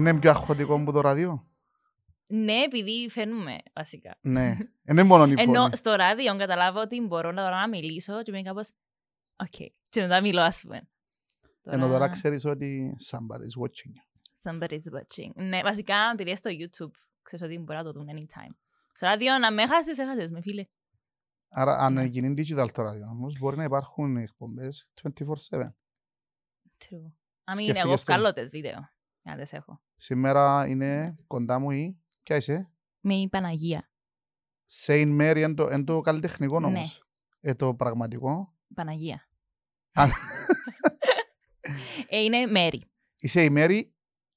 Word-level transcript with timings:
Είναι 0.00 0.18
πιο 0.18 0.30
αγχωτικό 0.30 0.74
από 0.74 0.92
το 0.92 1.00
ράδιο; 1.00 1.48
Ναι, 2.26 2.52
επειδή 2.62 3.08
φαίνουμε 3.10 3.58
βασικά. 3.74 4.16
Ναι. 4.20 4.56
Είναι 4.88 5.02
μόνο 5.02 5.26
η 5.26 5.34
Ενώ 5.38 5.60
φωνή. 5.62 5.76
στο 5.76 5.94
ράδιο 5.94 6.36
καταλάβω 6.36 6.80
ότι 6.80 7.00
μπορώ 7.00 7.32
να, 7.32 7.50
να 7.50 7.68
μιλήσω 7.68 8.22
και 8.22 8.30
είμαι 8.30 8.42
κάπως 8.42 8.70
Οκ. 9.36 9.70
Και 9.88 10.00
μετά 10.00 10.20
μιλώ 10.20 10.40
ας 10.40 10.60
πούμε. 10.60 10.88
Ενώ 11.62 11.88
τώρα 11.88 12.08
ξέρεις 12.08 12.44
ότι 12.44 12.96
somebody's 13.10 13.62
watching 13.62 13.90
you. 13.90 14.50
Somebody's 14.50 14.98
watching. 14.98 15.30
Ναι, 15.34 15.60
βασικά 15.62 15.94
επειδή 16.12 16.36
στο 16.36 16.50
YouTube 16.52 16.90
ξέρεις 17.22 17.44
ότι 17.44 17.58
μπορεί 17.58 17.78
να 17.78 17.84
το 17.84 17.92
δουν 17.92 18.08
anytime. 18.12 18.54
Στο 18.92 19.06
ράδιο 19.06 19.38
να 19.38 19.52
με 19.52 19.66
χάσεις, 19.66 19.98
έχασές 19.98 20.30
με 20.30 20.40
φίλε. 20.40 20.64
Άρα 21.48 21.76
αν 21.76 21.92
Ναι. 21.92 22.04
γίνει 22.04 22.34
digital 22.36 22.70
το 22.72 22.82
ράδιο 22.82 23.06
όμως 23.10 23.38
μπορεί 23.38 23.56
να 23.56 23.64
υπάρχουν 23.64 24.16
εκπομπές 24.16 24.88
24-7. 24.94 25.74
True. 26.78 27.12
I 27.44 27.52
mean, 27.52 27.56
Σκέφτηκες 27.56 27.84
εγώ 27.84 27.94
το; 27.94 28.02
βγάλω 28.06 28.32
τις 28.32 28.50
βίντεο. 28.50 28.88
Για 29.22 29.34
να 29.36 29.42
τις 29.42 29.52
έχω. 29.52 29.80
Σήμερα 29.96 30.66
είναι 30.66 31.16
κοντά 31.26 31.58
μου 31.58 31.70
η... 31.70 32.00
Ποια 32.22 32.36
είσαι; 32.36 32.70
Με 33.00 33.14
η 33.14 33.28
Παναγία. 33.28 33.90
Saint 34.86 35.20
Mary 35.20 35.36
είναι 35.36 35.54
το, 35.54 35.66
εν 35.70 35.84
το 35.84 36.00
καλλιτεχνικό 36.00 36.60
Ναι. 36.60 36.66
όμως. 36.66 37.02
Ε, 37.40 37.54
το 37.54 37.74
πραγματικό. 37.74 38.54
Παναγία. 38.74 39.28
Α. 39.92 40.04
ε, 42.08 42.18
είναι 42.22 42.46
Μέρη. 42.46 42.82
Είσαι 43.16 43.42
η 43.44 43.50
Mary; 43.56 43.80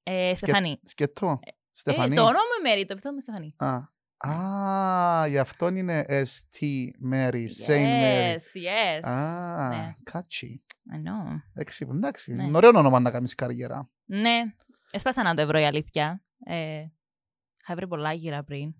Ε, 0.04 0.34
Στεφανή. 0.36 0.80
σκέτο. 0.84 1.40
Ε, 1.44 1.50
Στεφανή. 1.72 2.16
το 2.16 2.22
όνομα 2.22 2.34
μου 2.40 2.70
Μέρη, 2.70 2.86
το 2.86 2.94
επιθέτω 2.94 3.14
με 3.14 3.22
Στεφανή. 3.22 3.56
Α, 3.58 3.92
α, 4.30 5.28
γι' 5.28 5.38
αυτό 5.38 5.68
είναι 5.68 6.04
ST 6.08 6.64
Mary, 7.12 7.46
Saint 7.68 7.86
Mary. 8.04 8.34
Yes, 8.36 8.58
yes. 8.58 9.10
Α, 9.10 9.68
Ναι. 9.70 9.96
κάτσι. 10.04 10.64
I 10.94 10.96
know. 10.96 11.36
Εντάξει, 11.54 11.88
εντάξει. 11.92 12.34
Ναι. 12.34 12.44
Είναι 12.44 12.58
ωραίο 12.58 12.70
όνομα 12.70 13.00
να 13.00 13.12
κάνεις 13.12 13.36
καριέρα. 13.36 13.90
Ναι, 14.06 14.42
έσπασα 14.94 15.24
να 15.24 15.34
το 15.36 15.48
βρω 15.48 15.60
η 15.60 15.66
αλήθεια. 15.66 16.24
Ε, 16.46 16.84
είχα 17.64 17.76
βρει 17.76 17.88
πολλά 17.88 18.14
γύρα 18.14 18.44
πριν. 18.44 18.74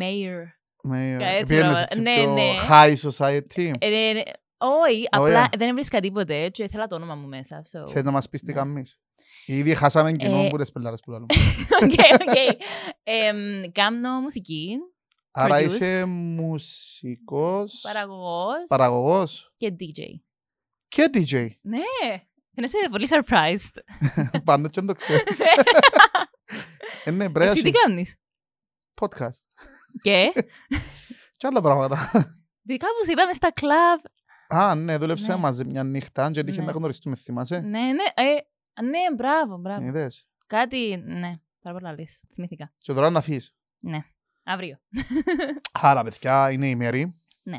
Mayor. 0.00 0.44
Με, 0.82 1.16
Ja, 1.18 1.22
έτσι 1.22 1.44
πήγαινες 1.44 1.72
ρο- 1.72 1.80
έτσι 1.82 2.00
ναι, 2.00 2.14
πιο 2.14 2.32
ναι. 2.32 2.54
high 2.68 2.94
society. 3.10 3.72
Ε, 3.78 4.08
ε, 4.18 4.22
όχι, 4.60 5.06
απλά 5.10 5.22
Ωραία. 5.24 5.48
δεν 5.58 5.68
έβρισκα 5.68 6.00
τίποτε 6.00 6.48
και 6.48 6.62
ήθελα 6.62 6.86
το 6.86 6.94
όνομα 6.94 7.14
μου 7.14 7.26
μέσα. 7.28 7.62
So. 7.62 7.88
Θέλεις 7.88 8.04
να 8.04 8.10
μας 8.10 8.28
πεις 8.28 8.40
τι 8.40 8.52
Ναι. 8.52 8.58
κάνεις. 8.58 9.00
Ήδη 9.46 9.74
χάσαμε 9.74 10.12
κοινό 10.12 10.44
Ε, 10.44 10.48
που 10.48 10.56
τις 10.56 10.72
πελλάρες 10.72 11.00
που 11.00 11.10
λέμε. 11.10 11.26
Ok, 11.82 11.92
ok. 11.92 12.56
Εμ, 13.02 13.60
Κάνω 13.72 14.20
μουσική, 14.20 14.76
Άρα 15.30 15.56
produce. 15.58 15.64
είσαι 15.64 16.04
μουσικός, 16.78 17.80
παραγωγός 17.82 18.64
παραγωγός 18.68 19.52
και 19.56 19.76
DJ. 19.80 20.00
και 20.88 21.10
DJ. 21.14 21.48
Ναι, 21.60 21.78
είσαι 22.62 22.76
πολύ 22.90 23.08
surprised. 23.10 23.78
Πάνω 24.44 24.68
και 24.68 24.80
δεν 24.80 24.86
το 24.86 24.92
ξέρεις. 24.94 25.40
Ε, 27.04 27.10
ναι, 27.10 27.30
πρέπει 27.30 27.38
να 27.38 27.44
Εσύ 27.44 27.62
τι 27.62 27.68
έχει 27.68 27.78
κάνεις. 27.86 28.14
podcast. 29.00 29.46
Και, 30.02 30.32
Και 31.36 31.46
άλλα 31.46 31.60
πράγματα. 31.60 31.96
δικά 32.62 32.86
που 32.86 33.04
σε 33.04 33.12
είδαμε 33.12 33.32
στα 33.32 33.52
κλαμπ. 33.52 34.00
Α, 34.48 34.74
ναι, 34.74 34.96
δούλεψα 34.98 35.34
Ναι. 35.34 35.40
μαζί 35.40 35.64
μια 35.64 35.84
νύχτα 35.84 36.30
και 36.30 36.40
έτυχε 36.40 36.60
Ναι. 36.60 36.66
να 36.66 36.72
γνωριστούμε, 36.72 37.16
θυμάσαι. 37.16 37.60
Ναι, 37.60 37.80
ναι, 37.80 38.04
ε, 38.14 38.32
ναι, 38.82 39.14
μπράβο, 39.16 39.56
μπράβο. 39.56 39.86
Είδες. 39.86 40.28
Κάτι, 40.46 41.02
ναι, 41.06 41.30
τώρα 41.62 41.78
πολλά 41.78 41.94
λες, 41.94 42.20
θυμήθηκα. 42.34 42.72
Και 42.78 42.92
τώρα 42.92 43.10
να 43.10 43.20
φύγεις. 43.20 43.54
Ναι, 43.78 43.98
αύριο. 44.44 44.78
Άρα, 45.72 46.02
παιδιά, 46.02 46.50
είναι 46.50 46.68
η 46.68 46.74
Μέρη. 46.76 47.20
Ναι. 47.42 47.58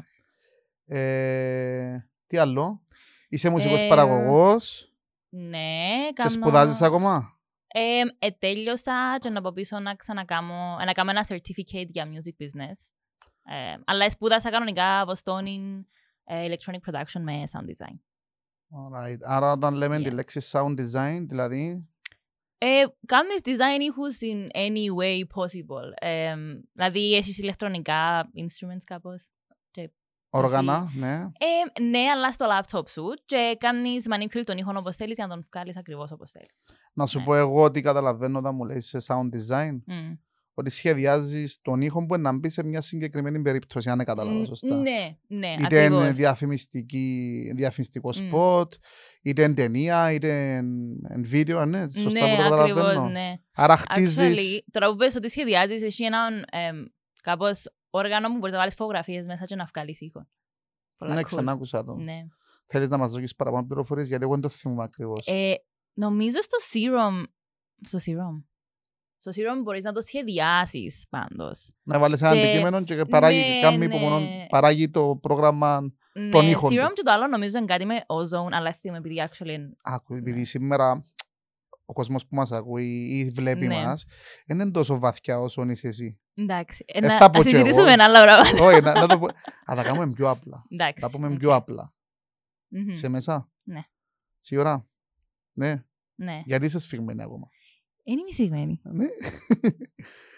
Ε, 0.86 2.10
τι 2.28 2.38
άλλο; 2.38 2.84
Είσαι 3.30 3.50
μουσικός 3.50 3.82
Ε, 3.82 3.88
παραγωγός 3.88 4.89
Ναι, 5.30 6.08
και 6.08 6.14
κάνω... 6.14 6.30
σπουδάζεις 6.30 6.82
ακόμα; 6.82 7.40
Ε, 7.68 8.02
ε, 8.20 8.32
τέλειωσα 8.32 9.18
και 9.20 9.30
να 9.30 9.42
πω 9.42 9.52
πίσω 9.52 9.80
να 9.80 9.96
ξανακάμω, 9.96 10.78
να 10.86 10.92
κάνω 10.92 11.10
ένα 11.10 11.26
certificate 11.30 11.88
για 11.88 12.06
music 12.06 12.44
business. 12.44 12.94
Ε, 13.44 13.78
αλλά 13.86 14.10
σπούδασα 14.10 14.50
κανονικά 14.50 15.06
Βοστόνιν 15.06 15.86
ε, 16.24 16.48
electronic 16.48 16.92
production 16.92 17.22
με 17.22 17.44
sound 17.52 17.66
design. 17.66 17.98
Alright. 18.72 19.18
Άρα 19.26 19.52
όταν 19.52 19.74
λέμε 19.74 19.98
τη 19.98 20.10
Yeah. 20.10 20.14
λέξη 20.14 20.40
sound 20.52 20.76
design, 20.80 21.26
δηλαδή; 21.28 21.90
Ε, 22.58 22.84
κάνεις 23.06 23.40
design 23.44 23.82
ήχους 23.82 24.18
in 24.22 24.48
any 24.56 25.02
way 25.02 25.20
possible. 25.20 25.92
Ε, 25.96 26.36
δηλαδή 26.74 27.16
έχεις 27.16 27.38
ηλεκτρονικά 27.38 28.30
instruments 28.36 28.84
κάπως; 28.84 29.30
Όργανα, 30.30 30.92
ναι. 30.96 31.14
Ε, 31.14 31.82
ναι, 31.82 32.00
αλλά 32.16 32.32
στο 32.32 32.46
laptop 32.50 32.90
σου 32.90 33.04
και 33.26 33.56
κάνεις 33.60 34.06
manipulate 34.10 34.44
τον 34.44 34.58
ήχο 34.58 34.72
όπως 34.76 34.96
θέλεις 34.96 35.16
για 35.16 35.28
να 35.28 35.34
τον 35.34 35.46
βγάλεις 35.54 35.78
ακριβώς 35.78 36.12
όπως 36.12 36.32
θέλεις. 36.32 36.50
Να 36.94 37.06
σου 37.06 37.20
Ναι. 37.20 37.26
πω 37.26 37.36
εγώ 37.36 37.64
ότι 37.64 37.82
καταλαβαίνω 37.82 38.38
όταν 38.40 38.56
μου 38.56 38.66
λέει 38.66 38.80
σε 38.80 38.98
sound 39.08 39.30
design, 39.36 39.80
Μμ. 39.86 40.14
ότι 40.54 40.70
σχεδιάζεις 40.70 41.60
τον 41.62 41.82
ήχο 41.82 42.06
που 42.06 42.18
να 42.18 42.34
μπει 42.38 42.50
σε 42.50 42.64
μια 42.64 42.82
συγκεκριμένη 42.82 43.42
περίπτωση, 43.42 43.90
αν 43.90 44.04
κατάλαβα 44.04 44.40
Μ, 44.40 44.44
σωστά. 44.44 44.76
Ναι, 44.76 45.16
ναι, 45.28 45.54
είτε 45.60 45.84
είναι 45.84 45.96
ακριβώς. 45.96 46.12
διαφημιστική, 46.18 47.42
διαφημιστικό 47.56 48.08
Μμ. 48.10 48.12
σποτ, 48.28 48.74
είτε 49.22 49.44
είναι 49.44 49.54
ταινία, 49.54 50.12
είτε 50.12 50.56
είναι 50.56 51.22
βίντεο, 51.28 51.66
ναι, 51.66 51.90
σωστά 51.90 52.28
ναι, 52.28 52.36
που 52.36 52.50
το 52.50 52.56
ακριβώς, 52.56 52.82
καταλαβαίνω. 52.82 53.10
ναι. 53.10 53.34
Άρα 53.54 53.78
χτίζεις, 53.78 54.18
Actually, 54.40 54.60
τώρα 54.72 54.90
που 54.90 54.96
πες 54.96 55.16
ότι 55.16 55.30
σχεδιάζεις, 55.30 55.82
έχει 55.84 56.04
έναν 56.04 56.34
εμ, 56.52 56.78
κάπως 57.22 57.64
όργανο 57.90 58.28
που 58.28 58.38
μπορείς 58.38 58.52
να 58.54 58.58
βάλεις 58.60 58.74
φωτογραφίες 58.74 59.26
μέσα 59.26 59.46
και 59.46 59.56
να 59.56 59.66
βγάλεις 59.66 60.02
ήχο. 60.02 60.28
Πολλά 60.98 61.14
ναι, 61.14 61.22
cool. 61.22 61.26
ξανά 61.26 61.52
άκουσα 61.52 61.84
το. 61.84 61.96
Ναι. 61.96 62.26
Θέλεις 62.66 62.90
να 62.90 62.98
μας 62.98 63.12
δώσεις 63.12 63.36
παραπάνω 63.36 63.66
πληροφορίες, 63.66 64.08
γιατί 64.08 64.24
εγώ 64.24 64.34
δεν 64.34 64.42
το 64.42 64.50
θυμούμαι 64.50 64.84
ακριβώς. 64.84 65.28
Ε, 65.28 65.54
νομίζω 65.94 66.38
στο 66.42 66.58
Serum, 66.74 67.24
στο 67.82 67.98
Serum, 67.98 68.44
στο 69.18 69.32
Serum 69.36 69.62
μπορείς 69.64 69.84
να 69.84 69.92
το 69.92 70.02
σχεδιάσεις 70.02 71.06
πάντως. 71.10 71.72
να 71.84 72.00
βάλεις 72.00 72.22
ένα 72.22 72.32
και- 72.34 72.40
αντικείμενο 72.44 72.84
και 72.84 73.06
παράγει, 73.06 73.40
ναι, 73.50 73.60
κάνει 73.62 73.78
ναι. 73.78 73.86
υπομονώ, 73.86 74.22
παράγει 74.50 74.90
το 74.90 75.16
πρόγραμμα. 75.22 75.94
Ναι, 76.14 76.30
Τον 76.30 76.48
ήχο 76.48 76.68
του. 76.70 76.74
Serum 76.76 76.92
και 76.94 77.02
το 77.04 77.12
άλλο 77.12 77.28
νομίζω 77.28 77.58
είναι 77.58 77.66
κάτι 77.66 77.86
με 77.86 77.96
ozone, 78.08 78.52
αλλά 78.52 78.74
θυμάμαι 78.74 78.98
επειδή 79.00 79.30
actually 79.30 79.48
είναι- 79.50 79.76
Άκου, 79.84 80.14
Ναι. 80.14 80.20
επειδή 80.20 80.46
σήμερα 80.46 81.06
ο 81.90 81.94
κόσμος 81.94 82.28
που 82.28 82.36
μας 82.36 82.52
ακούει 82.52 83.08
ή 83.10 83.30
βλέπει 83.30 83.68
Ναι. 83.68 83.76
μας, 83.84 84.06
δεν 84.46 84.60
είναι 84.60 84.72
τόσο 84.72 85.00
βαθιά 85.00 85.40
όσο 85.40 85.64
είσαι 85.70 85.88
εσύ. 85.88 86.20
Εντάξει. 86.34 86.84
Ε, 86.88 86.98
Ε, 86.98 87.08
να, 87.08 87.18
θα 87.18 87.30
πω 87.30 87.38
να 87.38 87.44
κι 87.44 87.50
συζητήσουμε 87.50 87.92
εγώ. 87.92 87.92
ένα 87.92 88.04
άλλο 88.04 88.22
πράγμα. 88.24 88.66
Όχι, 88.68 88.82
να, 88.82 88.94
να 88.94 89.08
το 89.08 89.20
πω. 89.20 89.26
Α, 89.72 89.76
τα 89.76 89.84
κάνουμε 89.84 90.14
πιο 90.14 90.30
απλά. 90.30 90.66
Εντάξει. 90.70 91.02
Τα 91.02 91.10
πούμε 91.10 91.28
οκ. 91.28 91.38
πιο 91.38 91.54
απλά. 91.56 91.94
Μμμ. 92.68 92.92
Σε 92.94 93.10
μέσα. 93.10 93.52
Ναι. 93.64 93.82
Σίγουρα. 94.40 94.88
Ναι. 95.54 95.84
Ναι. 96.16 96.42
Γιατί 96.46 96.66
είσαι 96.66 96.80
σφιγμένη 96.80 97.22
ακόμα; 97.22 97.48
Δεν 98.06 98.18
είμαι 98.18 98.32
σφιγμένη. 98.34 98.82
Ναι. 98.84 99.06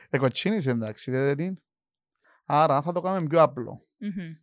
Εκοτσίνησε 0.09 0.69
εντάξει, 0.69 1.11
δεν 1.11 1.39
είναι. 1.39 1.61
Άρα 2.45 2.81
θα 2.81 2.91
το 2.91 3.01
κάνουμε 3.01 3.27
πιο 3.27 3.41
απλό. 3.41 3.87
Μμμ. 3.97 4.33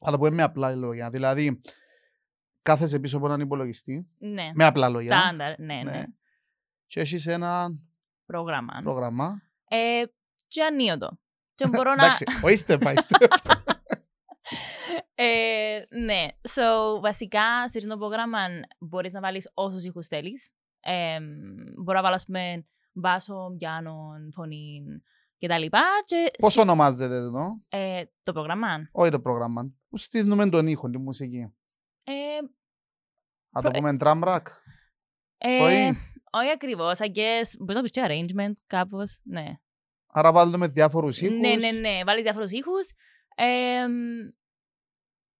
Θα 0.00 0.10
το 0.10 0.16
πούμε 0.18 0.30
με 0.30 0.42
απλά 0.42 0.74
λόγια. 0.76 1.10
Δηλαδή, 1.10 1.60
κάθεσαι 2.62 2.98
πίσω 3.00 3.16
από 3.16 3.26
έναν 3.26 3.40
υπολογιστή, 3.40 4.08
Ναι. 4.18 4.50
με 4.54 4.64
απλά 4.64 4.88
λόγια. 4.88 5.18
Στάνταρ, 5.18 5.58
ναι, 5.58 5.74
ναι. 5.74 5.82
Ναι. 5.90 6.04
Και 6.86 7.00
έχεις 7.00 7.26
ένα 7.26 7.68
Πρόγραμμα. 8.26 8.80
πρόγραμμα. 8.82 9.42
Ε, 9.68 10.02
και 10.46 10.62
ανίωτο. 10.62 11.18
Και 11.54 11.68
μπορώ 11.68 11.94
να... 11.94 12.04
Εντάξει, 12.04 12.24
όχι 12.44 12.62
step 12.66 12.78
by 12.82 12.94
step. 12.94 13.26
Ε, 15.14 15.80
ναι, 16.04 16.26
so 16.42 17.00
βασικά 17.00 17.68
σε 17.70 17.78
αυτό 17.78 17.88
το 17.90 17.96
πρόγραμμα 17.98 18.38
μπορείς 18.78 19.12
να 19.12 19.20
βάλεις 19.20 19.50
όσους 19.54 19.84
ήχους 19.84 20.06
θέλεις. 20.06 20.50
Ε, 20.80 21.18
μπορώ 21.82 21.96
να 21.96 22.02
βάλω, 22.02 22.14
ας 22.14 22.24
πούμε, 22.24 22.66
μπάσο, 22.92 23.54
πιάνο, 23.58 24.10
φωνή 24.34 24.82
και 25.38 25.48
τα 25.48 25.58
λοιπά. 25.58 25.82
Και 26.04 26.30
Πώς 26.38 26.52
συ- 26.52 26.60
ονομάζεται 26.62 27.14
εδώ, 27.14 27.62
ε, 27.68 28.02
το 28.22 28.32
πρόγραμμα. 28.32 28.88
όχι 28.92 29.10
το 29.10 29.20
πρόγραμμα. 29.20 29.72
Που 29.88 29.96
στείλουμε 29.96 30.48
τον 30.48 30.66
ήχο, 30.66 30.90
τη 30.90 30.98
μουσική. 30.98 31.52
Ε, 32.10 32.40
Να 33.50 33.62
το 33.62 33.70
Προ- 33.70 33.72
πούμε 33.72 33.96
drum 34.00 34.22
rack. 34.28 34.42
ε, 35.38 35.62
Όχι. 35.62 35.96
όχι 36.30 36.50
ακριβώς, 36.54 36.98
I 37.00 37.06
guess. 37.06 37.48
Μπορείς 37.58 37.76
να 37.76 37.82
πεις 37.82 37.90
και 37.90 38.04
arrangement 38.08 38.52
κάπως, 38.66 39.18
ναι. 39.22 39.46
Άρα 40.06 40.32
βάλουμε 40.32 40.68
διάφορους 40.68 41.20
ήχους. 41.20 41.38
Ναι, 41.38 41.54
ναι, 41.54 41.70
ναι, 41.70 42.04
βάλεις 42.04 42.22
διάφορους 42.22 42.50
ήχους. 42.50 42.88
Ε, 43.34 43.84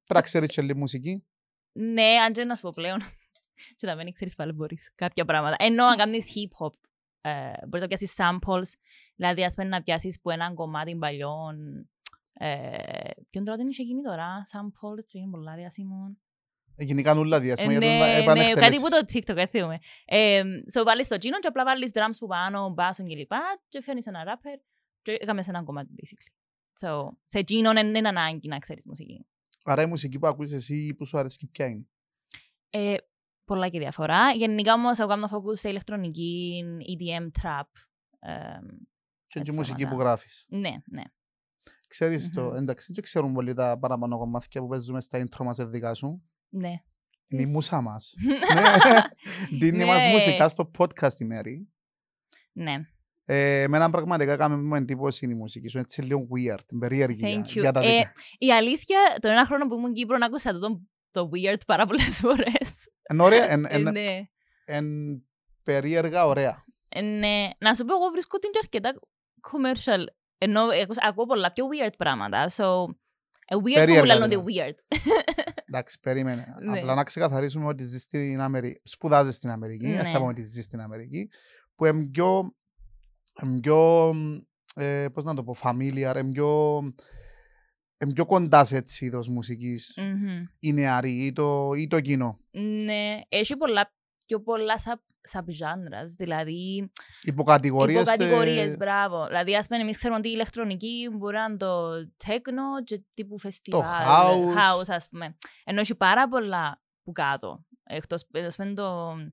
Πρέπει 0.04 0.14
να 0.14 0.20
ξέρεις 0.22 0.48
και 0.48 0.62
λίγη 0.62 0.74
μουσική. 0.78 1.26
ναι, 1.72 2.02
αν 2.24 2.32
και 2.32 2.44
να 2.44 2.54
σου 2.54 2.62
πω 2.62 2.70
πλέον. 2.74 2.98
και 3.76 3.86
να 3.86 3.96
μην 3.96 4.12
ξέρεις 4.12 4.34
πάλι 4.34 4.52
μπορείς 4.52 4.92
κάποια 4.94 5.24
πράγματα. 5.24 5.56
Ενώ 5.58 5.84
αν 5.84 5.96
κάνεις 5.96 6.32
hip-hop, 6.34 6.72
ε, 7.20 7.52
μπορείς 7.66 7.80
να 7.80 7.86
πιάσεις 7.86 8.14
samples, 8.16 8.72
δηλαδή 9.16 9.44
ας 9.44 9.54
πούμε 9.54 9.68
να 9.68 9.82
πιάσεις 9.82 10.20
που 10.20 10.30
έναν 10.30 10.54
κομμάτι 10.54 10.96
παλιών. 10.96 11.88
Ε, 12.32 13.10
ποιον 13.30 13.44
τώρα 13.44 13.56
δεν 13.56 13.66
είχε 13.68 13.82
γίνει 13.82 14.02
τώρα, 14.02 14.42
sample, 14.52 15.04
και 15.06 15.18
είναι 15.18 15.30
πολλά 15.30 15.54
διάσημο. 15.54 16.16
Γενικά 16.78 17.14
νουλά 17.14 17.40
διάσημα 17.40 17.72
Ε, 17.72 17.78
για 17.78 17.86
ναι, 17.86 17.98
τον 17.98 18.06
ναι, 18.06 18.12
κάτι 18.12 18.22
επανεκτελέσεις. 18.22 18.80
που 18.82 18.88
το 18.88 19.04
TikTok, 19.12 19.34
δεν 19.34 19.48
θυμούμαι. 19.48 19.78
Ε, 20.04 20.42
so 20.78 20.84
βάλεις 20.84 21.08
το 21.08 21.18
τσίνο 21.18 21.38
και 21.38 21.46
απλά 21.46 21.64
βάλεις 21.64 21.90
drums 21.94 22.16
που 22.18 22.26
πάνω, 22.26 22.68
μπάσον 22.70 23.06
και 23.06 23.16
λοιπά 23.16 23.40
και 23.68 23.82
φέρνεις 23.82 24.06
ένα 24.06 24.20
rapper 24.26 24.60
και 25.02 25.12
έκαμε 25.20 25.42
σε 25.42 25.50
ένα 25.50 25.62
κομμάτι, 25.62 25.90
basically. 25.96 26.32
So, 26.86 27.08
σε 27.24 27.44
τσίνο 27.44 27.72
δεν 27.72 27.94
είναι 27.94 28.08
ανάγκη 28.08 28.48
να 28.48 28.58
ξέρεις 28.58 28.86
μουσική. 28.86 29.26
Άρα 29.64 29.82
η 29.82 29.86
μουσική 29.86 30.18
που 30.18 30.26
ακούεις 30.26 30.52
εσύ 30.52 30.94
που 30.98 31.06
σου 31.06 31.18
αρέσει 31.18 31.48
ποια 31.52 31.66
είναι; 31.66 31.86
Ε, 32.70 32.94
πολλά 33.44 33.68
και 33.68 33.78
διαφορά. 33.78 34.30
Γενικά 34.32 34.72
όμως 34.72 34.98
εγώ 34.98 35.08
κάνω 35.08 35.28
focus 35.32 35.56
σε 35.58 35.68
ηλεκτρονική, 35.68 36.62
EDM, 36.78 37.22
trap. 37.42 37.62
εμ, 38.18 38.66
Και 39.26 39.38
Έτσι 39.38 39.52
η 39.52 39.56
μουσική 39.56 39.82
πράγματα. 39.82 39.96
που 39.96 40.00
γράφεις. 40.00 40.44
ναι, 40.48 40.70
ναι. 40.84 41.02
Ξέρεις 41.88 42.30
το, 42.30 42.42
Μμμ. 42.42 42.54
εντάξει, 42.54 42.92
δεν 42.92 43.02
ξέρουν 43.02 43.32
πολύ 43.32 43.54
τα 43.54 43.78
παραπάνω 43.78 44.18
κομμάτια 44.18 44.60
που 44.60 44.68
παίζουμε 44.68 45.00
στα 45.00 45.26
intro 45.26 45.44
μας 45.44 45.56
δικά 45.68 45.94
σου. 45.94 46.22
Ναι. 46.48 46.72
Είναι 47.28 47.42
η 47.42 47.44
Yes. 47.48 47.52
μουσά 47.52 47.80
μας. 47.80 48.14
ναι. 48.54 48.62
Δίνει 49.58 49.84
μας 49.84 50.02
Ναι. 50.04 50.10
μουσικά 50.10 50.48
στο 50.48 50.70
podcast 50.78 51.12
η 51.18 51.24
Μέρη. 51.24 51.68
ναι. 52.52 52.74
Ε, 53.30 53.62
εμένα 53.62 53.90
πραγματικά 53.90 54.32
έκαμε 54.32 54.56
μου 54.56 54.74
εντύπωση 54.74 55.26
η 55.30 55.34
μουσική 55.34 55.68
σου. 55.68 55.78
Έτσι 55.78 56.02
λίγο 56.02 56.20
weird, 56.34 56.78
περίεργη 56.78 57.20
Thank 57.24 57.28
για, 57.30 57.44
you. 57.46 57.60
για 57.60 57.72
τα 57.72 57.80
Ε, 57.80 57.86
δικά. 57.96 58.12
Η 58.38 58.52
αλήθεια, 58.52 58.98
τον 59.20 59.30
ένα 59.30 59.46
χρόνο 59.46 59.66
που 59.66 59.74
ήμουν 59.74 59.92
Κύπρο, 59.92 60.16
άκουσα 60.20 60.58
το, 60.58 60.82
το 61.10 61.30
weird 61.34 61.60
πάρα 61.66 61.86
πολλές 61.86 62.18
φορές. 62.24 62.88
Εν 63.02 63.20
ωραία, 63.20 63.50
εν, 63.50 63.64
Ε, 63.64 63.68
εν, 63.74 63.82
ναι. 63.82 64.04
εν 64.64 64.86
περίεργα 65.62 66.26
ωραία. 66.26 66.64
Ε, 66.88 67.00
ναι. 67.00 67.48
Να 67.58 67.74
σου 67.74 67.84
πω, 67.84 67.94
εγώ 67.94 68.10
βρίσκω 68.12 68.38
την 68.38 68.50
και 68.50 68.58
αρκετά 68.62 68.92
commercial. 69.50 70.04
Ενώ 70.38 70.60
ακούς- 70.82 70.98
ακούω 71.00 71.26
πολλά 71.26 71.52
πιο 71.52 71.64
weird 71.68 71.92
πράγματα. 71.98 72.48
So, 72.48 72.64
ε, 73.46 73.54
weird 73.56 73.58
που 73.58 73.62
Περίεργα, 73.72 73.98
μου 74.00 74.04
λένε 74.06 74.24
ότι 74.24 74.36
δηλαδή. 74.36 74.74
weird. 74.76 74.96
Εντάξει, 75.68 75.98
περίμενε. 76.00 76.46
Ναι. 76.62 76.78
Απλά 76.78 76.94
να 76.94 77.02
ξεκαθαρίσουμε 77.02 77.66
ότι 77.66 77.84
ζεις 77.84 78.02
στην 78.02 78.40
Αμερική. 78.40 78.80
Σπουδάζεις 78.84 79.34
στην 79.34 79.50
Αμερική. 79.50 79.86
Δεν 79.86 80.02
Ναι. 80.04 80.10
θα 80.10 80.18
πούμε 80.18 80.30
ότι 80.30 80.42
ζεις 80.42 80.64
στην 80.64 80.80
Αμερική. 80.80 81.28
Που 81.74 81.84
είναι 81.84 82.04
πιο. 82.06 82.54
είναι 83.42 83.60
πιο 83.60 84.10
ε, 84.74 85.08
πώς 85.08 85.24
να 85.24 85.34
το 85.34 85.44
πω, 85.44 85.56
familiar, 85.62 86.14
είναι 86.20 86.30
πιο, 86.32 86.78
είναι 87.98 88.12
πιο 88.12 88.26
κοντά 88.26 88.64
σε 88.64 88.76
έτσι 88.76 89.04
είδος 89.04 89.28
μουσικής 89.28 89.98
Μμμ. 90.00 90.44
οι 90.58 90.72
νεαροί 90.72 91.26
ή 91.26 91.32
το, 91.32 91.72
ή 91.76 91.86
το 91.86 92.00
κοινό. 92.00 92.40
Ναι, 92.50 93.20
έχει 93.28 93.56
πολλά, 93.56 93.92
πιο 94.26 94.40
πολλά 94.42 94.74
sub, 94.76 95.07
subgenres, 95.32 96.14
δηλαδή 96.16 96.90
Υποκατηγορίες. 97.22 98.04
τε- 98.04 98.14
υποκατηγορίες, 98.14 98.76
μπράβο. 98.76 99.26
Δηλαδή, 99.26 99.56
ας 99.56 99.66
πούμε, 99.66 99.80
εμείς 99.80 99.96
ξέρουμε 99.96 100.18
ότι 100.18 100.28
η 100.28 100.32
ηλεκτρονική 100.34 101.08
μπορεί 101.12 101.36
να 101.36 101.44
είναι 101.44 101.56
το 101.56 101.90
techno 102.26 102.84
και 102.84 103.02
τύπου 103.14 103.38
φεστιβάλ, 103.38 103.84
house. 103.84 104.54
house, 104.56 104.88
ας 104.94 105.08
πούμε. 105.08 105.36
Ενώ 105.64 105.80
έχει 105.80 105.94
πάρα 105.94 106.28
πολλά 106.28 106.82
που 107.02 107.12
κάτω. 107.12 107.64
Εκτός, 107.84 108.26
ας 108.46 108.56
πούμε, 108.56 108.72
το, 108.74 109.14
δεν 109.16 109.32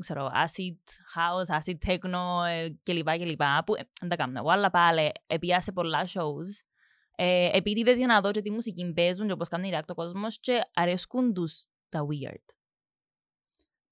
ξέρω, 0.00 0.30
acid 0.34 0.76
house, 1.16 1.58
acid 1.58 1.90
techno 1.90 2.46
ε, 2.48 2.68
κλπ. 2.82 3.08
κλπ. 3.10 3.40
Που 3.66 3.74
ε, 3.74 3.88
δεν 4.00 4.08
τα 4.08 4.16
κάνω 4.16 4.38
εγώ, 4.38 4.50
αλλά 4.50 4.70
πάλι 4.70 5.12
επία 5.26 5.60
σε 5.60 5.72
πολλά 5.72 6.06
shows. 6.06 6.64
Ε, 7.18 7.56
επίτηδες 7.56 7.98
για 7.98 8.06
να 8.06 8.20
δω 8.20 8.30
και 8.30 8.40
τι 8.42 8.50
μουσική 8.50 8.92
παίζουν 8.94 9.26
και 9.26 9.32
όπως 9.32 9.48
κάνει 9.48 9.70
react 9.74 9.88
ο 9.88 9.94
κόσμος 9.94 10.40
και 10.40 10.60
αρέσκουν 10.74 11.32
τους 11.34 11.66
τα 11.88 12.00
weird. 12.00 12.55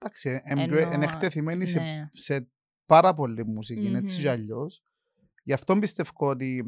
Εντάξει, 0.05 0.43
είναι 0.51 0.67
πιο- 0.69 0.79
Ενώ- 0.79 0.93
είναι 0.93 1.05
εκτεθειμένοι 1.05 1.67
σε, 1.67 1.81
Ναι. 1.81 2.09
σε 2.13 2.49
πάρα 2.87 3.15
πολλή 3.15 3.45
μουσική, 3.47 3.87
έτσι 3.87 4.15
Μμμ. 4.17 4.23
κι 4.23 4.29
αλλιώς. 4.29 4.83
Γι' 5.43 5.53
αυτό 5.53 5.79
πιστεύω 5.79 6.11
ότι 6.29 6.65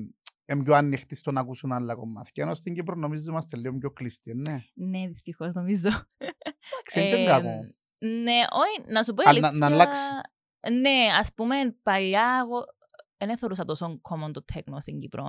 είναι 0.47 0.63
πιο 0.63 0.75
ανοιχτοί 0.75 1.15
στο 1.15 1.33
να 1.33 1.41
ακούσουν 1.41 1.73
άλλα 1.73 1.95
κομμάτια. 1.95 2.45
Ενώ 2.45 2.55
στην 2.55 2.75
Κύπρο 2.75 2.95
νομίζω 2.95 3.31
είμαστε 3.31 3.57
λίγο 3.57 3.79
πιο 3.79 3.91
κλειστοί, 3.91 4.35
ναι. 4.35 4.65
Ναι, 4.75 5.07
δυστυχώς 5.09 5.55
νομίζω. 5.55 5.89
Εντάξει, 6.19 7.01
είναι 7.01 7.09
και 7.09 7.15
Ε, 7.15 7.25
κακό. 7.25 7.61
Ναι, 7.99 8.41
όχι, 8.53 8.93
να 8.93 9.03
σου 9.03 9.15
πω 9.15 9.23
η 9.23 9.25
Α, 9.27 9.29
αλήθεια. 9.29 9.51
να- 9.51 9.59
να 9.59 9.67
αλλάξεις. 9.67 10.05
Ναι, 10.81 11.07
ας 11.19 11.35
πούμε, 11.35 11.57
παλιά 11.83 12.41
εγώ 12.45 12.65
δεν 13.19 13.39
θεωρούσα 13.39 13.65
τόσο 13.65 14.01
common 14.11 14.31
το 14.33 14.45
techno 14.55 14.77
στην 14.81 14.99
Κύπρο. 15.01 15.25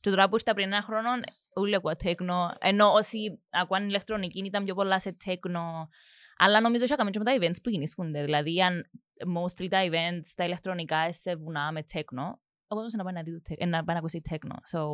Και 0.00 0.10
τώρα 0.10 0.28
που 0.28 0.34
ήρθα 0.34 0.54
πριν 0.54 0.66
ένα 0.72 0.82
χρόνο, 0.82 1.08
όλοι 1.54 1.74
ακούω 1.74 1.92
techno. 2.04 2.50
Ενώ 2.58 2.92
όσοι 2.92 3.18
ακούαν 3.50 3.86
ηλεκτρονική 3.88 4.44
ήταν 4.44 4.64
πιο 4.64 4.74
πολλά 4.74 5.00
σε 5.00 5.16
techno. 5.24 5.88
Αλλά 6.36 6.60
νομίζω 6.60 6.84
ότι 6.84 6.92
έκαμε 6.92 7.10
και 7.10 7.18
με 7.18 7.24
τα 7.24 7.36
events 7.40 7.62
που 7.62 7.70
γεννήσκονται. 7.70 8.24
Δηλαδή, 8.24 8.62
αν 8.62 8.90
mostly 9.36 9.68
τα 9.68 9.88
events, 9.90 10.32
τα 10.36 10.44
ηλεκτρονικά 10.44 11.12
σε 11.12 11.36
βουνά 11.36 11.72
με 11.72 11.84
techno, 11.92 12.32
ο 12.66 12.74
κόσμος 12.74 12.92
να 12.92 13.04
πάει 13.04 13.12
να, 13.12 13.22
δει 13.22 13.40
το 13.40 13.40
tech- 13.48 13.68
να 13.68 13.84
πάει 13.84 13.96
να 13.96 13.98
ακούσει 13.98 14.22
techno. 14.30 14.78
So, 14.78 14.86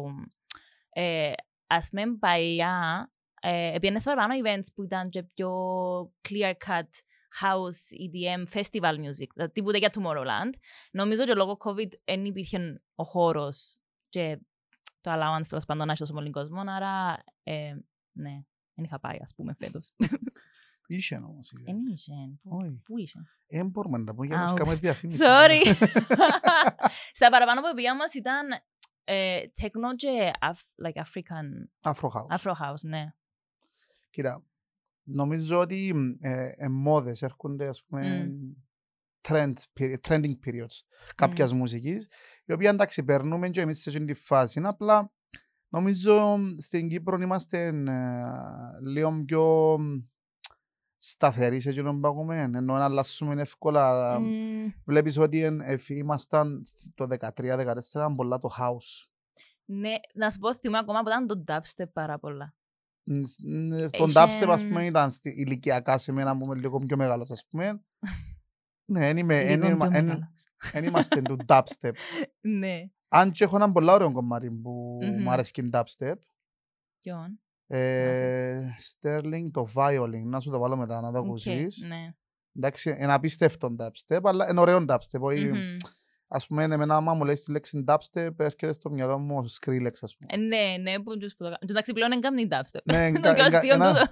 ε, 0.89 1.33
ας 1.67 1.89
πούμε, 1.91 2.17
παλιά, 2.19 3.11
ε, 3.41 3.75
επειδή 3.75 4.01
σε 4.01 4.15
παραπάνω 4.15 4.41
events 4.45 4.67
που 4.75 4.83
ήταν 4.83 5.09
και 5.09 5.23
πιο 5.23 5.51
clear 6.29 6.53
cut 6.67 6.89
house, 7.41 7.81
EDM, 8.03 8.59
festival 8.59 8.95
music, 8.95 9.29
δηλαδή 9.35 9.53
τίποτε 9.53 9.79
για 9.79 9.93
Tomorrowland, 9.93 10.53
νομίζω 10.91 11.23
ότι 11.23 11.35
λόγω 11.35 11.57
COVID 11.65 11.89
δεν 12.05 12.25
υπήρχε 12.25 12.83
ο 12.95 13.05
χώρος 13.05 13.79
και 14.09 14.39
το 15.01 15.11
allowance 15.13 15.47
τέλος 15.49 15.65
πάντων 15.65 15.87
να 15.87 15.93
έχει 15.93 16.01
τόσο 16.01 16.13
πολύ 16.13 16.31
κόσμο, 16.31 16.61
άρα 16.67 17.23
ε, 17.43 17.75
ναι, 18.13 18.43
δεν 18.75 18.85
είχα 18.85 19.01
πάει 19.01 19.19
ας 19.23 19.35
πούμε 19.35 19.55
φέτος. 19.59 19.93
Είχε 20.91 21.17
όμως. 21.17 21.53
είχε. 21.53 21.65
Δεν 21.65 21.83
είχε. 21.87 22.13
Πού- 22.43 22.53
Όχι. 22.63 22.81
Πού 22.85 22.99
είχε. 22.99 23.19
Ε, 23.47 23.65
μπορούμε 23.65 23.99
να 23.99 24.05
τα 24.05 24.15
πούμε 24.15 24.27
για 24.27 24.37
Α, 24.37 24.39
να 24.39 24.45
τους 24.45 24.53
ούψ. 24.53 24.63
κάνουμε 24.63 24.81
διαφήμιση. 24.81 25.21
Sorry. 25.25 25.75
Στα 27.19 27.31
παραπάνω 27.31 27.61
που 27.61 27.75
πήγα 27.75 27.97
μας 27.97 28.15
ήταν 28.15 28.47
ε, 29.05 29.41
techno 29.61 29.95
και 29.97 30.31
Af- 30.41 30.87
like 30.87 31.01
African, 31.03 31.47
Afro 31.93 32.09
House. 32.09 32.39
Afro 32.39 32.53
house, 32.53 32.81
ναι. 32.83 33.05
Κοίτα, 34.11 34.45
νομίζω 35.03 35.59
ότι 35.59 35.95
ε, 36.21 36.53
ε, 36.57 36.69
μόδες 36.69 37.23
έρχονται, 37.23 37.69
ας 37.69 37.85
πούμε, 37.85 38.25
Μμ. 38.27 38.53
trend, 39.29 39.53
peri- 39.81 39.97
trending 40.09 40.35
periods 40.47 40.79
κάποιας 41.15 41.53
μουσικής, 41.53 42.09
η 42.45 42.53
οποία 42.53 42.71
εντάξει 42.71 43.05
περνούμε 43.05 43.49
και 43.51 43.61
εμείς 43.61 43.81
σε 43.83 43.91
εκείνη 43.91 44.05
τη 44.05 44.15
φάση. 44.15 44.59
Είναι 44.59 44.69
απλά, 44.69 45.13
νομίζω 45.69 46.39
στην 46.57 46.89
Κύπρο 46.89 47.17
είμαστε 47.17 47.67
ε, 47.67 47.73
λίγο 48.91 49.23
πιο 49.25 49.77
σταθεροί 50.99 51.61
σε 51.61 51.71
εκείνον 51.71 52.01
που 52.01 52.09
ακούμε, 52.09 52.41
ενώ 52.41 52.61
να 52.75 52.85
αλλάσουμε 52.85 53.43
εύκολα. 53.43 54.19
Μμ, 54.21 54.67
Βλέπεις 54.85 55.19
ότι 55.19 55.43
εν- 55.43 55.61
εφ- 55.61 55.89
ήμασταν 55.89 56.63
το 56.95 57.07
13-14 57.07 58.15
πολλά 58.17 58.39
το 58.39 58.49
house. 58.59 59.09
Ναι, 59.65 59.95
να 60.15 60.31
σου 60.31 60.39
πω 60.39 60.55
θυμάμαι 60.55 60.79
ακόμα 60.79 61.03
που 61.03 61.09
ήταν 61.09 61.27
το 61.27 61.45
dubstep 61.47 61.93
πάρα 61.93 62.19
πολλά. 62.19 62.55
Ν- 63.03 63.27
σ- 63.27 63.41
ν- 63.45 63.89
Στον 63.89 64.09
Είχε- 64.09 64.21
dubstep, 64.25 64.49
ας 64.49 64.63
πούμε, 64.63 64.85
ήταν 64.85 65.11
στη, 65.11 65.31
ηλικιακά 65.31 65.99
σε 65.99 66.13
μένα 66.13 66.37
που 66.37 66.41
είμαι 66.47 66.61
λίγο 66.61 66.79
πιο 66.79 66.97
μεγάλος, 66.97 67.31
ας 67.31 67.45
πούμε. 67.49 67.83
Ναι, 68.91 69.01
δεν 69.01 69.17
είμαι- 69.17 69.37
εν 69.45 69.61
Λίγο 69.61 69.69
είμα- 69.69 69.89
πιο 69.89 69.99
εν- 69.99 70.05
μεγάλος. 70.05 70.49
εν 70.73 70.85
είμαστε 70.85 71.23
του 71.23 71.37
dubstep. 71.49 71.93
Ναι. 72.41 72.83
Αν 73.09 73.31
και 73.33 73.45
έχω 73.45 73.57
έναν 73.57 73.73
πολύ 73.73 73.91
ωραίο 73.91 74.13
κομμάτι 74.13 74.51
που 74.51 74.99
Μμμ. 75.03 75.23
μου 75.23 75.31
αρέσει 75.31 75.51
και 75.53 75.61
η 75.61 75.71
dubstep. 75.73 76.15
Ποιον; 76.99 77.41
Ε, 77.71 78.61
Stirling, 79.01 79.51
το 79.51 79.67
violin, 79.75 80.23
να 80.25 80.41
σου 80.41 80.51
το 80.51 80.59
βάλω 80.59 80.77
μετά 80.77 81.01
να 81.01 81.13
το 81.13 81.19
Οκ, 81.19 81.25
ακούσεις. 81.25 81.83
Ναι. 81.89 82.13
Εντάξει, 82.57 82.91
είναι 83.01 83.13
απίστευτο 83.13 83.75
dubstep, 83.79 84.21
αλλά 84.23 84.51
είναι 84.51 84.61
ωραίο 84.61 84.85
dubstep. 84.89 85.21
όχι- 85.21 85.45
Μμμ. 85.53 85.77
Ας 86.31 86.47
πούμε, 86.47 86.63
εμένα 86.63 86.97
άμα 86.97 87.15
μου 87.15 87.25
λέει 87.25 87.35
τη 87.35 87.51
λέξη 87.51 87.85
dubstep, 87.87 88.31
έρχεται 88.39 88.73
στο 88.73 88.91
μυαλό 88.91 89.19
μου 89.19 89.37
ο 89.39 89.45
Skrillex, 89.61 89.93
ας 90.01 90.17
πούμε. 90.17 90.27
Ε, 90.33 90.37
Ναι, 90.37 90.77
ναι, 90.91 91.03
που 91.03 91.19
τους 91.19 91.31
που 91.33 91.37
το 91.39 91.45
κάνουν. 91.45 91.59
Και 91.61 91.67
Εντάξει, 91.71 91.93
πλέον 91.93 92.11
δεν 92.11 92.21
κάνει 92.21 92.47
dubstep. 92.51 92.81
Ναι, 92.85 93.11
Το 93.23 93.29
εγκα- 93.29 93.35
πιο 93.35 93.45
εγκα- 93.45 93.57
αστείο 93.59 93.75
ένα- 93.75 93.89
τούτο. 93.93 94.05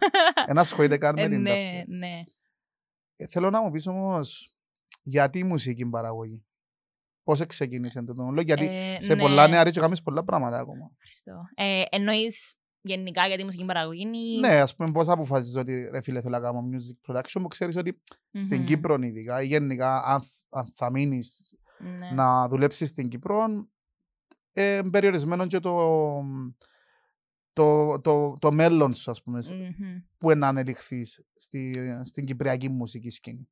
Ένα 0.46 0.60
ασχολείται 0.60 0.98
καν 0.98 1.14
με 1.14 1.22
Ε, 1.22 1.28
την 1.28 1.40
Ναι, 1.42 1.52
dubstep. 1.52 1.84
ναι. 1.86 2.22
Ε, 3.16 3.26
Θέλω 3.26 3.50
να 3.50 3.62
μου 3.62 3.70
πεις 3.70 3.86
όμως, 3.86 4.52
γιατί 5.02 5.38
η 5.38 5.44
μουσική 5.44 5.88
παραγωγή; 5.88 6.44
Πώς 7.22 7.46
ξεκίνησε 7.46 8.02
το 8.04 8.14
λόγο, 8.16 8.40
γιατί 8.40 8.66
Ε, 8.68 8.96
σε 9.00 9.14
ναι. 9.14 9.20
πολλά 9.20 9.48
νεαρή 9.48 9.70
και 9.70 9.80
κάνεις 9.80 10.02
πολλά 10.02 10.24
πράγματα 10.24 10.58
ακόμα. 10.58 10.90
Ευχαριστώ. 10.92 11.32
Ε, 11.54 11.82
Εννοείς 11.96 12.54
γενικά 12.86 13.26
για 13.26 13.36
τη 13.36 13.44
μουσική 13.44 13.64
παραγωγή 13.64 14.02
ή... 14.14 14.38
Ναι, 14.38 14.60
ας 14.60 14.74
πούμε 14.74 14.92
πώς 14.92 15.08
αποφασίζεις 15.08 15.56
ότι 15.56 15.88
ρε 15.92 16.00
φίλε 16.02 16.20
θέλω 16.20 16.38
να 16.38 16.42
κάνω 16.44 16.64
music 16.72 17.10
production 17.14 17.40
που 17.42 17.48
ξέρεις 17.48 17.76
ότι 17.76 18.02
στην 18.32 18.58
Μμμ. 18.58 18.66
Κύπρο 18.66 18.94
ειδικά 19.00 19.42
ή 19.42 19.46
γενικά 19.46 20.02
αν, 20.04 20.22
αν 20.50 20.72
θα 20.74 20.90
μείνεις 20.90 21.56
Ναι. 21.78 22.10
να 22.10 22.48
δουλέψεις 22.48 22.90
στην 22.90 23.08
Κύπρο 23.08 23.44
ε, 24.52 24.80
περιορισμένο 24.90 25.46
και 25.46 25.60
το, 25.60 25.76
το, 27.52 28.00
το, 28.00 28.32
το 28.38 28.52
μέλλον 28.52 28.94
σου 28.94 29.10
ας 29.10 29.22
πούμε 29.22 29.42
Μμμ. 29.50 29.96
που 30.18 30.30
είναι 30.30 30.40
να 30.40 30.48
ανελιχθείς 30.48 31.26
στη, 31.34 31.76
στην 32.04 32.24
κυπριακή 32.24 32.68
μουσική 32.68 33.10
σκηνή. 33.10 33.48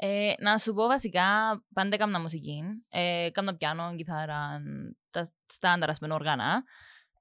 Ε, 0.00 0.32
να 0.38 0.58
σου 0.58 0.74
πω 0.74 0.86
βασικά, 0.86 1.24
πάντα 1.72 1.94
έκανα 1.94 2.20
μουσική. 2.20 2.60
Ε, 2.88 3.24
έκανα 3.24 3.56
πιάνο, 3.56 3.94
κιθάρα, 3.96 4.62
τα 5.10 5.32
στάνταρα 5.46 5.94
με 6.00 6.14
όργανα. 6.14 6.62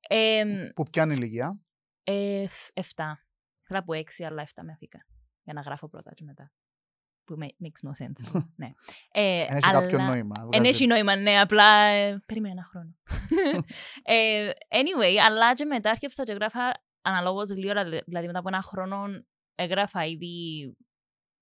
Ε, 0.08 0.44
Που 0.76 0.84
πιάνει 0.84 1.14
ηλικία. 1.14 1.62
ε, 2.04 2.48
φ- 2.48 2.70
εφτά. 2.74 3.26
Ήθελα 3.64 3.80
από 3.80 3.94
έξι, 3.94 4.24
αλλά 4.24 4.42
εφτά 4.42 4.64
με 4.64 4.72
αφήκα. 4.72 5.06
Για 5.44 5.54
να 5.54 5.62
γράφω 5.62 5.90
πρώτα 5.90 6.14
και 6.14 6.24
μετά. 6.24 6.52
Που 7.24 7.36
ma- 7.40 7.66
makes 7.66 7.90
no 7.90 8.06
sense. 8.06 8.42
ναι. 8.62 8.72
Ε, 9.12 9.46
Δεν 9.48 9.56
έχει 9.58 9.72
κάποιο 9.72 9.98
αλλά- 9.98 10.08
νόημα. 10.08 10.36
Εν 10.42 10.48
βγάζει- 10.48 10.70
έχει 10.70 10.88
νόημα, 10.88 11.16
ναι, 11.16 11.40
απλά 11.40 11.84
ε, 11.84 12.24
περίμενε 12.26 12.54
ένα 12.54 12.64
χρόνο. 12.64 12.96
ε, 14.04 14.50
anyway, 14.70 15.16
αλλά 15.26 15.54
και 15.54 15.66
μετά 15.66 15.90
έρχεψα 15.90 16.24
και 16.24 16.32
έγραφα 16.32 16.72
αναλόγως 17.02 17.50
γλύωρα, 17.50 17.84
δηλα- 17.84 18.04
δηλαδή 18.06 18.26
μετά 18.28 18.40
από 18.40 18.48
ένα 18.48 18.62
χρόνο 18.62 19.06
έγραφα 19.56 20.06
ήδη 20.06 20.76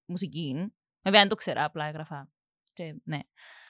μουσική. 0.06 0.74
Βέβαια 1.04 1.20
δεν 1.20 1.30
το 1.30 1.36
ξέρα, 1.36 1.64
απλά 1.64 1.86
έγραφα. 1.86 2.30
Και, 2.74 2.96
ναι. 3.04 3.20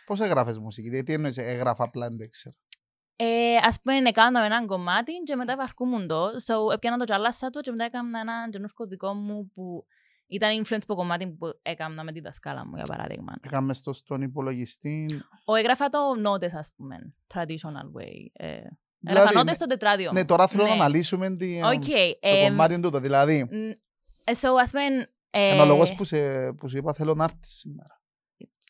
Πώς 0.06 0.20
έγραφες 0.20 0.58
μουσική, 0.60 0.88
δηλαδή 0.90 1.06
τι 1.06 1.14
εννοείς 1.14 1.38
έγραφα 1.38 1.84
απλά 1.84 2.08
δεν 2.08 2.18
το 2.18 2.24
ήξερα. 2.24 2.56
Ε, 3.18 3.56
ας 3.62 3.82
πούμε, 3.82 3.98
έκανα 3.98 4.46
ένα 4.46 4.66
κομμάτι 4.66 5.12
και 5.14 5.36
μετά 5.36 5.56
βαρκούμουν 5.56 6.08
το. 6.08 6.26
So, 6.46 6.74
έπιανα 6.74 6.98
το 6.98 7.04
και 7.04 7.14
άλλασσα 7.14 7.50
το 7.50 7.60
και 7.60 7.72
μετά 7.72 7.84
έκανα 7.84 8.20
ένα 8.20 8.50
καινούργιο 8.50 8.86
δικό 8.88 9.14
μου 9.14 9.52
που 9.54 9.86
ήταν 10.28 10.64
influence 10.64 10.80
από 10.84 10.96
κομμάτι 10.96 11.28
που 11.28 11.60
έκανα 11.62 12.04
με 12.04 12.12
τη 12.12 12.20
δασκάλα 12.20 12.66
μου, 12.66 12.76
για 12.76 12.84
παράδειγμα. 12.88 13.34
Έκαμε 13.42 13.74
στο 13.74 13.94
στον 13.94 14.22
υπολογιστή. 14.22 15.06
Ο 15.46 15.56
έγραφα 15.56 15.90
το 15.90 16.00
notes, 16.26 16.50
ας 16.58 16.72
πούμε, 16.76 17.14
traditional 17.34 18.00
way. 18.02 18.26
Ε, 18.34 18.46
έγραφα 18.48 18.70
Δηλαδή, 19.02 19.38
notes 19.40 19.46
ναι, 19.46 19.54
στο 19.54 19.66
τετράδιο. 19.66 20.12
ναι, 20.12 20.26
τώρα 20.26 20.48
θέλω 20.48 20.64
να 20.64 20.68
Ναι. 20.70 20.74
αναλύσουμε 20.76 21.34
τη- 21.34 21.62
Οκ. 21.64 21.84
το 21.84 21.92
εμ, 22.20 22.48
κομμάτι 22.50 22.80
τούτο. 22.80 23.00
Δηλαδή, 23.00 23.44
μ, 23.44 23.54
ε, 24.24 24.32
so, 24.42 24.48
ας 24.62 24.72
πούμε... 24.72 24.84
ε, 25.30 25.52
ένα 25.54 25.66
λόγος 25.66 25.94
που, 25.96 26.04
σε, 26.04 26.52
που 26.54 26.70
σου 26.70 26.78
είπα 26.78 26.94
θέλω 26.94 27.14
να 27.14 27.24
έρθεις 27.24 27.50
σήμερα. 27.58 28.02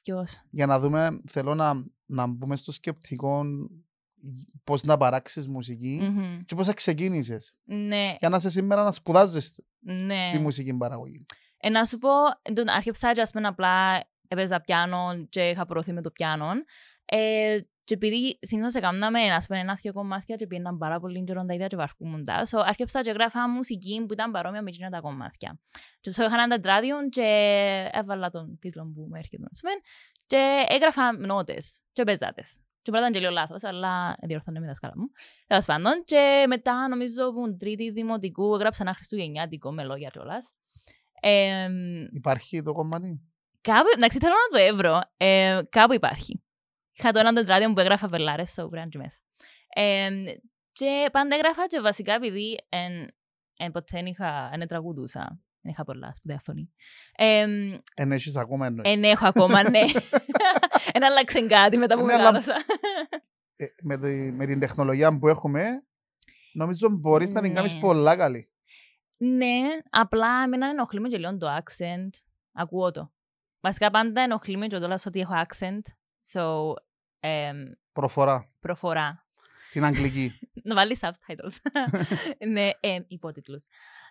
ποιος; 0.03 0.41
Για 0.49 0.65
να 0.65 0.79
δούμε, 0.79 1.21
θέλω 1.27 1.55
να, 1.55 1.73
να 2.05 2.27
μπούμε 2.27 2.55
στο 2.55 2.71
σκεπτικό 2.71 3.43
πώς 4.63 4.83
να 4.83 4.97
παράξεις 4.97 5.47
μουσική 5.47 5.99
Μμμ. 6.01 6.43
και 6.45 6.55
πώς 6.55 6.67
θα 6.67 6.73
ξεκίνησες. 6.73 7.55
Ναι, 7.63 8.15
Για 8.19 8.29
να 8.29 8.37
είσαι 8.37 8.49
σήμερα 8.49 8.83
να 8.83 8.91
σπουδάζεις 8.91 9.63
ναι. 9.79 10.29
τη 10.31 10.39
μουσική 10.39 10.73
παραγωγή. 10.73 11.23
Ε, 11.57 11.69
να 11.69 11.85
σου 11.85 11.97
πω, 11.97 12.09
τον 12.53 12.67
άρχισα 12.67 13.11
και 13.11 13.21
ας 13.21 13.31
πούμε 13.31 13.47
απλά 13.47 14.03
έπαιζα 14.27 14.61
πιάνο 14.61 15.25
και 15.29 15.49
είχα 15.49 15.65
προωθεί 15.65 15.93
με 15.93 16.01
το 16.01 16.11
πιάνο. 16.11 16.47
Ε, 17.05 17.57
και 17.83 17.93
επειδή 17.93 18.39
συνήθως 18.41 18.73
έκαναμε 18.73 19.21
ας 19.21 19.47
πούμε 19.47 19.59
ένα-δυο 19.59 19.93
κομμάτια 19.93 20.35
και 20.35 20.47
πήγαιναν 20.47 20.77
πάρα 20.77 20.99
πολύ 20.99 21.23
καιρό 21.23 21.45
τα 21.45 21.53
ίδια 21.53 21.67
και 21.67 21.75
βαρκούμουν 21.75 22.25
τα, 22.25 22.47
so, 22.49 22.63
άρχισα 22.65 23.01
και 23.01 23.11
γράφα 23.11 23.49
μουσική 23.49 24.05
που 24.07 24.13
ήταν 24.13 24.31
παρόμοια 24.31 24.61
με 24.61 24.69
εκείνα 24.69 24.89
τα 24.89 24.99
κομμάτια. 24.99 25.59
Και 25.99 26.11
so, 26.15 26.23
είχα 26.25 26.33
ένα 26.33 26.47
τετράδιο 26.47 27.09
και 27.09 27.21
έβαλα 27.91 28.29
τον 28.29 28.57
τίτλο 28.59 28.83
που 28.95 29.01
μου 29.01 29.15
έρχεται 29.15 29.43
ας 29.51 29.59
πούμε 29.61 29.73
και 30.27 30.65
έγραφα 30.69 31.17
νότες 31.17 31.79
και 31.91 32.03
παίζατες. 32.03 32.59
Και 32.85 32.91
πρώτα 32.91 33.07
ήταν 33.07 33.13
και 33.13 33.19
λίγο 33.19 33.31
λάθος, 33.31 33.63
αλλά 33.63 34.15
διορθώνε 34.21 34.59
με 34.59 34.67
τα 34.67 34.73
σκάλα 34.73 34.93
μου. 34.97 35.09
Τέλος 35.47 35.65
πάντων, 35.65 36.03
και 36.03 36.45
μετά 36.47 36.87
νομίζω 36.87 37.33
που 37.33 37.43
την 37.43 37.57
τρίτη 37.57 37.91
δημοτικού 37.91 38.55
έγραψα 38.55 38.83
ένα 38.83 38.93
χριστουγεννιάτικο 38.93 39.71
με 39.71 39.83
λόγια 39.83 40.09
κιόλας. 40.09 40.53
Ε, 41.21 41.69
Υπάρχει 42.09 42.61
το 42.61 42.73
κομμάτι; 42.73 43.21
κάπου, 43.61 43.87
εντάξει, 43.95 44.19
θέλω 44.19 44.33
να 44.51 44.57
το 44.57 44.65
εύρω. 44.65 45.01
Ε, 45.17 45.61
κάπου 45.69 45.93
υπάρχει. 45.93 46.43
Είχα 46.91 47.11
το 47.11 47.19
έναν 47.19 47.33
τετράδιο 47.33 47.73
που 47.73 47.79
έγραφα 47.79 48.07
βελάρες, 48.07 48.51
so 48.51 48.55
πρέπει 48.55 48.75
να 48.75 48.81
είναι 48.81 48.89
και 48.89 48.97
μέσα. 48.97 49.17
Ε, 49.67 50.09
και 50.71 51.09
πάντα 51.11 51.35
έγραφα 51.35 51.67
και 51.67 51.81
βασικά 51.81 52.13
επειδή 52.13 52.57
εν, 52.69 53.07
εν 53.57 53.71
ποτέ 53.71 53.89
δεν 53.91 54.05
είχα, 54.05 54.49
εν 54.53 54.67
τραγουδούσα. 54.67 55.39
Δεν 55.65 55.73
είχα 55.73 55.83
πολλά 55.83 56.13
σπουδαία 56.13 56.39
φωνή. 56.43 56.73
Ε, 57.15 57.45
Εν 57.95 58.11
έχεις 58.11 58.35
ακόμα 58.35 58.65
εννοείς. 58.65 58.97
εν 58.97 59.03
έχω 59.03 59.25
ακόμα, 59.27 59.69
ναι. 59.69 59.79
Εν 60.93 61.03
άλλαξε 61.03 61.47
κάτι 61.47 61.77
μετά 61.77 61.95
που 61.97 62.05
Ναι, 62.05 62.13
αλλά- 62.13 62.23
μεγάλωσα. 62.23 62.55
Ε, 63.55 63.65
με, 63.81 63.97
τη- 63.97 64.31
με 64.31 64.45
την 64.45 64.59
τεχνολογία 64.59 65.17
που 65.19 65.27
έχουμε, 65.27 65.63
νομίζω 66.53 66.89
μπορείς 66.89 67.31
να 67.31 67.41
την 67.41 67.53
κάνεις 67.53 67.73
Ναι. 67.73 67.79
πολλά 67.79 68.15
καλή. 68.15 68.49
Ναι, 69.17 69.61
απλά 69.89 70.43
εμένα 70.43 70.67
ενοχλεί 70.69 70.99
με 70.99 71.07
και 71.09 71.17
λίγο 71.17 71.37
το 71.37 71.47
accent. 71.57 72.09
Ακούω 72.53 72.91
το. 72.91 73.11
Βασικά 73.59 73.91
πάντα 73.91 74.21
ενοχλεί 74.21 74.57
με 74.57 74.67
και 74.67 74.77
το 74.77 74.95
ότι 75.05 75.19
έχω 75.19 75.33
accent. 75.47 75.81
So, 76.33 76.73
εμ, 77.19 77.57
Προφορά. 77.93 78.49
προφορά. 78.59 79.25
Την 79.71 79.83
αγγλική. 79.85 80.39
Να 80.63 80.75
βάλεις 80.75 80.99
subtitles. 81.01 81.55
ναι, 82.51 82.69
εμ, 82.79 83.03
υπότιτλους. 83.07 83.65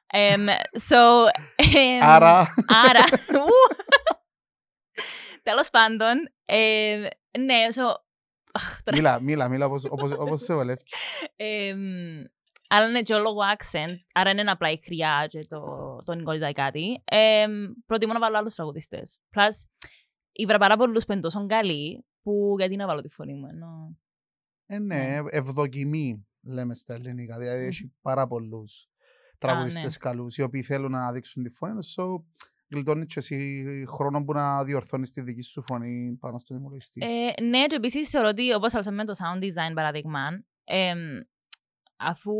Εμ, 0.06 0.46
so, 0.88 1.28
εμ, 1.56 1.98
Άρα, 2.02 2.54
άρα, 2.66 3.04
ου. 3.32 3.44
τέλος 5.42 5.70
πάντων, 5.70 6.16
εμ, 6.44 7.00
ναι, 7.38 7.66
so, 7.74 7.94
αχ, 8.52 8.82
τώρα 8.82 8.96
μίλα, 8.96 9.20
μίλα, 9.20 9.48
μίλα 9.48 9.66
όπως, 9.66 9.84
όπως, 9.84 10.12
όπως 10.12 10.40
σε 10.40 10.54
βολεύει. 10.54 10.82
Εμ, 11.36 12.24
αλλά 12.68 12.88
είναι 12.88 13.02
και 13.02 13.14
λόγω 13.14 13.40
accent, 13.56 13.94
άρα 14.14 14.30
είναι 14.30 14.50
απλά 14.50 14.70
η 14.70 14.80
χρειά 14.84 15.26
και 15.28 15.46
το, 15.46 15.60
το 16.04 16.14
νοικότητα 16.14 16.48
ή 16.48 16.52
κάτι. 16.52 17.02
Εμ, 17.04 17.52
προτιμώ 17.86 18.12
να 18.12 18.18
βάλω 18.18 18.38
άλλους 18.38 18.54
τραγουδιστές. 18.54 19.18
Plus, 19.36 19.52
ήβρα 20.32 20.58
πάρα 20.58 20.76
πολλούς 20.76 21.04
που 21.04 21.12
είναι 21.12 21.20
τόσο 21.20 21.46
καλοί, 21.46 22.06
που 22.22 22.54
γιατί 22.58 22.76
να 22.76 22.86
βάλω 22.86 23.00
τη 23.00 23.08
φωνή 23.08 23.34
μου, 23.34 23.46
ενώ... 23.46 23.98
Ε, 24.66 24.78
ναι, 24.78 25.18
ευδοκιμή 25.30 26.26
λέμε 26.42 26.74
στα 26.74 26.94
ελληνικά. 26.94 27.38
Δηλαδή 27.38 27.60
Μμμ. 27.60 27.66
έχει 27.68 27.92
πάρα 28.00 28.26
πολλού 29.38 29.52
τραγουδιστές 29.54 29.96
καλούς 29.96 30.36
οι 30.36 30.42
οποίοι 30.42 30.62
θέλουν 30.62 30.90
να 30.90 31.12
δείξουν 31.12 31.42
τη 31.42 31.50
φωνή 31.50 31.74
τους. 31.74 31.94
So, 31.98 32.04
γλιτώνεις 32.68 33.06
και 33.06 33.18
εσύ 33.18 33.64
χρόνο 33.88 34.24
που 34.24 34.32
να 34.32 34.64
διορθώνεις 34.64 35.10
τη 35.10 35.20
δική 35.20 35.42
σου 35.42 35.62
φωνή 35.62 36.16
πάνω 36.20 36.38
στον 36.38 36.56
υπολογιστή. 36.56 37.00
Ε, 37.04 37.42
ναι, 37.42 37.66
και 37.66 37.76
επίσης 37.76 38.08
θεωρώ 38.08 38.28
ότι, 38.28 38.54
όπως 38.54 38.74
άλλωσα 38.74 38.90
με 38.90 39.04
το 39.04 39.12
sound 39.18 39.42
design 39.42 39.74
παραδείγμα, 39.74 40.44
εμ, 40.64 40.98
αφού 41.96 42.32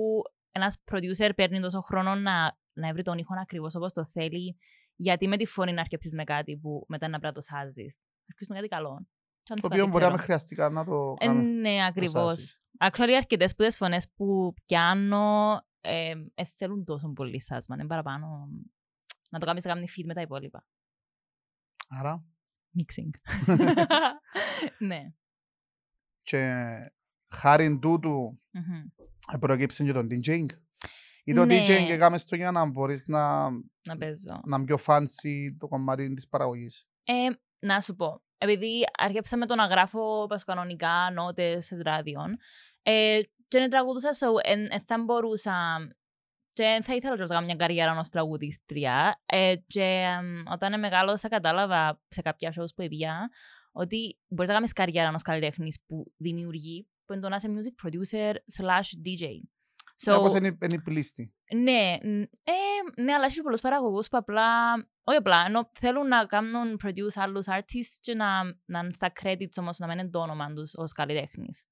ένας 0.51 0.83
producer 0.91 1.31
παίρνει 1.37 1.61
τόσο 1.61 1.81
χρόνο 1.81 2.15
να, 2.15 2.59
να 2.73 2.93
βρει 2.93 3.03
τον 3.03 3.19
ήχο 3.19 3.35
ακριβώς 3.41 3.75
όπως 3.75 3.93
το 3.93 4.05
θέλει, 4.05 4.57
γιατί 4.97 5.29
με 5.29 5.37
τη 5.37 5.47
φωνή 5.47 5.73
να 5.73 5.81
αρκεψεις 5.81 6.15
με 6.15 6.25
κάτι 6.25 6.57
που 6.57 6.85
μετά 6.89 7.09
να 7.09 7.19
πρέπει 7.19 7.35
να 7.37 7.41
το 7.41 7.41
σάζεις. 7.41 7.99
Αρκεψεις 8.21 8.49
με 8.49 8.55
κάτι 8.55 8.69
καλό. 8.69 9.07
Και 9.43 9.53
αν 9.53 9.61
το 9.61 9.67
σου 9.67 9.69
οποίο 9.73 9.83
πάει, 9.83 9.93
μπορεί 9.93 10.03
να 10.03 10.09
ξέρω. 10.09 10.17
με 10.17 10.23
χρειαστεί 10.23 10.55
καν 10.55 10.73
να 10.73 10.85
το 10.85 11.15
Ε, 11.19 11.27
κάνω. 11.27 11.41
ναι, 11.43 11.87
ακριβώς. 11.87 12.61
Actually, 12.79 13.13
αρκετές 13.17 13.55
που 13.55 13.65
τις 13.65 13.77
φωνές 13.77 14.09
που 14.17 14.55
πιάνω 14.67 15.57
ε, 15.85 16.15
ε, 16.35 16.45
θέλουν 16.57 16.85
τόσο 16.85 17.09
πολύ 17.09 17.41
σάσμα. 17.43 17.75
Είναι 17.79 17.87
παραπάνω 17.87 18.49
να 19.31 19.39
το 19.39 19.47
κάνεις 19.47 19.65
να 19.65 19.73
κάνει 19.75 19.87
feed 19.97 20.05
με 20.05 20.15
τα 20.15 20.21
υπόλοιπα. 20.21 20.67
Άρα, 21.89 22.25
Mixing. 22.79 23.11
ναι. 24.89 25.13
και 26.23 26.75
χάρη 27.29 27.79
τούτου 27.79 28.41
Μμμ. 28.51 29.39
προκύψει 29.41 29.85
και 29.85 29.93
τον 29.93 30.07
DJing. 30.11 30.47
Ή 31.25 31.33
το 31.35 31.45
Ναι. 31.45 31.61
DJing 31.63 31.89
έκαμε 31.91 32.19
στο 32.19 32.37
για 32.37 32.51
να 32.51 32.67
μπορείς 32.67 33.05
να, 33.07 33.51
Να 33.51 33.97
παίζω. 33.99 34.41
να 34.45 34.57
είναι 34.57 34.65
πιο 34.65 34.79
fancy 34.87 35.57
το 35.59 35.69
κομμάτι 35.69 36.15
της 36.15 36.29
παραγωγής. 36.29 36.89
Ε, 37.05 37.29
να 37.59 37.81
σου 37.81 37.95
πω, 37.95 38.23
επειδή 38.39 38.81
άρχισα 38.99 39.37
με 39.37 39.47
το 39.47 39.55
να 39.55 39.67
γράφω 39.67 40.27
πας 40.27 40.45
κανονικά 40.45 41.11
νότες 41.13 41.67
σε 41.67 41.83
ράδιον 41.83 42.37
ε, 42.83 43.21
και 43.55 43.61
να 43.61 43.69
τραγουδούσα, 43.69 44.11
so, 44.11 44.51
εν, 44.51 44.67
εν 44.71 44.81
θα 44.81 44.99
μπορούσα 45.05 45.77
και 46.55 46.79
θα 46.83 46.95
ήθελα 46.95 47.17
να 47.17 47.27
κάνω 47.27 47.47
μια 47.47 47.55
καριέρα 47.55 47.99
ως 47.99 48.09
τραγουδίστρια 48.09 49.23
ε, 49.27 49.55
και 49.67 49.83
εμ, 49.83 50.43
όταν 50.53 50.79
μεγάλωσα 50.81 51.29
κατάλαβα 51.29 52.01
σε 52.09 52.23
κάποια 52.23 52.53
shows 52.57 52.75
που 52.77 52.83
έπια 52.83 53.29
ότι 53.73 54.19
μπορείς 54.29 54.49
να 54.49 54.55
κάνεις 54.55 54.73
καριέρα 54.73 55.13
ως 55.15 55.23
καλλιτέχνης 55.23 55.83
που 55.87 56.13
δημιουργεί 56.17 56.89
που 57.05 57.13
είναι 57.13 57.23
το 57.23 57.29
να 57.29 57.37
είσαι 57.37 57.49
music 57.49 57.87
producer 57.87 58.33
slash 58.33 58.89
DJ. 59.05 59.25
So, 60.05 60.19
Όπως 60.19 60.33
είναι, 60.33 60.59
είναι 60.63 60.75
η 60.75 60.81
πλήστη. 60.81 61.35
Ναι, 61.55 61.97
ν- 62.03 62.31
ε, 62.43 63.03
ναι, 63.03 63.13
αλλά 63.13 63.25
έχει 63.25 63.43
πολλούς 63.43 63.61
παραγωγούς 63.61 64.09
που 64.09 64.17
απλά, 64.17 64.73
όχι 65.05 65.17
απλά, 65.19 65.45
ενώ 65.47 65.71
θέλουν 65.73 66.09
να 66.09 66.27
κάνουν 66.27 66.81
produce 66.85 67.15
άλλους 67.15 67.47
artists 67.49 67.99
και 68.01 68.15
να, 68.15 68.43
να 68.65 68.79
είναι 68.79 68.91
στα 68.93 69.13
credits 69.23 69.57
όμως 69.57 69.79
να 69.79 69.87
μην 69.87 69.99
είναι 69.99 70.11
το 70.11 70.19
όνομα 70.19 70.53
τους 70.53 70.75
ως 70.75 70.93
καλλιτέχνης. 70.93 71.65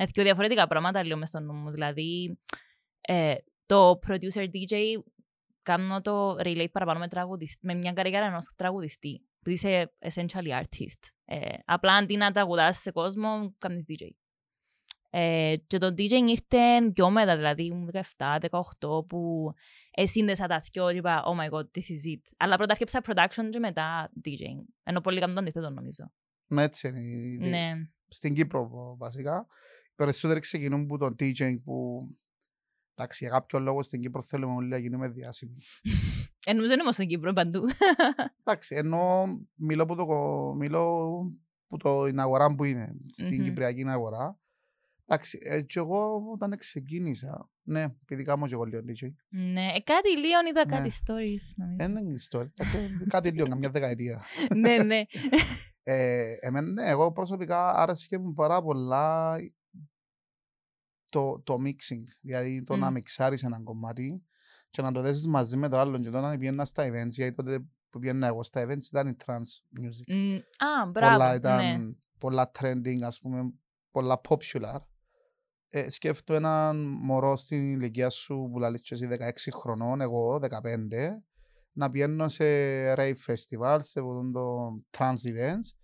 Έτσι 0.00 0.12
και 0.12 0.22
διαφορετικά 0.22 0.66
πράγματα 0.66 1.04
λέω 1.04 1.16
μες 1.16 1.28
στο 1.28 1.40
νου 1.40 1.52
μου. 1.54 1.70
Δηλαδή, 1.70 2.38
ε, 3.00 3.34
το 3.66 3.98
producer 4.06 4.46
DJ 4.52 4.74
κάνω 5.62 6.00
το 6.00 6.30
relate 6.34 6.70
παραπάνω 6.72 6.98
με, 6.98 7.08
τραγουδισ- 7.08 7.58
με 7.62 7.74
μια 7.74 7.92
καριέρα 7.92 8.26
ενός 8.26 8.52
τραγουδιστή. 8.56 9.22
Που 9.42 9.50
είσαι 9.50 9.92
essentially 9.98 10.50
artist. 10.60 11.08
Ε, 11.24 11.48
απλά 11.64 11.92
αντί 11.92 12.16
να 12.16 12.32
τραγουδάς 12.32 12.78
σε 12.78 12.90
κόσμο, 12.90 13.54
κάνεις 13.58 13.84
DJ. 13.88 14.06
Ε, 15.10 15.54
και 15.66 15.78
το 15.78 15.86
DJ 15.86 16.10
ήρθε 16.10 16.90
πιο 16.94 17.10
μετά, 17.10 17.36
δηλαδή 17.36 17.64
ήμουν 17.64 17.90
17-18 18.16 19.06
που 19.08 19.52
ε, 19.90 20.06
σύνδεσα 20.06 20.46
τα 20.46 20.58
δυο 20.72 20.90
και 20.90 20.96
είπα 20.96 21.22
oh 21.26 21.40
my 21.40 21.54
god, 21.54 21.62
this 21.64 21.90
is 21.90 22.14
it. 22.16 22.20
Αλλά 22.36 22.56
πρώτα 22.56 22.72
έρχεψα 22.72 23.00
production 23.06 23.48
και 23.50 23.58
μετά 23.58 24.10
DJing. 24.24 24.64
Ενώ 24.82 25.00
πολύ 25.00 25.20
κάνουν 25.20 25.34
το 25.34 25.40
αντίθετο 25.40 25.70
νομίζω. 25.70 26.12
Ναι, 26.46 26.62
έτσι 26.62 26.88
είναι. 26.88 26.98
η- 27.00 27.48
Ναι. 27.48 27.72
Στην 28.08 28.34
Κύπρο 28.34 28.68
βασικά. 28.98 29.46
Οι 29.98 30.04
περισσότεροι 30.04 30.40
ξεκινούν 30.40 30.86
που 30.86 30.98
το 30.98 31.06
DJing 31.06 31.60
που 31.64 32.08
εντάξει, 32.94 33.24
για 33.24 33.32
κάποιο 33.32 33.58
λόγο 33.58 33.82
στην 33.82 34.00
Κύπρο 34.00 34.22
θέλουμε 34.22 34.54
όλοι 34.54 34.68
να 34.68 34.78
γίνουμε 34.78 35.08
διάσημοι. 35.08 35.56
Ε, 36.46 36.52
νομίζω 36.52 36.72
είναι 36.72 36.82
όμως 36.82 36.94
στην 36.94 37.06
Κύπρο 37.08 37.32
παντού. 37.32 37.60
Εντάξει, 38.40 38.74
ενώ 38.74 39.24
μιλώ 39.54 39.86
που 39.86 39.94
το, 39.96 40.06
κο- 40.06 40.54
μιλώ 40.54 41.08
που 41.66 41.76
το 41.76 42.06
είναι 42.06 42.22
αγορά 42.22 42.54
που 42.54 42.64
είναι, 42.64 42.94
στην 43.12 43.36
Μμμ. 43.38 43.44
Κυπριακή 43.44 43.84
αγορά. 43.88 44.38
Εντάξει, 45.06 45.38
ε, 45.42 45.60
και 45.62 45.78
εγώ 45.78 46.22
όταν 46.32 46.56
ξεκίνησα, 46.58 47.50
ναι, 47.62 47.82
επειδή 48.02 48.22
κάνω 48.22 48.46
και 48.46 48.54
εγώ 48.54 48.64
λίγο 48.64 48.80
DJ, 48.88 49.08
ναι, 49.28 49.66
ε, 49.74 49.80
κάτι 49.80 50.16
λίγο 50.18 50.38
είδα 50.50 50.64
Ναι. 50.66 50.76
κάτι 50.76 50.90
stories 51.04 51.52
νομίζω. 51.56 51.76
δεν 51.76 51.96
είναι 51.96 52.14
ιστορία, 52.14 52.52
ε, 52.56 53.08
κάτι 53.08 53.30
λίγο, 53.30 53.48
καμιά 53.48 53.70
δεκαετία. 53.70 54.22
ναι, 54.56 54.82
ναι. 54.82 55.02
Ε, 55.82 56.32
εμένα, 56.40 56.72
ναι, 56.72 56.88
εγώ 56.88 57.12
προσωπικά 57.12 57.70
άρεσε 57.74 58.18
μου 58.18 58.32
πάρα 58.32 58.62
πολλά 58.62 59.36
το, 61.10 61.40
το 61.44 61.56
mixing, 61.64 62.02
δηλαδή 62.20 62.62
το 62.62 62.76
να 62.76 62.88
Μμ. 62.88 62.92
μιξάρεις 62.92 63.42
ένα 63.42 63.60
κομμάτι 63.62 64.22
και 64.70 64.82
να 64.82 64.92
το 64.92 65.00
δέσεις 65.00 65.26
μαζί 65.26 65.56
με 65.56 65.68
το 65.68 65.78
άλλο 65.78 65.98
και 65.98 66.10
τότε 66.10 66.20
να 66.26 66.38
πήγαινα 66.38 66.64
στα 66.64 66.88
events, 66.88 67.08
γιατί 67.10 67.34
τότε 67.34 67.60
που 67.90 67.98
πήγαινα 67.98 68.26
εγώ 68.26 68.42
στα 68.42 68.64
events 68.66 68.82
ήταν 68.86 69.08
η 69.08 69.16
trance 69.26 69.80
music. 69.80 70.14
Μ, 70.14 70.34
Α, 70.64 70.90
πολλά 70.92 71.16
μπράβο. 71.16 71.34
ήταν 71.34 71.56
Ναι. 71.86 71.92
πολλά 72.18 72.50
trending, 72.58 73.00
ας 73.02 73.20
πούμε, 73.20 73.52
πολλά 73.90 74.20
popular. 74.28 74.78
Ε, 75.70 75.90
σκέφτομαι 75.90 76.38
έναν 76.38 76.76
μωρό 76.86 77.36
στην 77.36 77.72
ηλικία 77.72 78.10
σου 78.10 78.48
που 78.52 78.58
λαλείς 78.58 78.80
και 78.82 78.94
εσύ 78.94 79.06
16 79.10 79.50
χρονών, 79.60 80.00
εγώ 80.00 80.38
15, 80.38 81.22
να 81.72 81.90
πηγαίνω 81.90 82.28
σε 82.28 82.44
rave 82.94 83.14
festival, 83.26 83.78
σε 83.80 84.00
αυτό 84.00 84.30
το 84.32 84.68
trans 84.98 85.28
events 85.32 85.77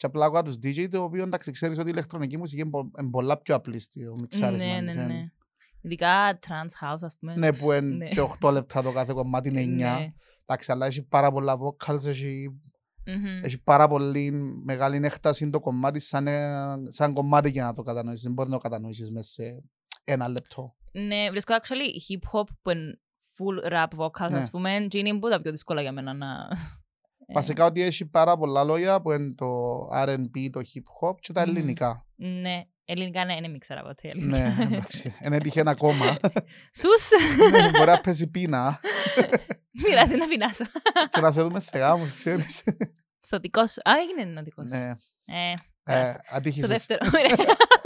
και 0.00 0.06
απλά 0.06 0.24
ακούω 0.26 0.42
τους 0.42 0.54
DJ 0.54 0.88
το 0.90 1.02
οποίο 1.02 1.22
εντάξει 1.22 1.50
ξέρεις 1.50 1.78
ότι 1.78 1.88
η 1.88 1.92
ηλεκτρονική 1.94 2.36
μουσική 2.38 2.60
είναι 2.60 2.70
πο- 2.70 2.90
είναι 3.00 3.10
πολλά 3.10 3.38
πιο 3.38 3.54
απλή 3.54 3.78
στο 3.78 4.16
μιξάρισμας. 4.20 4.72
Ναι, 4.72 4.80
ναι, 4.80 4.86
της, 4.86 4.94
ναι. 4.94 5.02
εν- 5.02 5.32
Ειδικά 5.80 6.38
trans 6.46 6.84
house, 6.94 6.98
ας 7.00 7.16
πούμε. 7.20 7.34
Ναι, 7.36 7.52
που 7.52 7.72
είναι 7.72 7.80
Ναι. 7.96 8.08
και 8.08 8.20
8 8.20 8.50
λεπτά 8.52 8.82
το 8.82 8.92
κάθε 8.92 9.12
κομμάτι 9.12 9.48
είναι 9.48 9.60
9. 9.60 9.98
Ναι. 9.98 10.12
Εντάξει, 10.46 10.72
αλλά 10.72 10.86
έχει 10.86 11.02
πάρα 11.06 11.32
πολλά 11.32 11.56
vocals, 11.58 12.04
έχει, 12.06 12.60
Μμμ. 13.06 13.44
έχει 13.44 13.62
πάρα 13.62 13.88
πολύ 13.88 14.30
μεγάλη 14.64 15.00
έκταση 15.02 15.50
το 15.50 15.60
κομμάτι 15.60 16.00
σαν, 16.00 16.26
ε, 16.26 16.42
σαν 16.88 17.12
κομμάτι 17.14 17.50
για 17.50 17.64
να 17.64 17.72
το 17.72 17.82
κατανοήσεις. 17.82 18.22
Δεν 18.22 18.32
μπορεί 18.32 18.48
να 18.48 18.54
το 18.56 18.60
κατανοήσεις 18.62 19.10
μέσα 19.10 19.30
σε 19.32 19.62
ένα 20.04 20.28
λεπτό. 20.28 20.74
Ναι, 20.92 21.30
βρίσκω 21.30 21.54
actually 21.62 22.12
hip-hop 22.12 22.44
που 22.62 22.70
είναι 22.70 23.00
full 23.36 23.72
rap 23.72 23.88
vocals, 24.04 24.30
Ναι. 24.30 24.38
ας 24.38 24.50
πούμε, 24.50 24.86
και 24.88 24.98
είναι 24.98 25.18
που 25.18 25.28
τα 25.28 25.40
πιο 25.40 25.50
δύσκολα 25.50 25.80
για 25.82 25.92
μένα 25.92 26.12
να... 26.14 26.26
Ε, 27.30 27.32
Βασικά 27.32 27.64
ότι 27.64 27.82
έχει 27.82 28.06
πάρα 28.06 28.36
πολλά 28.36 28.64
λόγια 28.64 29.00
που 29.00 29.12
είναι 29.12 29.34
το 29.34 29.46
R&B, 29.94 30.48
το 30.52 30.60
hip 30.60 31.08
hop 31.08 31.14
και 31.20 31.32
τα 31.32 31.46
Μμμ. 31.46 31.56
ελληνικά. 31.56 32.06
Ναι, 32.16 32.62
ελληνικά 32.84 33.24
ναι, 33.24 33.40
δεν 33.40 33.54
ήξερα 33.54 33.82
ποτέ. 33.82 34.08
αλήθεια. 34.10 34.54
ναι, 34.58 34.64
εντάξει. 34.64 35.14
Δεν 35.22 35.32
έτυχε 35.32 35.62
ακόμα. 35.66 36.16
Σους, 36.72 37.08
Ναι, 37.50 37.70
Μπορεί 37.70 37.90
να 37.90 38.00
πέσει 38.00 38.30
πείνα 38.30 38.80
μοιράζει 39.86 40.16
να 40.16 40.26
πεινάσω. 40.28 40.64
και 41.10 41.20
να 41.20 41.30
σε 41.32 41.42
δούμε 41.42 41.60
σε 41.60 41.78
γάμους, 41.78 42.12
ξέρεις. 42.14 42.64
Στο 43.20 43.38
δικό 43.38 43.66
σου. 43.66 43.80
Α, 43.84 43.92
έγινε 44.00 44.30
ένα 44.30 44.42
δικό 44.42 44.62
σου. 44.68 44.74
ναι. 44.76 44.88
Ε, 45.24 45.50
Ε, 45.50 45.54
πέρασε. 45.82 46.12
Στο 46.26 46.36
ατύχησες. 46.36 46.68
δεύτερο. 46.68 47.00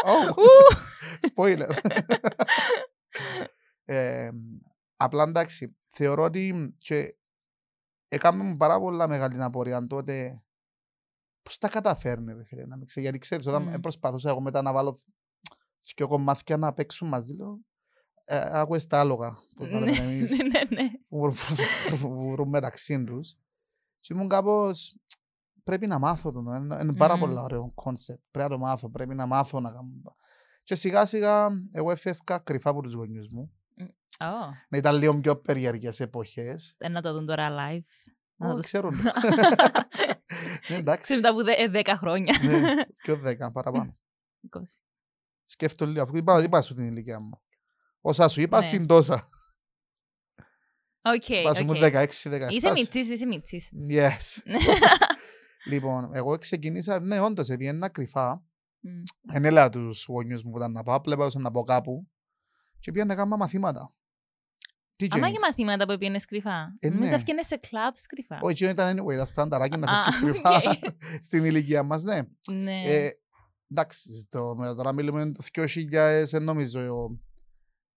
Oh, 0.05 0.31
Ου. 0.31 0.77
spoiler. 1.35 1.77
Ε, 3.85 4.29
απλά 4.97 5.23
εντάξει, 5.23 5.77
θεωρώ 5.89 6.23
ότι 6.23 6.75
και 6.79 7.15
έκαμε 8.15 8.43
μου 8.45 8.57
πάρα 8.57 8.79
πολλά 8.81 9.09
μεγάλη 9.09 9.43
απορία 9.43 9.87
τότε 9.87 10.43
πώς 11.43 11.59
τα 11.59 11.69
καταφέρνει 11.69 12.33
ρε 12.33 12.45
φίλε 12.45 12.67
να 12.67 12.77
μην 12.77 12.87
ξέρω. 12.87 13.01
Γιατί 13.01 13.19
ξέρεις 13.19 13.47
όταν 13.47 13.63
Μμμ. 13.63 13.81
προσπαθούσα 13.81 14.31
εγώ 14.31 14.41
μετά 14.41 14.63
να 14.63 14.73
βάλω 14.73 14.99
δυο 15.97 16.09
κομμάτια 16.09 16.57
να 16.57 16.73
παίξουν 16.73 17.09
μαζί 17.09 17.35
λέω 17.35 17.59
ε, 18.25 18.59
άκουες 18.61 18.87
τα 18.87 19.01
άλογα 19.01 19.37
πώς 19.57 19.71
να 19.71 19.81
Ναι, 19.81 19.85
λέμε 19.91 20.13
εμείς 20.13 20.31
ναι, 20.53 20.83
ναι. 20.83 20.89
που 21.09 21.21
βρουν- 21.21 21.37
που 22.01 22.31
βρουν 22.31 22.49
μεταξύ 22.49 23.05
τους 23.05 23.37
και 23.99 24.15
ήμουν 24.15 24.29
κάπως 24.29 24.97
πρέπει 25.65 25.87
να 25.87 25.99
μάθω 25.99 26.33
το 26.33 26.41
είναι, 26.41 26.79
είναι 26.83 26.95
πάρα 26.97 27.15
Μμμ. 27.15 27.21
πολύ 27.21 27.39
ωραίο 27.39 27.73
concept 27.75 28.23
πρέπει 28.31 28.51
να 28.51 28.57
το 28.57 28.63
μάθω, 28.63 28.91
πρέπει 28.91 29.15
να 29.15 29.27
μάθω 29.27 29.61
να 29.61 29.71
κάνω 29.71 29.89
και 30.63 30.75
σιγά 30.75 31.07
σιγά 31.07 31.49
εγώ 31.73 31.91
έφευκα 31.91 32.39
κρυφά 32.39 32.71
από 32.71 32.83
τους 32.83 32.93
γονιούς 32.93 33.29
μου 33.29 33.53
Ω, 34.21 34.27
να 34.69 34.79
ήταν 34.79 34.97
λίγο 34.97 35.21
πιο 35.21 35.37
περίεργες 35.41 36.01
εποχές 36.01 36.75
ε, 36.79 36.89
να 36.89 37.03
το 37.03 37.13
δουν 37.13 37.27
τώρα 37.27 37.49
live. 37.51 37.85
Να 38.37 38.49
Ω, 38.49 38.55
το- 38.55 38.59
ξέρουν 38.61 38.95
Ναι, 40.69 40.77
εντάξει 40.77 41.03
Ξέρετε 41.03 41.29
από 41.29 41.43
δε- 41.43 41.53
ε, 41.63 41.69
δέκα 41.69 41.97
χρόνια. 41.97 42.39
Ναι, 42.43 42.75
πιο 43.03 43.17
δέκα 43.17 43.53
παραπάνω 43.53 43.97
20. 44.57 44.61
σκέφτομαι 45.45 45.91
λίγο 45.93 46.03
αφού 46.03 46.17
είπα, 46.17 46.43
είπα 46.43 46.61
σου 46.61 46.75
την 46.75 46.85
ηλικία 46.87 47.21
μου 47.21 47.43
όσα 48.01 48.29
σου 48.29 48.41
είπα 48.41 48.59
Ναι. 48.59 48.67
συν 48.67 48.87
τόσα 48.87 49.29
Οκ, 51.07 51.29
είπα 51.29 51.55
σου 51.55 51.65
μου 51.65 51.71
οκ. 51.71 51.77
16-17 51.83 52.07
Είσαι 52.51 52.71
μιτσής, 52.73 53.09
είσαι 53.11 53.27
μιτσής. 53.27 53.71
Yes. 53.91 54.43
λοιπόν, 55.71 56.15
εγώ 56.15 56.39
ξεκινήσα, 56.39 57.01
ναι, 57.01 57.21
όντως, 57.21 57.49
έπιανα 57.49 57.89
κρυφά. 57.89 58.43
Μμ. 58.81 59.03
Δεν 59.33 59.45
έλεγα 59.45 59.71
τους 59.71 60.05
γονιούς 60.09 60.43
μου 60.43 60.51
που 60.51 60.57
ήταν 60.57 60.73
να 60.73 60.83
πάω, 60.83 60.97
απλά 60.97 61.31
να 61.35 61.51
πάω 61.51 61.65
κάπου. 61.65 62.09
Και 62.79 62.91
πήγα 62.91 63.05
να 63.05 63.15
κάνω 63.15 63.37
μαθήματα. 63.37 63.95
DJ. 65.05 65.09
Άμα 65.11 65.31
και 65.31 65.39
μαθήματα 65.41 65.87
που 65.87 65.99
πήγαινες 65.99 66.25
κρυφά. 66.25 66.77
Ε, 66.79 66.89
Νομίζω 66.89 67.11
ναι. 67.11 67.15
έφτιανες 67.17 67.47
σε 67.47 67.57
κλαμπς 67.57 68.07
κρυφά. 68.07 68.39
Όχι, 68.41 68.53
εκείνο 68.53 68.71
ήταν 68.71 68.99
anyway, 69.01 69.17
τα 69.17 69.25
στανταράκι 69.25 69.77
να 69.79 69.93
Α, 69.93 70.11
φεύγεις 70.13 70.21
κρυφά 70.43 70.57
οκ. 70.57 70.95
στην 71.27 71.45
ηλικία 71.45 71.83
μας, 71.83 72.03
ναι. 72.03 72.21
Ναι. 72.53 72.83
Ε, 72.85 73.11
εντάξει, 73.71 74.27
το, 74.31 74.55
με- 74.57 74.75
τώρα 74.75 74.93
μιλούμε 74.93 75.33
το 75.33 75.45
2000, 75.53 76.23
δεν 76.31 76.43
νομίζω 76.45 76.81
ο- 76.81 77.19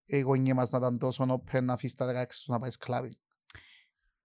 οι 0.05 0.19
γονείς 0.19 0.53
μας 0.53 0.69
να 0.69 0.77
ήταν 0.77 0.97
τόσο 0.97 1.41
open 1.51 1.63
να 1.63 1.73
αφήσει 1.73 1.95
τα 1.95 2.23
16 2.23 2.25
τους 2.27 2.47
να 2.47 2.59
πάει 2.59 2.69
σε 2.69 2.81
κλαμπ. 2.81 3.17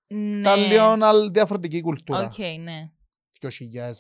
Ναι. 0.07 0.39
Ήταν 0.39 0.61
λίγο 0.61 0.83
άλλη 1.01 1.31
διαφορετική 1.31 1.81
κουλτούρα. 1.81 2.25
Οκ, 2.25 2.39
ναι. 2.39 2.91
2000, 3.41 3.49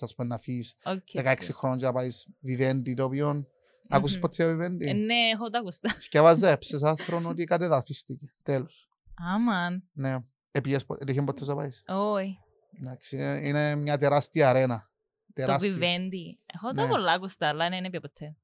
ας 0.00 0.14
πούμε, 0.14 0.28
να 0.28 0.34
αφήσεις 0.34 0.76
Οκ, 0.84 1.06
16 1.12 1.48
οκ. 1.50 1.54
χρόνια 1.56 1.76
και 1.78 1.84
να 1.84 1.92
πάεις 1.92 2.26
Vivendi, 2.48 2.94
το 2.96 3.04
οποίο... 3.04 3.46
Άκουσες 3.88 4.16
Μμμ. 4.16 4.22
ποτέ 4.22 4.44
Ε, 4.44 4.54
Vivendi? 4.54 4.96
Ναι, 5.04 5.14
έχω 5.34 5.50
τα 5.50 5.58
ακουστά. 5.58 5.92
Εθκιέβαζα 5.94 6.50
εψές 6.50 6.82
άρθρον 6.82 7.26
ότι 7.26 7.44
κατεδαφίστηκε. 7.44 8.32
Τέλος. 8.42 8.88
Άμαν. 9.34 9.88
Ναι. 9.92 10.16
Επίες, 10.50 10.84
πο- 10.84 10.96
έτυχε 11.00 11.22
ποτέ 11.22 11.44
να 11.44 11.54
πάεις. 11.54 11.82
Όχι. 11.86 12.38
Εντάξει, 12.80 13.16
ε, 13.16 13.46
είναι 13.46 13.74
μια 13.76 13.98
τεράστια 13.98 14.48
αρένα. 14.48 14.90
Το 15.26 15.32
Τεράστια. 15.32 15.72
Vivendi. 15.72 16.38
Έχω 16.54 16.72
τα 16.74 16.82
Ναι. 16.82 16.88
πολλά 16.88 17.12
ακουστά, 17.12 17.48
αλλά 17.48 17.68
ναι, 17.68 17.80
δεν 17.80 17.90
πήγα 17.90 18.00
ποτέ. 18.00 18.36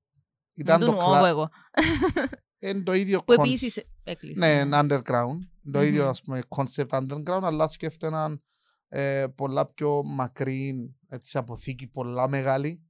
Ήταν 0.54 0.78
Με 0.80 0.84
το, 0.86 0.90
τον 0.92 1.00
κλα... 1.00 1.08
όβο 1.18 1.26
εγώ. 1.26 1.48
είναι 2.58 2.80
το 2.82 2.92
ίδιο 2.92 3.18
Που 3.24 3.32
concept. 3.32 3.38
επίσης 3.38 3.80
έκλεισε. 4.04 4.38
Ναι, 4.38 4.52
είναι 4.52 4.78
underground. 4.82 5.38
Το 5.72 5.82
ίδιο, 5.82 6.02
Μμμ. 6.02 6.08
ας 6.08 6.22
πούμε, 6.22 6.40
concept 6.48 6.88
underground, 6.88 7.40
αλλά 7.42 7.68
σκέφτεται 7.68 8.06
έναν 8.06 8.42
ε, 8.88 9.26
πολλά 9.34 9.66
πιο 9.66 10.02
μακρύ 10.04 10.94
έτσι, 11.08 11.38
αποθήκη, 11.38 11.86
πολλά 11.86 12.28
μεγάλη. 12.28 12.87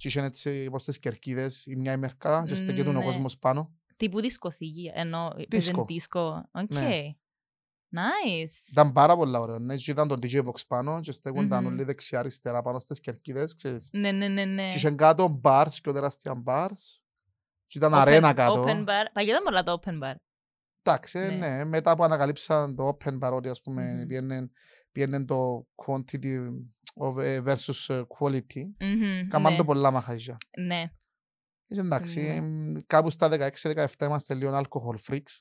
Και 0.00 0.08
είχαν 0.08 0.24
έτσι 0.24 0.64
όπως 0.68 0.84
τις 0.84 0.98
κερκίδες 0.98 1.66
η 1.66 1.76
μια 1.76 1.92
ημερκά 1.92 2.44
και 2.46 2.54
στεκέτουν 2.54 2.96
ο 2.96 2.98
Ναι. 2.98 3.04
κόσμος 3.04 3.38
πάνω. 3.38 3.70
Τύπου 3.96 4.20
δισκοθήκη, 4.20 4.90
ενώ 4.94 5.32
Δίσκο. 5.36 5.48
παίζουν 5.50 5.84
δίσκο. 5.86 6.48
Οκ. 6.52 6.72
Ναι. 6.74 7.00
Nice. 7.92 8.70
Ήταν 8.70 8.92
πάρα 8.92 9.16
πολλά 9.16 9.40
ωραίο. 9.40 9.58
Ναι, 9.58 9.76
και 9.76 9.90
ήταν 9.90 10.08
το 10.08 10.14
DJ 10.22 10.44
box 10.44 10.66
πάνω 10.68 11.00
και 11.00 11.12
στέκονταν 11.12 11.64
Μμμ. 11.64 11.72
όλοι 11.72 11.84
δεξιά-αριστερά 11.84 12.62
πάνω 12.62 12.78
στις 12.78 13.00
κερκίδες, 13.00 13.54
ξέρεις. 13.54 13.88
Ναι, 13.92 14.12
ναι, 14.12 14.28
ναι, 14.28 14.44
ναι. 14.44 14.68
Και 14.68 14.76
είχαν 14.76 14.96
κάτω 14.96 15.40
bars, 15.44 15.68
πιο 15.82 15.92
τεράστια 15.92 16.42
bars. 16.46 16.98
Και 17.66 17.78
ήταν 17.78 17.92
Open- 17.92 17.96
αρένα 17.98 18.32
κάτω. 18.32 18.64
Open 18.64 18.80
bar. 18.80 19.04
Παλιά 19.12 19.30
ήταν 19.32 19.42
πολλά 19.44 19.62
το 19.62 19.80
open 19.84 20.02
bar. 20.02 20.14
Εντάξει, 20.82 21.18
ε, 21.18 21.26
Ναι. 21.30 21.36
ναι. 21.56 21.64
Μετά 21.64 21.96
που 21.96 22.04
ανακαλύψαν 22.04 22.74
το 22.76 22.96
open 22.98 23.18
bar, 23.18 23.32
ότι 23.32 23.48
ας 23.48 23.60
πούμε 23.60 24.06
Μμμ. 24.08 24.46
Πιένεν- 24.92 25.26
πιένεν 25.26 25.26
το 25.26 25.66
quantity 25.86 26.48
of, 27.04 27.22
ε, 27.22 27.40
versus 27.44 27.94
ε, 27.94 28.02
quality. 28.18 28.62
Μμμ, 28.80 29.28
Κάμαν 29.28 29.52
το 29.52 29.58
ναι. 29.58 29.64
πολλά 29.64 29.90
μαγαζιά. 29.90 30.36
Ναι. 30.58 30.84
Και 31.66 31.80
εντάξει, 31.80 32.20
Ναι. 32.20 32.34
εμ, 32.34 32.72
κάπου 32.86 33.10
στα 33.10 33.28
16-17 33.28 33.86
είμαστε 34.06 34.34
λίγο 34.34 34.58
alcohol 34.60 35.10
freaks. 35.12 35.38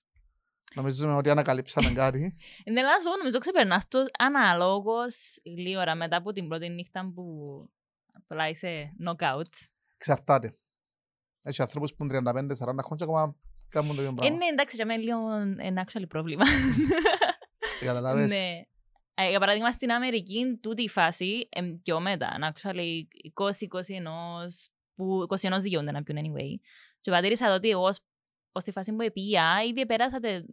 Νομίζουμε 0.75 1.13
ότι 1.15 1.29
ανακαλύψαμε 1.29 1.91
κάτι. 2.03 2.35
Ναι, 2.71 2.79
αλλά 2.79 2.89
να 2.89 2.97
σου 2.99 3.03
πω, 3.09 3.17
νομίζω 3.17 3.37
ξεπερνάς 3.39 3.87
το 3.87 4.05
αναλόγως 4.19 5.39
λίγη 5.43 5.77
ώρα 5.77 5.95
μετά 5.95 6.17
από 6.17 6.31
την 6.31 6.47
πρώτη 6.47 6.69
νύχτα 6.69 7.11
που 7.15 7.23
απλά 8.13 8.49
είσαι 8.49 8.93
knockout. 9.05 9.51
Εξαρτάται. 9.95 10.57
Έχει 11.43 11.61
ανθρώπους 11.61 11.93
που 11.95 12.03
είναι 12.03 12.17
35-40 12.19 12.55
χρόνια 12.55 12.83
και 12.95 13.03
ακόμα 13.03 13.35
κάνουν 13.69 13.95
το 13.95 14.01
ίδιο 14.01 14.11
Ε, 14.11 14.15
πράγμα. 14.15 14.37
ναι, 14.37 14.45
εντάξει, 14.45 14.75
για 14.75 14.85
μένα 14.85 15.01
λίγο 15.01 15.19
ένα 15.57 15.87
actually 15.87 16.07
πρόβλημα. 16.07 16.43
Καταλάβες. 17.79 18.29
ναι. 18.29 18.61
Ε, 19.21 19.29
για 19.29 19.39
παράδειγμα, 19.39 19.71
στην 19.71 19.91
Αμερική, 19.91 20.57
τούτη 20.61 20.81
η 20.83 20.89
φάση, 20.89 21.47
εμ, 21.49 21.81
πιο 21.83 21.99
μετά, 21.99 22.53
actually 22.53 23.03
20-21, 23.33 24.47
που 24.95 25.25
21 25.41 25.59
δικαιούνται 25.59 25.91
να 25.91 26.03
πιούν 26.03 26.17
anyway. 26.25 26.59
Και 26.99 27.09
παρατήρησα 27.11 27.47
το 27.47 27.53
ότι 27.53 27.69
εγώ, 27.69 27.83
ως- 27.83 28.01
ως 28.51 28.63
τη 28.63 28.71
φάση 28.71 28.93
που 28.93 29.01
επία, 29.01 29.61
ήδη 29.69 29.81
επέρασα 29.81 30.19
τε- 30.19 30.45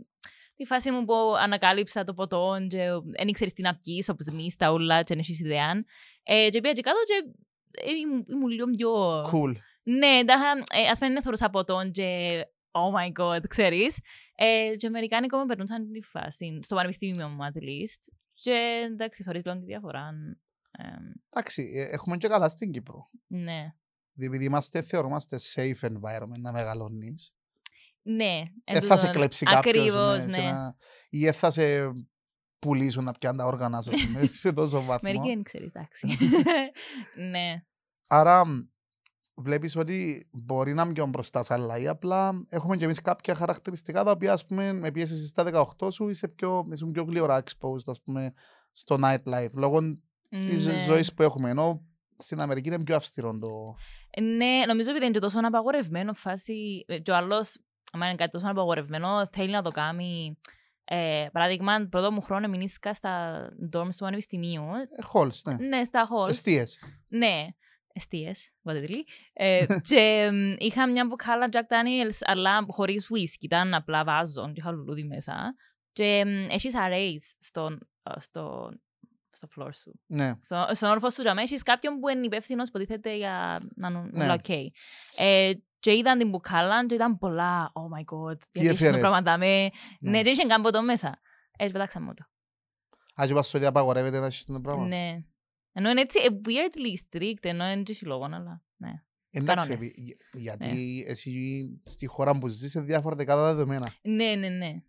τη 0.57 0.65
φάση 0.65 0.91
μου 0.91 1.05
που 1.05 1.15
ανακάλυψα 1.41 2.05
το 2.05 2.15
ποτό 2.15 2.57
και 2.69 2.89
δεν 3.19 3.29
ήξερες 3.29 3.53
τι 3.53 3.63
να 3.63 3.77
πιείς, 3.77 4.09
όπως 4.09 4.27
μεις 4.33 4.57
τα 4.57 4.73
ούλα 4.73 4.99
και 4.99 5.05
δεν 5.09 5.19
έχεις 5.19 5.41
ιδέα. 5.41 5.85
Ε, 6.23 6.49
και 6.49 6.61
πήγα 6.61 6.73
και 6.75 6.81
κάτω 6.83 6.99
και 7.07 7.31
ε, 7.71 7.91
ήμουν- 7.95 8.29
ήμουν 8.29 8.49
λίγο 8.51 8.67
πιο... 8.67 9.23
Cool. 9.33 9.53
Ναι, 9.83 10.25
τα, 10.25 10.35
ε, 10.83 10.89
ας 10.89 10.99
πούμε 10.99 11.13
δεν 11.13 11.23
θεωρούσα 11.23 11.51
ποτόν 11.51 11.91
και 11.91 12.41
oh 12.71 12.99
my 12.99 13.23
god, 13.23 13.41
ξέρεις. 13.49 13.99
Ε, 14.35 14.77
και 14.77 14.87
Αμερικάνικο 14.87 15.39
με 15.39 15.45
περνούσαν 15.47 15.91
τη 15.93 16.01
φάση, 16.03 16.59
στο 16.63 16.75
πανεπιστήμιο 16.75 17.29
μου 17.29 17.39
at 17.43 17.57
least. 17.63 18.13
Και 18.43 18.83
εντάξει, 18.93 19.23
θεωρείς 19.23 19.45
λίγο 19.45 19.59
τη 19.59 19.65
διαφορά. 19.65 20.11
Ε, 20.71 20.85
Εντάξει, 21.31 21.73
ε, 21.75 21.83
έχουμε 21.95 22.17
και 22.17 22.29
καλά 22.29 22.49
στην 22.49 22.71
Κύπρο. 22.71 23.11
ναι. 23.27 23.75
Επειδή 24.19 24.45
είμαστε, 24.45 24.83
θεωρούμαστε 24.83 25.39
safe 25.55 25.81
environment 25.87 26.39
να 26.39 26.53
μεγαλώνεις. 26.53 27.35
Ναι. 28.03 28.43
Δεν 28.65 28.83
θα 28.83 28.97
σε 28.97 29.11
κλέψει 29.11 29.45
κάποιος. 29.45 29.75
Ακριβώς, 29.89 30.27
ναι, 30.27 30.37
και 30.37 30.43
ναι. 30.43 30.51
να- 30.51 30.77
Ή 31.11 31.25
δεν 31.25 31.33
θα 31.33 31.51
σε 31.51 31.93
πουλήσουν 32.59 33.05
να 33.05 33.13
πιάνουν 33.13 33.39
τα 33.39 33.47
όργανα 33.47 33.83
σου 33.83 33.91
ας 33.95 34.07
πούμε, 34.07 34.27
σε 34.43 34.53
τόσο 34.53 34.83
βαθμό. 34.85 35.11
Μερικοί 35.11 35.29
δεν 35.35 35.43
ξέρεις, 35.43 35.67
εντάξει. 35.69 36.07
ναι. 37.31 37.65
Άρα 38.07 38.45
βλέπεις 39.37 39.77
ότι 39.77 40.29
μπορεί 40.33 40.75
να 40.75 40.83
είναι 40.83 40.93
πιο 40.93 41.07
μπροστά 41.07 41.43
σε 41.43 41.55
άλλα 41.55 41.79
ή 41.79 41.89
απλά 41.89 42.47
έχουμε 42.49 42.77
και 42.77 42.85
εμείς 42.85 43.01
κάποια 43.01 43.35
χαρακτηριστικά 43.35 44.05
τα 44.05 44.11
οποία 44.11 44.33
ας 44.33 44.47
πούμε 44.47 44.73
με 44.73 44.91
πίεση 44.91 45.13
εσύ 45.13 45.27
στα 45.27 45.67
18 45.79 45.93
σου 45.93 46.09
είσαι 46.09 46.29
πιο, 46.29 46.67
είσαι 46.73 46.87
πιο 46.87 47.03
γλυόρα 47.03 47.43
exposed 47.43 47.85
ας 47.87 48.01
πούμε 48.03 48.33
στο 48.73 48.99
nightlife 49.05 49.53
λόγω 49.53 49.81
της 50.29 50.67
ναι. 50.67 50.85
ζωής 50.87 51.15
που 51.15 51.23
έχουμε 51.23 51.51
ενώ 51.51 51.83
στην 52.19 52.41
Αμερική 52.41 52.69
είναι 52.69 52.83
πιο 52.83 52.97
αυστηρό 52.97 53.37
το... 53.37 53.75
Ναι, 54.23 54.67
νομίζω 54.67 54.91
ότι 54.91 55.05
είναι 55.05 55.11
και 55.11 55.19
τόσο 55.19 55.39
απαγορευμένο 55.43 56.15
φάση. 56.15 56.85
ε, 56.87 56.99
Και 56.99 57.11
ο 57.11 57.17
άλλος, 57.17 57.59
άμα 57.93 58.07
είναι 58.07 58.15
κάτι 58.15 58.31
τόσο 58.31 58.47
απαγορευμένο, 58.51 59.29
θέλει 59.33 59.51
να 59.51 59.63
το 59.63 59.71
κάνει 59.71 60.39
Ε, 60.85 61.27
παράδειγμα, 61.33 61.87
πρώτο 61.91 62.13
μου 62.13 62.21
χρόνο 62.21 62.49
μηνύσκα 62.49 62.95
στα 62.95 63.45
dorms 63.75 63.89
του 63.91 63.99
Πανεπιστημίου. 63.99 64.63
Ε, 64.63 65.07
Halls, 65.13 65.43
ναι. 65.45 65.67
Ναι, 65.69 65.85
στα 65.85 66.09
halls. 66.09 66.29
Εστίες. 66.29 66.79
Ναι, 67.09 67.47
εστίες, 67.97 68.51
what 68.63 68.75
ε, 69.33 69.67
και 69.89 70.31
μ, 70.33 70.55
είχα 70.59 70.91
μια 70.91 71.07
μπουκάλα 71.07 71.49
Jack 71.53 71.57
Daniels, 71.57 72.19
αλλά 72.21 72.65
χωρίς 72.69 73.09
whisky, 73.15 73.41
ήταν 73.41 73.75
απλά 73.75 74.05
βάζον 74.05 74.53
και 74.53 74.61
είχα 74.61 74.71
λουλούδι 74.71 75.05
μέσα. 75.05 75.55
Και 75.93 76.25
μ, 76.27 76.51
έχεις 76.51 76.73
arrays 76.77 77.35
στο, 77.39 77.79
στο, 78.19 78.71
στο 79.31 79.49
floor 79.57 79.71
σου. 79.83 80.01
Ναι. 80.07 80.33
Στο, 80.41 80.67
στον 80.73 80.91
όρφο 80.91 81.11
σου 81.11 81.23
τζαμέ 81.23 81.43
έχεις 81.43 81.63
κάποιον 81.63 81.99
που 81.99 82.09
είναι 82.09 82.25
υπεύθυνος 82.25 82.71
που 82.71 82.79
τίθεται 82.79 83.17
για 83.17 83.61
να 83.75 83.89
είναι 83.89 84.09
Ναι. 84.13 84.25
όλα 84.25 84.41
ok. 84.43 84.55
Ε, 85.17 85.53
και 85.79 85.97
είδαν 85.97 86.19
την 86.19 86.29
μπουκάλα 86.29 86.87
και 86.87 86.95
ήταν 86.95 87.19
πολλά, 87.19 87.73
oh 87.75 87.99
my 87.99 88.15
god, 88.15 88.39
Τι 88.53 88.61
διατύχουν 88.61 88.87
έφερες; 88.87 89.01
πράγματα 89.01 89.39
με... 89.39 89.71
Ναι. 90.01 90.11
Ναι, 90.11 90.23
και 90.23 90.31
είχε 90.31 90.47
καν 90.47 90.63
ποτό 90.63 90.83
μέσα. 90.83 91.21
Έτσι 91.59 91.73
πετάξαμε 91.73 92.15
το. 92.15 92.25
Αν 93.15 93.27
και 93.27 93.35
πας 93.35 93.47
στο 93.47 93.57
ίδιο 93.57 93.69
απαγορεύεται 93.69 94.19
να 94.19 94.27
έχεις 94.27 94.45
το 94.45 94.61
πράγμα. 94.61 94.87
Ναι. 94.87 95.25
Ενώ 95.79 95.91
είναι 95.91 96.01
έτσι 96.01 96.19
ε, 96.23 96.29
weirdly 96.45 97.17
strict, 97.17 97.39
ενώ 97.45 97.67
είναι 97.71 97.83
και 97.83 97.99
λόγο, 98.03 98.25
αλλά 98.25 98.63
ναι. 98.77 98.91
Εντάξει, 99.31 99.69
κανόνες. 99.69 99.69
επί- 99.69 99.99
για- 99.99 100.17
γιατί 100.33 101.05
εσύ 101.07 101.67
στη 101.85 102.07
χώρα 102.07 102.39
που 102.39 102.49
ζεις 102.49 102.75
είναι 102.75 102.85
διαφορετικά 102.85 103.35
τα 103.35 103.45
δεδομένα. 103.55 103.95
Ναι, 104.03 104.35
ναι, 104.35 104.49
ναι. 104.49 104.83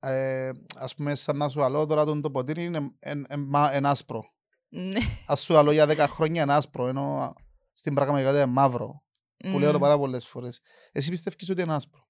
Ε, 0.00 0.50
ας 0.76 0.94
πούμε, 0.94 1.14
σαν 1.14 1.36
να 1.36 1.48
σου 1.48 1.62
αλώ 1.62 1.86
τώρα 1.86 2.04
τον 2.04 2.20
το 2.20 2.30
ποτήρι 2.30 2.64
είναι 2.64 2.90
εν, 2.98 3.24
εν, 3.28 3.44
μα- 3.48 3.72
εν 3.72 3.86
άσπρο. 3.86 4.22
Ναι. 4.68 5.00
Ας 5.26 5.40
σου 5.42 5.56
αλώ 5.56 5.72
για 5.72 5.86
10 5.86 5.96
χρόνια 6.08 6.42
είναι 6.42 6.54
άσπρο, 6.54 6.86
ενώ 6.86 7.34
στην 7.72 7.94
πραγματικότητα 7.94 8.42
είναι 8.42 8.52
μαύρο. 8.52 9.02
Που 9.36 9.58
λέω 9.58 9.70
το 9.72 9.78
Μμ. 9.78 9.80
πάρα 9.80 9.98
πολλές 9.98 10.26
φορές. 10.26 10.60
Εσύ 10.92 11.10
πιστεύεις 11.10 11.48
ότι 11.50 11.62
είναι 11.62 11.74
άσπρο; 11.74 12.01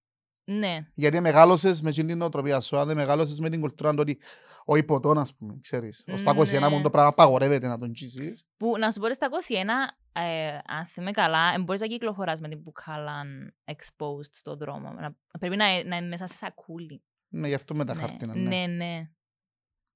Ναι. 0.44 0.86
Γιατί 0.94 1.20
μεγάλωσες 1.20 1.80
με 1.80 1.92
την 1.92 2.16
νοοτροπία 2.18 2.60
σου, 2.60 2.76
αν 2.76 2.86
δεν 2.86 2.96
μεγάλωσες 2.96 3.38
με 3.38 3.50
την 3.50 3.60
κουλτούρα 3.60 3.90
του 3.90 3.98
ότι 4.00 4.18
ο 4.64 4.76
υποτόν, 4.76 5.18
ας 5.18 5.34
πούμε, 5.34 5.56
ξέρεις. 5.60 6.04
Ο 6.12 6.16
στα 6.16 6.34
21 6.34 6.60
Ναι. 6.60 6.68
μου 6.76 6.82
το 6.82 6.90
πράγμα 6.90 7.08
απαγορεύεται 7.08 7.68
να 7.68 7.78
τον 7.78 7.92
κίσεις. 7.92 8.46
Που 8.56 8.78
να 8.78 8.90
σου 8.92 9.00
πω 9.00 9.14
στα 9.14 9.28
21, 9.28 9.92
ε, 10.12 10.58
αν 10.66 10.86
θυμάμαι 10.86 11.10
καλά, 11.10 11.54
ε, 11.54 11.58
μπορείς 11.58 11.80
να 11.80 11.86
κυκλοφοράς 11.86 12.40
με 12.40 12.48
την 12.48 12.58
μπουκάλα 12.58 13.22
exposed 13.64 14.28
στον 14.30 14.56
δρόμο. 14.58 14.90
Να, 14.92 15.16
πρέπει 15.38 15.56
να, 15.56 15.84
να 15.84 15.96
είναι 15.96 16.06
μέσα 16.06 16.26
σε 16.26 16.34
σακούλι. 16.36 17.02
Ναι, 17.28 17.48
γι' 17.48 17.54
αυτό 17.54 17.74
με 17.74 17.84
τα 17.84 17.94
ναι. 17.94 18.00
χαρτίνα. 18.00 18.34
ναι, 18.34 18.48
Ναι. 18.48 18.66
ναι. 18.66 19.10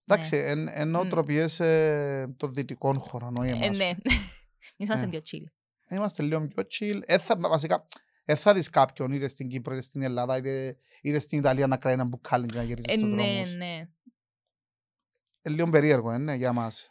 Εντάξει, 0.09 0.37
εν, 0.37 0.69
εν 0.69 0.89
νοοτροπίες 0.89 1.61
ε, 1.61 2.35
των 2.37 2.55
δυτικών 2.55 2.99
χωρών, 2.99 3.37
όχι 3.37 3.51
Ε, 3.51 3.53
εμάς. 3.65 3.77
ναι. 3.79 3.85
Εμείς 4.79 4.89
είμαστε 4.89 5.07
Ε. 5.07 5.09
πιο 5.09 5.21
chill. 5.31 5.45
Είμαστε 5.97 6.23
λίγο 6.23 6.47
πιο 6.47 6.63
chill. 6.79 7.01
Ε, 7.05 7.19
θα, 7.19 7.37
βασικά, 7.39 7.87
ε, 8.29 8.35
θα 8.35 8.55
δεις 8.55 8.71
κάποιον 8.71 9.12
είτε 9.12 9.29
στην 9.29 9.49
Κύπρο, 9.49 9.73
είτε 9.75 9.83
στην 9.83 10.03
Ελλάδα, 10.03 10.37
είτε, 10.37 10.77
είτε 11.03 11.19
στην 11.19 11.39
Ιταλία 11.39 11.67
να 11.67 11.77
κρατάει 11.77 11.93
ένα 11.93 12.05
μπουκάλι 12.05 12.47
και 12.47 12.57
να 12.57 12.62
γυρίζει 12.62 12.87
Ε, 12.91 12.97
στον 12.99 13.15
ναι, 13.15 13.23
δρόμο. 13.25 13.47
σου. 13.47 13.57
ναι. 13.57 13.89
Ε, 15.43 15.51
λίγο 15.51 15.69
περίεργο, 15.71 16.11
ε, 16.11 16.19
ναι, 16.19 16.35
για 16.35 16.53
μας. 16.53 16.91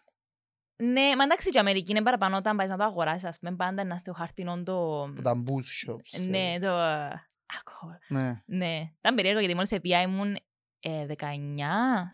Ναι, 0.84 1.15
μα 1.15 1.24
εντάξει 1.24 1.50
και 1.50 1.58
η 1.58 1.60
Αμερική 1.60 1.91
είναι 1.91 2.02
παραπάνω 2.04 2.38
όταν 2.38 2.58
πάεις 2.58 2.69
να 2.69 2.78
το 2.78 2.84
αγοράσεις, 2.84 3.24
ας 3.28 3.39
πούμε, 3.39 3.56
πάντα 3.56 3.84
να 3.84 3.98
στο 3.98 4.13
χαρτινό 4.13 4.63
το... 4.63 5.12
Που 5.15 5.21
τα 5.21 5.43
booze 5.45 5.89
shops. 5.91 6.28
Ναι, 6.28 6.58
ξέρεις. 6.58 6.67
το... 6.67 6.78
ε, 6.78 7.10
alcohol. 7.54 7.98
Ναι. 8.08 8.41
Ναι, 8.45 8.91
ήταν 9.00 9.15
περίεργο 9.15 9.39
γιατί 9.39 9.56
μόλις 9.56 9.71
επία 9.71 10.02
ήμουν 10.02 10.36
ε, 10.80 11.06
19, 11.17 11.24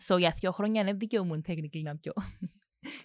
so 0.08 0.18
για 0.18 0.34
δύο 0.38 0.52
χρόνια 0.52 0.84
δεν 0.84 0.98
δικαιούμουν 0.98 1.44
technically 1.48 1.82
να 1.82 1.96
πιω. 1.96 2.12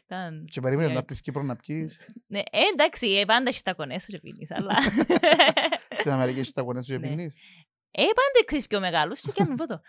Ήταν... 0.06 0.46
Και 0.52 0.62
περίμενε 0.62 0.88
Ναι. 0.88 0.94
να 0.94 1.00
έρθεις 1.00 1.22
Κύπρο 1.22 1.44
να 1.44 1.56
πεις. 1.56 2.00
Ναι, 2.28 2.40
ε, 2.40 2.44
εντάξει, 2.74 3.08
ε, 3.08 3.26
πάντα 3.26 3.50
έχεις 3.50 3.62
τα 3.62 3.74
κονές 3.74 4.02
σου 4.04 4.10
και 4.10 4.20
πίνεις, 4.20 4.52
αλλά... 4.52 4.74
Στην 6.00 6.12
Αμερική 6.12 6.40
έχεις 6.40 6.52
τα 6.52 6.62
κονές 6.62 6.86
σου 6.86 6.92
και 6.92 6.98
Ναι. 7.00 7.08
πίνεις. 7.08 7.36
ε, 7.92 8.02
πάντα 8.04 8.46
ξέρεις 8.46 8.68
πιο 8.68 8.80
μεγάλους 8.80 9.22
και 9.22 9.32
κάνουν 9.36 9.56
ποτό. 9.56 9.82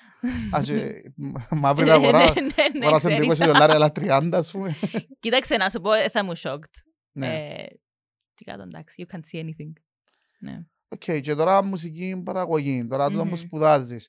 Α, 0.57 0.61
και 0.65 0.91
μαύρη 1.63 1.91
αγορά. 1.91 2.19
Ναι, 2.25 2.41
ναι, 2.41 2.79
ναι, 2.79 2.85
Αγοράσαν 2.87 3.13
20 3.13 3.17
ξέρεις. 3.17 3.39
δολάρια, 3.39 3.75
αλλά 3.75 3.93
30 3.95 4.31
ας 4.33 4.51
πούμε. 4.51 4.77
Κοίταξε 5.21 5.57
να 5.57 5.69
σου 5.69 5.81
πω, 5.81 5.93
ε, 5.93 6.09
θα 6.09 6.25
μου 6.25 6.33
shocked. 6.39 6.75
Ναι. 7.13 7.27
Ε, 7.35 7.67
Τι 8.35 8.45
κάτω, 8.45 8.63
εντάξει, 8.63 9.07
you 9.09 9.15
can't 9.15 9.21
see 9.37 9.43
anything. 9.45 9.73
Ναι. 10.41 10.59
Οκ, 10.89 11.21
και 11.21 11.35
τώρα 11.35 11.63
μουσική 11.63 12.23
παραγωγή. 12.25 12.87
Τώρα 12.87 13.09
τούτο 13.11 13.23
που 13.23 13.29
Μμμ. 13.29 13.35
σπουδάζεις. 13.35 14.09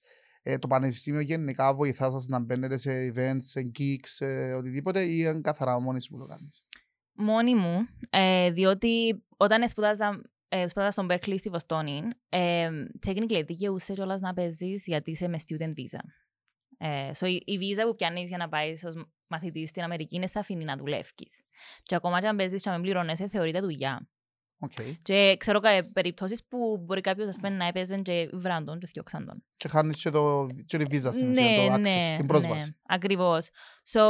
Ε, 0.52 0.58
το 0.58 0.68
πανεπιστήμιο 0.68 1.20
γενικά 1.20 1.76
βοηθάς 1.76 2.12
σας 2.12 2.28
να 2.28 2.40
μπαίνετε 2.40 2.78
σε 2.78 3.14
events, 3.14 3.42
σε 3.42 3.72
gigs, 3.80 4.08
σε 4.08 4.54
οτιδήποτε 4.54 5.04
ή 5.04 5.18
είναι 5.18 5.42
καθαρά 5.42 5.80
μόνοι 5.80 6.02
σου 6.02 6.10
που 6.12 6.18
το 6.18 6.26
κάνεις; 6.26 6.66
μόνη 7.14 7.56
μου, 7.56 7.88
ε, 8.10 8.52
διότι 8.52 9.24
όταν 9.38 9.70
σπουδάζα, 9.70 10.22
ε, 10.48 10.68
σπουδάζα 10.68 10.92
στον 10.92 11.08
Berklee 11.10 11.36
στη 11.38 11.50
Βοστόνη, 11.50 12.02
ε, 12.30 12.70
technically 13.08 13.44
εν 13.46 13.54
δικαιούσαι 13.54 13.94
κιόλας 13.94 14.22
να 14.22 14.34
παίζεις 14.34 14.86
γιατί 14.86 15.12
είσαι 15.12 15.28
με 15.28 15.38
student 15.48 15.74
visa. 15.74 16.00
Ε, 16.78 17.12
so 17.20 17.28
η, 17.28 17.42
η 17.46 17.58
βίζα 17.58 17.86
που 17.86 17.96
πιάνεις 17.96 18.28
για 18.30 18.38
να 18.38 18.50
πάεις 18.50 18.84
ως 18.84 19.06
μαθητής 19.28 19.70
στην 19.70 19.84
Αμερική 19.84 20.16
εν 20.16 20.28
σε 20.28 20.40
αφήνει 20.40 20.64
να 20.64 20.78
δουλεύεις. 20.78 21.44
Και 21.84 21.96
ακόμα 21.96 22.22
και 22.22 22.28
αν 22.28 22.36
παίζεις 22.36 22.62
και 22.62 22.70
να 22.70 22.76
μην 22.76 22.84
πληρώνεσαι, 22.84 23.28
θεωρείται 23.28 23.60
δουλειά. 23.60 24.10
Οκ. 24.60 24.72
Και 25.02 25.36
ξέρω 25.40 25.60
κα, 25.60 25.90
περιπτώσεις 25.94 26.44
που 26.48 26.84
μπορεί 26.86 27.02
κάποιος 27.02 27.28
ας 27.28 27.36
πούμε, 27.36 27.50
να 27.50 27.66
έπαιζε 27.68 27.98
και 27.98 28.30
'βραν 28.34 28.62
τον 28.62 28.80
και 28.80 28.88
διώξαν 28.88 29.26
τον. 29.26 29.44
Και 29.58 29.68
χάνεις 29.68 29.98
και, 29.98 30.10
το, 30.10 30.48
και 30.66 30.78
τη 30.78 30.86
βίζα 30.86 31.12
στην 31.12 31.30
ουσία, 31.30 31.44
Ναι, 31.44 31.68
το 31.68 31.74
access, 31.74 31.80
ναι, 31.80 32.16
την 32.18 32.28
πρόσβαση. 32.28 32.70
ναι, 32.70 32.76
ακριβώς. 32.96 33.50
So, 33.92 34.02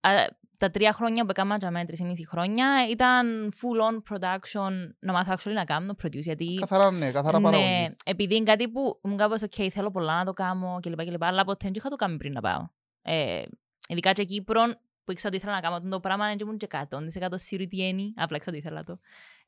α, 0.00 0.10
τα 0.58 0.70
τρία 0.70 0.92
χρόνια 0.92 1.24
που 1.24 1.30
έκανα 1.30 1.56
για 1.56 1.70
μένα, 1.70 1.86
τρεις 1.86 1.98
ή 1.98 2.04
μισή 2.04 2.26
χρόνια, 2.26 2.88
ήταν 2.90 3.52
full 3.52 3.80
on 3.90 4.14
production, 4.14 4.70
να 4.98 5.12
μάθω 5.12 5.34
actually 5.34 5.52
να 5.54 5.64
κάνω 5.64 5.94
produce, 6.02 6.20
γιατί... 6.20 6.54
Καθαρά 6.60 6.90
ναι, 6.90 7.10
καθαρά 7.10 7.40
παραγωγή. 7.40 7.70
ναι, 7.70 7.88
επειδή 8.04 8.34
είναι 8.36 8.44
κάτι 8.44 8.68
που 8.68 8.98
μου 9.02 9.16
κάπως, 9.16 9.42
ok, 9.42 9.68
θέλω 9.70 9.90
πολλά 9.90 10.16
να 10.18 10.24
το 10.24 10.32
κάνω 10.32 10.78
κλπ. 10.82 11.04
κλπ 11.04 11.24
αλλά 11.24 11.44
ποτέ 11.44 11.58
δεν 11.64 11.72
είχα 11.76 11.88
το 11.88 11.96
κάνει 11.96 12.16
πριν 12.16 12.32
να 12.32 12.40
πάω. 12.40 12.68
Ε, 13.02 13.42
ειδικά 13.88 14.12
και 14.12 14.24
Κύπρο, 14.24 14.62
που 15.04 15.12
ήξερα 15.12 15.28
ότι 15.28 15.36
ήθελα 15.36 15.52
να 15.54 15.60
κάνω 15.60 15.88
το 15.88 16.00
πράγμα, 16.00 16.26
δεν 16.26 16.38
ήμουν 16.40 16.56
και 16.56 16.66
100% 16.70 17.28
σίγουρη 17.34 17.68
τι 17.68 17.86
είναι, 17.86 18.12
απλά 18.16 18.36
ήξερα 18.36 18.56
ότι 18.56 18.66
ήθελα 18.66 18.84
το. 18.84 18.98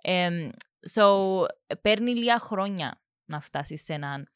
Ε, 0.03 0.49
so, 0.95 1.05
παίρνει 1.83 2.15
λίγα 2.15 2.39
χρόνια 2.39 3.01
να 3.25 3.41
φτάσεις 3.41 3.85
σε 3.85 3.93
έναν 3.93 4.33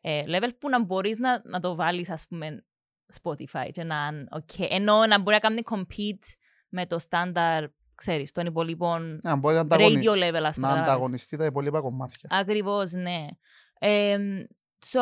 ε, 0.00 0.24
level 0.26 0.50
που 0.58 0.68
να 0.68 0.84
μπορείς 0.84 1.18
να, 1.18 1.40
να 1.44 1.60
το 1.60 1.74
βάλεις, 1.74 2.10
ας 2.10 2.26
πούμε, 2.26 2.64
Spotify 3.22 3.68
και 3.72 3.84
να 3.84 4.08
είναι 4.12 4.26
ok. 4.30 4.66
Ενώ 4.68 5.06
να 5.06 5.18
μπορεί 5.18 5.34
να 5.34 5.38
κάνει 5.38 5.62
compete 5.70 6.34
με 6.68 6.86
το 6.86 6.96
standard, 7.08 7.66
ξέρεις, 7.94 8.32
των 8.32 8.46
υπολείπων 8.46 9.20
Να 9.22 9.36
μπορεί 9.36 9.54
να, 9.54 9.60
ανταγωνι... 9.60 10.02
radio 10.04 10.10
level, 10.10 10.16
ας 10.16 10.24
πούμε. 10.24 10.34
να 10.34 10.50
κατάλαβες. 10.50 10.80
ανταγωνιστεί 10.80 11.36
τα 11.36 11.44
υπόλοιπα 11.44 11.80
κομμάτια. 11.80 12.28
Ακριβώς, 12.32 12.92
ναι. 12.92 13.26
Ε, 13.78 14.18
so, 14.86 15.00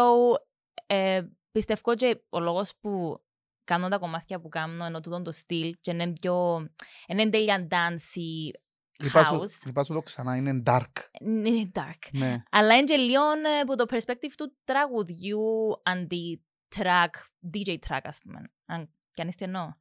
ε, 0.87 1.23
πιστεύω 1.53 1.95
και 1.95 2.23
ο 2.29 2.41
λόγος 2.41 2.73
που 2.81 3.23
κάνω 3.65 3.89
τα 3.89 3.99
κομμάτια 3.99 4.41
που 4.41 4.49
κάνω 4.49 4.85
ενώ 4.85 5.01
τούτον 5.01 5.23
το 5.23 5.33
στυλ 5.33 5.75
και 5.81 5.91
είναι 5.91 6.13
πιο, 6.13 6.69
είναι 7.07 7.29
τέλεια 7.31 7.67
dancey, 7.71 8.51
Είπα 8.51 8.57
σου, 8.57 8.68
house. 9.13 9.67
είπα 9.69 9.83
σου 9.85 9.93
το 9.93 10.01
ξανά, 10.03 10.37
είναι 10.37 10.63
dark. 10.67 10.93
είναι 11.21 11.71
dark. 11.75 12.09
Ναι. 12.13 12.43
Αλλά 12.51 12.75
είναι 12.75 12.85
και 12.85 12.97
λίγο 12.97 13.23
ε, 13.23 13.59
από 13.63 13.77
το 13.77 13.85
perspective 13.91 14.33
του 14.37 14.57
τραγουδιού 14.65 15.41
αντί 15.83 16.45
track, 16.77 17.11
DJ 17.55 17.71
track 17.89 18.01
ας 18.03 18.19
πούμε. 18.23 18.41
Αν 18.67 18.91
πιάνεις 19.13 19.37
τι 19.37 19.45
εννοώ. 19.45 19.73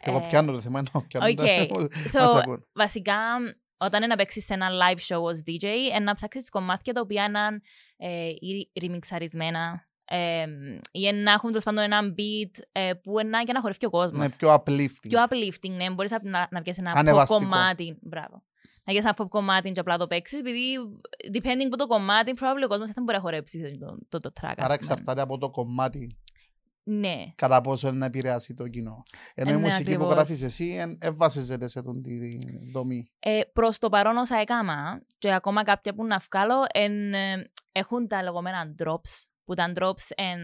Εγώ 0.00 0.16
Ε, 0.18 0.26
πιάνω 0.28 0.52
το 0.52 0.60
θέμα, 0.60 0.78
ενώ 0.78 1.04
πιάνω 1.06 1.26
οκ. 1.26 1.34
τα- 1.36 1.88
So, 2.12 2.20
μας 2.20 2.34
ακούν. 2.34 2.66
βασικά, 2.72 3.16
όταν 3.76 3.98
είναι 4.02 4.06
να 4.06 4.16
παίξεις 4.16 4.44
σε 4.44 4.54
ένα 4.54 4.68
live 4.70 4.98
show 5.14 5.20
ως 5.22 5.42
DJ, 5.46 5.64
είναι 5.64 5.98
να 5.98 6.14
ψάξεις 6.14 6.48
κομμάτια 6.50 6.92
τα 6.92 7.00
οποία 7.00 7.24
είναι 7.24 7.60
ε, 7.96 8.28
ή 8.28 8.70
ρημιξαρισμένα 8.80 9.88
ε, 10.04 10.46
ή 10.92 11.12
να 11.12 11.32
έχουν 11.32 11.48
τέλος 11.48 11.64
πάντων 11.64 11.82
ένα 11.84 12.00
beat 12.18 12.62
ε, 12.72 12.92
που 12.94 13.18
είναι 13.18 13.42
για 13.42 13.52
να 13.52 13.60
χορεύει 13.60 13.86
ο 13.86 13.90
κόσμος. 13.90 14.20
Ναι, 14.28 14.36
πιο 14.36 14.54
uplifting. 14.54 15.08
Πιο 15.08 15.26
uplifting, 15.28 15.70
ναι. 15.70 15.90
Μπορείς 15.90 16.10
να, 16.10 16.18
να, 16.22 16.48
να 16.50 16.62
πιάσεις 16.62 16.82
ένα 16.82 16.92
pop 16.94 16.98
Ανεβαστικό. 16.98 17.38
κομμάτι. 17.40 17.98
Μπράβο. 18.00 18.42
Να 18.94 19.00
πιάσεις 19.00 19.10
ένα 19.18 19.26
pop 19.26 19.28
κομμάτι 19.28 19.72
και 19.72 19.80
απλά 19.80 19.96
το 19.96 20.06
παίξεις, 20.06 20.38
επειδή 20.38 20.76
depending 21.32 21.66
από 21.66 21.76
το 21.76 21.86
κομμάτι, 21.86 22.32
probably 22.36 22.64
ο 22.64 22.68
κόσμος 22.68 22.86
δεν 22.86 22.94
θα 22.94 23.00
μπορεί 23.02 23.16
να 23.16 23.22
χορέψει 23.22 23.78
το, 23.78 23.98
το, 24.08 24.20
το 24.20 24.32
track. 24.40 24.44
ας 24.44 24.50
Άρα 24.50 24.62
πούμε. 24.62 24.74
εξαρτάται 24.74 25.20
από 25.20 25.38
το 25.38 25.50
κομμάτι 25.50 26.16
Ναι. 26.82 27.24
κατά 27.34 27.60
πόσο 27.60 27.88
είναι 27.88 27.96
να 27.96 28.06
επηρεάσει 28.06 28.54
το 28.54 28.68
κοινό. 28.68 29.02
Ενώ 29.34 29.50
Ε, 29.50 29.52
η 29.52 29.56
ναι, 29.56 29.62
μουσική 29.62 29.84
που 29.84 29.90
ακριβώς. 29.90 30.12
γράφεις 30.12 30.42
εσύ 30.42 30.66
εν- 30.78 30.98
εν 31.00 31.16
βασίζεται 31.16 31.68
σε 31.68 31.82
τον 31.82 32.02
τη 32.02 32.38
δομή. 32.72 33.10
Ε, 33.18 33.40
προς 33.52 33.78
το 33.78 33.88
παρόν 33.88 34.16
όσα 34.16 34.36
έκανα 34.36 35.02
και 35.18 35.32
ακόμα 35.32 35.62
κάποια 35.62 35.94
που 35.94 36.04
να 36.06 36.18
βγάλω 36.30 36.54
εν, 36.72 37.14
ε, 37.14 37.50
έχουν 37.72 38.08
τα 38.08 38.22
λεγόμενα 38.22 38.74
drops 38.84 39.24
που 39.44 39.54
τα 39.54 39.72
drops 39.76 40.06
εν, 40.14 40.38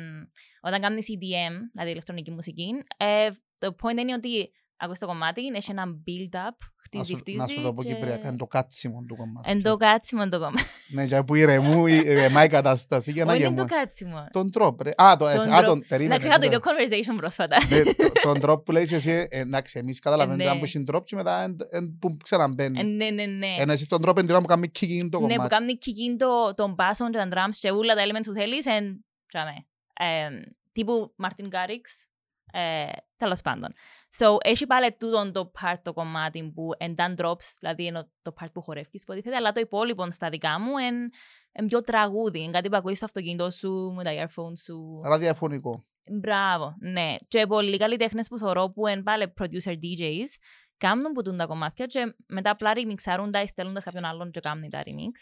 όταν 0.61 0.81
κάνεις 0.81 1.07
EDM, 1.09 1.55
δηλαδή 1.73 1.91
ηλεκτρονική 1.91 2.31
μουσική 2.31 2.69
ε, 2.97 3.29
το 3.59 3.75
point 3.83 3.99
είναι 3.99 4.13
ότι 4.15 4.53
ακούς 4.77 4.99
το 4.99 5.07
κομμάτι, 5.07 5.47
έχει 5.55 5.71
ένα 5.71 5.85
build-up, 5.87 6.57
Να 6.59 6.83
χτίζει, 6.83 7.13
σου, 7.13 7.19
χτίζει 7.19 7.37
να 7.37 7.47
σου 7.47 7.63
το 7.63 7.75
πω 7.75 7.83
και- 7.83 7.95
κυπριακά, 7.95 8.29
είναι 8.29 8.37
το 8.37 8.47
κάτσιμο 8.47 9.05
του 9.09 9.17
κομμάτου. 9.17 9.51
Εν 9.51 9.63
το 9.63 9.77
κάτσιμο 9.77 10.29
το 10.29 10.39
κομμάτι. 10.39 10.63
Ναι, 10.95 11.05
για 11.05 11.25
που 11.25 11.35
ηρεμού, 11.35 11.87
ηρεμά 11.87 12.45
η 12.45 12.49
κατάσταση 12.49 13.13
για 13.13 13.25
να 13.25 13.33
Όχι 13.33 13.41
είναι 13.41 13.49
γεμώ. 13.55 13.67
το 13.67 13.75
κάτσιμο. 13.75 14.27
Τον 14.31 14.51
τρόπο, 14.51 14.83
ρε. 14.83 14.91
Α, 14.97 15.17
το, 15.19 15.25
Τον 15.25 15.53
α, 15.53 15.61
drop. 15.61 15.65
τον, 15.65 15.85
περίμενε. 15.89 16.15
Εντάξει, 16.15 16.27
είχα 16.29 16.39
το 16.39 16.49
ναι. 16.49 16.55
ίδιο 16.55 16.61
conversation 16.65 17.17
πρόσφατα. 17.17 17.57
Ναι, 17.69 17.83
το- 17.83 18.13
Τον 18.23 18.41
τρόπο 18.41 18.63
που 18.63 18.73
λέεις 18.73 18.93
εσύ, 18.93 19.11
ε, 19.31 19.41
εντάξει, 19.41 19.79
εμείς 19.79 19.99
καταλαβαίνουμε 19.99 20.45
ναι. 20.45 20.51
αν 20.51 20.59
που 20.59 20.65
έχει 20.65 20.85
drop 20.93 21.05
και 21.05 21.17
μετά 21.17 21.43
εν- 21.43 21.57
εν- 21.71 21.97
που 22.01 22.17
ξαναμπαίνει. 22.25 22.81
Ε, 22.81 22.83
Ναι, 22.83 23.11
ναι, 23.11 23.25
ναι. 23.27 23.55
Ενώ 23.59 23.73
εσύ 23.73 23.87
τον 23.87 24.01
τρόπο 24.03 24.19
είναι 24.19 24.29
την 24.29 24.37
ώρα 24.37 24.45
που 24.47 24.51
κάνει 24.51 24.71
kicking 24.81 25.09
το 25.11 25.21
Ναι, 25.21 25.27
που 25.27 25.33
κομμάτι. 25.35 25.49
κάνει 25.49 25.79
kicking 25.85 26.17
το, 26.19 26.55
τον 26.55 26.75
μπάσον 26.75 27.11
και 27.11 27.17
τα 27.19 27.29
drums 27.33 27.57
και 27.61 27.71
όλα 27.71 27.95
τα 27.95 28.03
elements 28.07 28.25
που 28.27 28.33
θέλεις 28.33 28.67
εν, 28.67 29.05
τσάμε. 29.29 29.53
Ε, 29.93 30.29
τύπου 30.73 31.13
Μαρτίν 31.17 31.47
Γκάριξ, 31.47 32.07
ε, 32.53 32.87
τέλος 33.17 33.41
πάντων. 33.41 33.73
So, 34.19 34.37
έχει 34.41 34.67
πάλι 34.67 34.97
τούτον 34.99 35.33
το 35.33 35.51
part 35.61 35.79
το 35.83 35.93
κομμάτι 35.93 36.53
που 36.55 36.71
εντάν 36.79 37.15
drops, 37.19 37.57
δηλαδή 37.61 37.85
είναι 37.85 38.09
το 38.23 38.35
part 38.41 38.53
που 38.53 38.63
χορεύεις 38.63 39.03
υποτίθεται, 39.03 39.37
αλλά 39.37 39.53
το 39.53 39.61
υπόλοιπο 39.61 40.11
στα 40.11 40.29
δικά 40.29 40.61
μου 40.61 40.79
είναι 40.79 41.09
εν 41.53 41.67
πιο 41.67 41.81
τραγούδι, 41.81 42.43
είναι 42.43 42.53
κάτι 42.53 42.69
που 42.69 42.77
ακούεις 42.77 42.97
στο 42.97 43.07
αυτοκίνητο 43.07 43.51
σου, 43.51 43.93
με 43.97 44.05
τα 44.05 44.11
earphones 44.11 44.59
σου. 44.65 45.01
Ραδιαφωνικό. 45.05 45.85
Μπράβο, 46.21 46.77
ναι. 46.81 47.15
Και 47.29 47.47
πολλοί 47.47 47.77
καλλιτέχνες 47.77 48.29
που 48.29 48.39
θωρώ 48.39 48.71
που 48.71 48.87
είναι 48.87 49.03
πάλι 49.03 49.33
producer 49.41 49.73
DJs, 49.73 50.29
κάνουν 50.77 51.13
που 51.13 51.23
τούν 51.23 51.37
τα 51.37 51.47
κομμάτια 51.47 51.87
και 51.87 52.15
μετά 52.27 52.51
απλά 52.51 52.73
remixάρουν 52.75 53.31
τα 53.31 53.43
ή 53.43 53.47
στέλνουν 53.47 53.79
κάποιον 53.85 54.05
άλλον 54.05 54.31
και 54.31 54.41
κάνουν 54.41 54.71
τα 54.71 54.83
remix. 54.87 55.13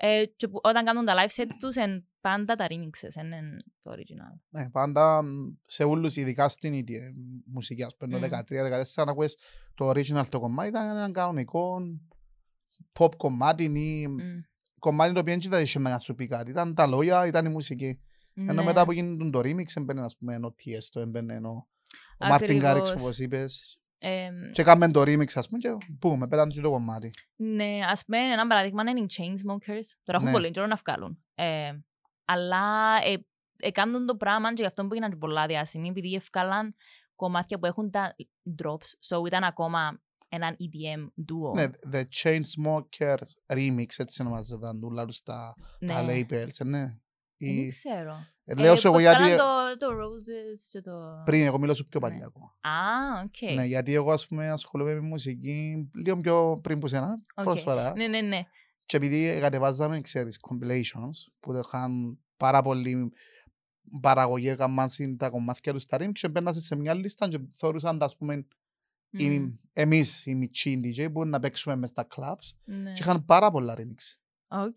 Ε, 0.00 0.24
και 0.36 0.48
που, 0.48 0.60
όταν 0.62 0.84
κάνουν 0.84 1.04
τα 1.04 1.14
live 1.16 1.40
sets 1.42 1.52
τους, 1.60 1.74
είναι 1.76 2.04
πάντα 2.20 2.54
τα 2.56 2.66
remixes, 2.68 3.22
είναι 3.24 3.56
το 3.82 3.90
original. 3.90 4.40
Ναι, 4.48 4.70
πάντα 4.70 5.22
μ, 5.22 5.26
σε 5.64 5.84
όλους, 5.84 6.16
ειδικά 6.16 6.48
στην 6.48 6.72
ίδια 6.72 7.00
μουσική, 7.46 7.82
ας 7.82 7.96
πούμε, 7.96 8.16
Μμμ. 8.18 8.22
13-14, 8.22 9.04
να 9.04 9.10
ακούες 9.10 9.36
το 9.74 9.88
original 9.90 10.26
το 10.28 10.40
κομμάτι, 10.40 10.68
ήταν 10.68 10.96
ένα 10.96 11.10
κανονικό 11.10 11.78
pop 12.98 13.16
κομμάτι 13.16 13.64
ή 13.64 14.08
Μμ. 14.08 14.16
κομμάτι 14.78 15.12
το 15.12 15.20
οποίο 15.20 15.32
δεν 15.32 15.42
ήταν 15.46 15.62
είχε 15.62 15.78
να 15.78 15.98
σου 15.98 16.14
πει 16.14 16.26
κάτι. 16.26 16.50
Ήταν 16.50 16.74
τα 16.74 16.86
λόγια, 16.86 17.26
ήταν 17.26 17.46
η 17.46 17.48
μουσική. 17.48 18.00
Ενώ 18.34 18.52
Ναι. 18.52 18.62
μετά 18.62 18.84
που 18.84 18.92
γίνεται 18.92 19.30
το 19.30 19.38
remix, 19.38 19.66
έμπαινε, 19.74 20.00
ας 20.00 20.16
πούμε, 20.16 20.36
ο 20.36 20.54
Tiesto, 20.58 21.00
έμπαινε 21.00 21.38
ο 21.48 21.68
ο 22.20 22.26
Μάρτιν 22.26 22.58
Γκάριξ, 22.58 22.88
Ακριβώς. 22.88 23.06
όπως 23.06 23.18
είπες. 23.18 23.78
Εμ, 24.00 24.50
Και 24.52 24.62
κάνουμε 24.62 24.90
το 24.90 25.00
remix, 25.00 25.26
ας 25.34 25.48
πούμε, 25.48 25.58
και 25.58 25.76
πούμε, 25.98 26.28
πέτανε 26.28 26.52
και 26.52 26.60
το 26.60 26.70
κομμάτι. 26.70 27.10
Ναι, 27.36 27.78
ας 27.86 28.04
πούμε 28.04 28.18
ένα 28.18 28.46
παράδειγμα 28.46 28.82
είναι 28.90 29.00
οι 29.00 29.06
Chainsmokers. 29.16 29.86
Τώρα 30.02 30.18
έχουν 30.18 30.24
Ναι. 30.24 30.32
πολύ 30.32 30.50
καιρό 30.50 30.66
να 30.66 30.76
βγάλουν. 30.76 31.24
Ε, 31.34 31.70
αλλά 32.24 32.96
ε, 33.04 33.26
ε, 33.56 33.70
κάνουν 33.70 34.06
το 34.06 34.16
πράγμα 34.16 34.48
και 34.48 34.62
γι' 34.62 34.68
αυτό 34.68 34.86
που 34.86 34.92
έγιναν 34.94 35.18
πολλά 35.18 35.46
διάσημοι, 35.46 35.88
επειδή 35.88 36.14
ευκάλαν 36.14 36.74
κομμάτια 37.16 37.58
που 37.58 37.66
έχουν 37.66 37.90
τα 37.90 38.14
drops. 38.62 39.16
So 39.16 39.26
ήταν 39.26 39.44
ακόμα 39.44 40.00
έναν 40.28 40.56
EDM 40.60 41.00
duo. 41.30 41.54
Ναι, 41.54 41.64
The 41.92 42.02
Chainsmokers 42.22 43.52
Remix, 43.56 43.86
έτσι 43.96 44.22
ονομάζονταν 44.22 44.80
τούλα 44.80 45.04
τους 45.06 45.22
τα 45.22 45.54
τα 45.86 46.02
Ναι. 46.02 46.12
labels, 46.20 46.58
ε, 46.58 46.64
ναι. 46.64 46.80
Δεν 47.40 47.48
Η- 47.56 47.68
ξέρω. 47.68 48.16
Ε, 48.50 48.54
Λέω 48.54 48.76
σου 48.76 48.82
που 48.82 48.88
εγώ 48.88 48.98
γιατί 48.98 49.22
εφκάλαν 49.30 49.78
το, 49.78 49.86
το 49.86 49.92
Roses 49.92 50.60
και 50.70 50.80
το... 50.80 51.22
πριν, 51.24 51.42
εγώ 51.44 51.58
μιλώ 51.58 51.74
σου 51.74 51.86
πιο 51.88 52.00
Ναι. 52.00 52.08
παλιά 52.08 52.26
ακόμα. 52.26 52.56
Α, 52.60 53.20
οκ. 53.24 53.52
Ναι, 53.54 53.64
γιατί 53.64 53.94
εγώ 53.94 54.12
ας 54.12 54.26
πούμε 54.26 54.50
ασχολούμαι 54.50 54.94
με 54.94 55.00
μουσική 55.00 55.90
λίγο 56.04 56.20
πιο 56.20 56.60
πριν 56.62 56.78
που 56.78 56.88
σένα, 56.88 57.20
Οκ. 57.34 57.44
πρόσφατα. 57.44 57.92
Ναι, 57.96 58.06
ναι, 58.06 58.20
ναι. 58.20 58.40
Και 58.86 58.96
επειδή 58.96 59.38
κατεβάζαμε, 59.40 60.00
ξέρεις, 60.00 60.40
compilations 60.48 61.32
που 61.40 61.52
είχαν 61.52 62.18
πάρα 62.36 62.62
πολύ 62.62 63.12
παραγωγή, 64.00 64.48
έκαναν 64.48 64.90
συν 64.90 65.16
τα 65.16 65.30
κομμάτια 65.30 65.72
τους 65.72 65.78
τα 65.78 65.96
remix 65.96 66.12
και 66.12 66.28
μπαίνασιν 66.28 66.60
σε 66.60 66.76
μια 66.76 66.94
λίστα 66.94 67.28
και 67.28 67.38
θεωρούσαν, 67.56 68.02
ας 68.02 68.16
πούμε, 68.16 68.46
Μμ, 69.10 69.18
οι- 69.20 69.58
εμείς 69.72 70.26
οι 70.26 70.34
μητσοί 70.34 70.80
DJ 70.84 71.08
που 71.12 71.24
να 71.24 71.38
παίξουμε 71.40 71.76
μες 71.76 71.88
στα 71.88 72.06
clubs 72.16 72.50
ναι. 72.64 72.92
και 72.92 73.02
είχαν 73.02 73.24
πάρα 73.24 73.50
πολλά 73.50 73.74
remix. 73.78 74.18
Οκ. 74.48 74.76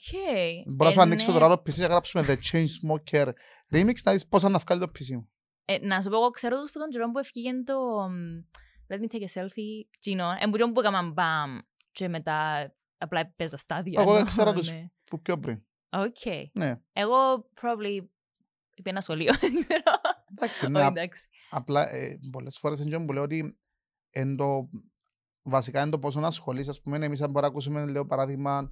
Μπορώ 0.66 0.84
να 0.84 0.90
Ε, 0.90 0.94
σου 0.94 1.02
ανοίξω 1.02 1.32
ναι. 1.32 1.40
τώρα 1.40 1.56
το 1.56 1.62
PC 1.66 1.74
και 1.74 1.84
γράψουμε 1.84 2.26
The 2.28 2.36
Chainsmoker 2.52 3.28
Remix 3.72 3.94
να 4.04 4.12
δεις 4.12 4.28
πώς 4.28 4.42
θα 4.42 4.50
βγάλει 4.50 4.82
το 4.82 4.92
PC 5.00 5.16
μου. 5.16 5.30
Ε, 5.66 5.78
να 5.86 6.02
σου 6.02 6.10
πω, 6.10 6.16
εγώ 6.16 6.30
ξέρω 6.30 6.60
τους 6.60 6.72
που 6.72 6.80
τον 6.80 6.90
καιρό 6.90 7.12
που 7.12 7.18
έφυγε 7.20 7.64
το 7.64 7.74
μ, 8.10 8.14
Let 8.88 9.00
me 9.00 9.16
take 9.16 9.26
a 9.28 9.42
selfie, 9.42 9.86
Gino, 10.06 10.36
εμπουριόν 10.40 10.72
που 10.74 10.80
έκαναν 10.80 11.12
μπαμ 11.12 11.58
και 11.92 12.08
μετά 12.08 12.70
απλά 12.98 13.20
έπαιζα 13.20 13.58
στάδια. 13.58 14.02
Εγώ 14.02 14.16
ενώ, 14.16 14.26
ξέρω 14.26 14.54
τους. 14.54 14.70
ναι. 14.70 14.86
Που 15.06 15.22
πιο 15.22 15.40
πριν. 15.40 15.62
Οκ. 15.90 16.50
Ναι, 16.54 16.82
Εγώ 16.94 17.16
probably 17.62 18.06
είπε 18.76 18.90
ένα 18.90 19.02
σχολείο. 19.02 19.34
δεν 19.40 19.52
ξέρω. 19.52 19.84
εντάξει, 20.32 20.64
Όχι, 20.64 20.72
ναι, 20.74 20.86
εντάξει. 20.86 21.28
Απλά 21.50 21.90
ε, 21.92 22.20
πολλές 22.32 22.58
φορές 22.58 22.80
είναι 22.80 22.98
και 22.98 23.04
που 23.06 23.14
λέω 23.14 23.24
ότι 23.24 23.60
εν 24.10 24.36
το, 24.36 24.70
βασικά 25.42 25.82
είναι 25.82 25.90
το 25.92 26.00
πόσο 26.00 26.20
να 26.20 26.28
ασχολείς. 26.28 26.68
Ας 26.68 26.82
πούμε, 26.82 27.06
εμείς 27.06 27.22
αν 27.22 27.28
μπορούμε 27.28 27.42
να 27.42 27.48
ακούσουμε, 27.48 27.86
λέω 27.86 28.06
παράδειγμα, 28.06 28.72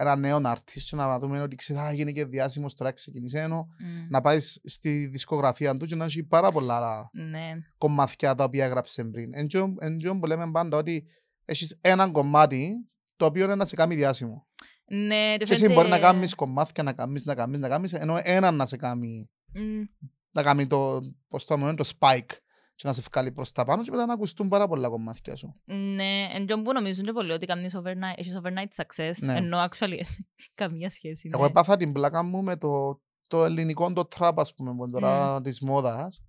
ένα 0.00 0.16
νέο 0.16 0.40
artist 0.44 0.80
και 0.88 0.96
να 0.96 1.18
δούμε 1.18 1.40
ότι 1.40 1.56
ξέρεις, 1.56 1.82
α, 1.82 1.92
γίνει 1.92 2.12
και 2.12 2.24
διάσημος, 2.24 2.74
τώρα 2.74 2.92
ξεκινήσει 2.92 3.38
ενώ 3.38 3.66
Μμ, 3.78 4.06
να 4.08 4.20
πάεις 4.20 4.60
στη 4.64 5.06
δισκογραφία 5.06 5.76
του 5.76 5.86
και 5.86 5.94
να 5.94 6.04
έχει 6.04 6.22
πάρα 6.22 6.50
πολλά 6.50 6.74
άλλα 6.76 7.10
Ναι. 7.12 7.52
κομμάτια 7.78 8.34
τα 8.34 8.44
οποία 8.44 8.64
έγραψε 8.64 9.04
πριν. 9.04 9.30
Εν 9.34 9.48
τω- 9.48 9.74
Εν 9.78 9.98
τω 9.98 10.16
που 10.16 10.26
λέμε 10.26 10.50
πάντα 10.50 10.76
ότι 10.76 11.04
έχεις 11.44 11.78
ένα 11.80 12.10
κομμάτι 12.10 12.88
το 13.16 13.24
οποίο 13.24 13.44
είναι 13.44 13.54
να 13.54 13.64
σε 13.64 13.74
κάνει 13.76 13.94
διάσημο. 13.94 14.46
Ναι, 14.90 15.36
το 15.38 15.44
Και 15.44 15.52
εσύ 15.52 15.62
μπορεί 15.66 15.74
να 15.76 15.82
φαίνεται- 15.82 16.02
κάνεις 16.02 16.34
κομμάτια, 16.34 16.82
να 16.82 16.92
κάνεις, 16.92 17.24
να 17.24 17.34
κάνεις, 17.34 17.58
να 17.60 17.68
κάνεις, 17.68 17.92
ενώ 17.92 18.20
έναν 18.22 18.56
να 18.56 18.66
σε 18.66 18.76
κάνει, 18.76 19.30
Μμ, 19.54 19.82
να 20.30 20.42
κάνει 20.42 20.66
το, 20.66 21.00
πώς 21.28 21.44
το 21.44 21.56
λέμε, 21.56 21.74
το 21.74 21.90
spike 21.98 22.30
και 22.78 22.86
να 22.86 22.92
σε 22.92 23.02
βγάλει 23.10 23.32
προς 23.32 23.52
τα 23.52 23.64
πάνω 23.64 23.82
και 23.82 23.90
μετά 23.90 24.06
να 24.06 24.12
ακουστούν 24.12 24.48
πάρα 24.48 24.68
πολλά 24.68 24.88
κομμάτια 24.88 25.36
σου. 25.36 25.54
Ναι, 25.64 26.28
εν 26.34 26.46
τω 26.46 26.62
που 26.62 26.72
νομίζουν 26.72 27.04
και 27.04 27.12
πολλοί 27.12 27.32
ότι 27.32 27.46
κάνεις 27.46 27.76
overnight, 27.76 28.14
έχεις 28.16 28.40
overnight 28.42 28.82
success, 28.84 29.12
Ναι. 29.20 29.36
ενώ 29.36 29.58
actually 29.70 30.00
καμία 30.54 30.90
σχέση. 30.90 31.28
Εγώ 31.32 31.42
ναι. 31.42 31.48
έπαθα 31.48 31.76
την 31.76 31.92
πλάκα 31.92 32.22
μου 32.22 32.42
με 32.42 32.56
το, 32.56 33.00
το 33.28 33.44
ελληνικό 33.44 33.92
το 33.92 34.08
trap, 34.16 34.32
ας 34.36 34.54
πούμε, 34.54 34.74
που 34.74 34.82
είναι 34.82 34.92
τώρα 34.92 35.40
της 35.40 35.60
μόδας. 35.60 36.22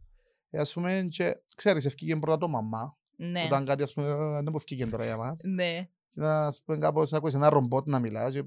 Ε, 0.50 0.60
ας 0.60 0.74
πούμε, 0.74 1.08
και 1.10 1.36
ξέρεις, 1.56 1.86
ευκήγε 1.86 2.16
πρώτα 2.16 2.38
το 2.38 2.48
μαμά, 2.48 2.98
Ναι, 3.16 3.40
που 3.40 3.46
ήταν 3.46 3.66
κάτι, 3.66 3.84
ας 3.84 3.94
πούμε, 3.94 4.08
«Ε, 4.08 4.16
δεν 4.16 4.48
μου 4.50 4.56
ευκήγε 4.56 4.86
τώρα 4.86 5.06
για 5.06 5.18
μας. 5.18 5.40
ναι. 5.44 5.90
Και 6.10 6.22
να, 6.22 6.46
ας 6.46 6.62
πούμε, 6.66 6.78
κάπως 6.78 7.14
άκουσες 7.14 7.36
ένα 7.40 7.50
ρομπότ 7.50 7.88
να 7.88 8.00
μιλάς 8.00 8.34
και 8.34 8.44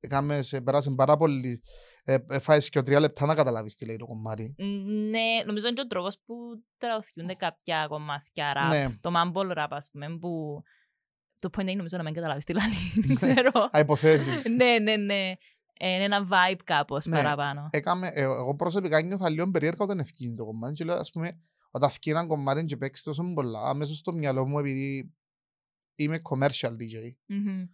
έκαμες, 0.00 0.46
σε, 0.46 0.60
πέρασε 0.60 0.90
πάρα 0.90 1.16
πολύ, 1.16 1.48
ε, 1.48 1.52
ε, 1.52 1.60
φάεις 2.40 2.68
και 2.68 2.82
τρία 2.82 3.00
λεπτά 3.00 3.26
να 3.26 3.34
καταλάβεις 3.34 3.76
τι 3.76 3.84
λέει 3.84 3.96
το 3.96 4.06
κομμάτι. 4.06 4.54
Ναι, 5.10 5.42
νομίζω 5.46 5.66
είναι 5.66 5.74
και 5.76 5.80
ο 5.80 5.86
τρόπος 5.86 6.18
που 6.24 6.34
τραγουδιούνται 6.76 7.34
κάποια 7.34 7.86
κομμάτια 7.88 8.52
rap. 8.56 8.68
Ναι, 8.68 8.92
Το 9.00 9.10
mumble 9.16 9.58
rap, 9.58 9.66
ας 9.70 9.90
πούμε, 9.90 10.18
που 10.18 10.62
το 11.38 11.50
point 11.56 11.60
είναι 11.62 11.74
νομίζω 11.74 11.96
να 11.96 12.02
μην 12.02 12.14
καταλάβεις 12.14 12.44
τι 12.44 12.52
λέει, 12.52 12.64
δεν 13.06 13.16
ξέρω. 13.16 13.68
α, 13.70 13.78
υποθέσεις. 13.78 14.44
ναι, 14.56 14.78
ναι, 14.78 14.96
ναι. 14.96 15.32
Ε, 15.78 15.88
Είναι 15.94 16.04
ένα 16.04 16.28
vibe 16.30 16.60
κάπως 16.64 17.06
Ναι. 17.06 17.16
παραπάνω. 17.16 17.68
Έκαμε, 17.70 18.08
ε, 18.14 18.20
εγώ 18.22 18.54
προσωπικά 18.56 19.00
νιώθα 19.02 19.28
λίγο 19.30 19.50
περίεργα 19.50 19.84
όταν 19.84 19.98
ευκήγε 19.98 20.34
το 20.34 20.44
κομμάτι 20.44 20.74
και 20.74 20.84
λέω, 20.84 20.96
ας 20.96 21.10
πούμε, 21.10 21.40
όταν 21.70 21.88
ευκήγε 21.88 22.16
ένα 22.16 22.26
κομμάτι 22.26 22.64
και 22.64 22.76
παίξει 22.76 23.04
τόσο 23.04 23.32
πολλά, 23.34 23.68
αμέσως 23.68 23.98
στο 23.98 24.12
μυαλό 24.12 24.46
μου, 24.46 24.58
επειδή 24.58 25.14
είμαι 25.94 26.20
commercial 26.30 26.70
DJ, 26.70 27.14
Μμμ. 27.26 27.64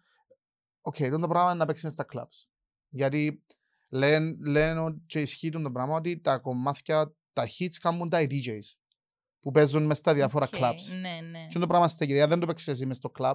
Οκ, 0.80 0.94
okay, 0.98 1.10
το 1.20 1.28
πράγμα 1.28 1.50
είναι 1.50 1.58
να 1.58 1.66
παίξεις 1.66 1.84
μες 1.84 1.92
στα 1.92 2.06
clubs. 2.12 2.48
Γιατί 2.88 3.44
λένε, 3.90 4.36
λένε 4.40 4.80
ότι 4.80 5.02
και 5.06 5.20
ισχύει 5.20 5.50
το 5.50 5.70
πράγμα 5.70 5.94
ότι 5.96 6.20
τα 6.20 6.38
κομμάτια, 6.38 7.14
τα 7.32 7.46
hits 7.58 7.74
κάνουν 7.80 8.08
τα 8.08 8.18
DJs 8.30 8.74
που 9.40 9.50
παίζουν 9.50 9.82
μες 9.86 9.98
στα 9.98 10.14
διάφορα 10.14 10.46
Οκ, 10.52 10.60
clubs. 10.60 11.00
Ναι, 11.00 11.28
ναι. 11.30 11.46
Και 11.48 11.58
το 11.58 11.66
πράγμα 11.66 11.88
στέκει, 11.88 12.12
δηλαδή 12.12 12.30
δεν 12.30 12.40
το 12.40 12.46
παίξεις 12.46 12.68
εσύ 12.68 12.86
μες 12.86 12.96
στο 12.96 13.10
club 13.18 13.34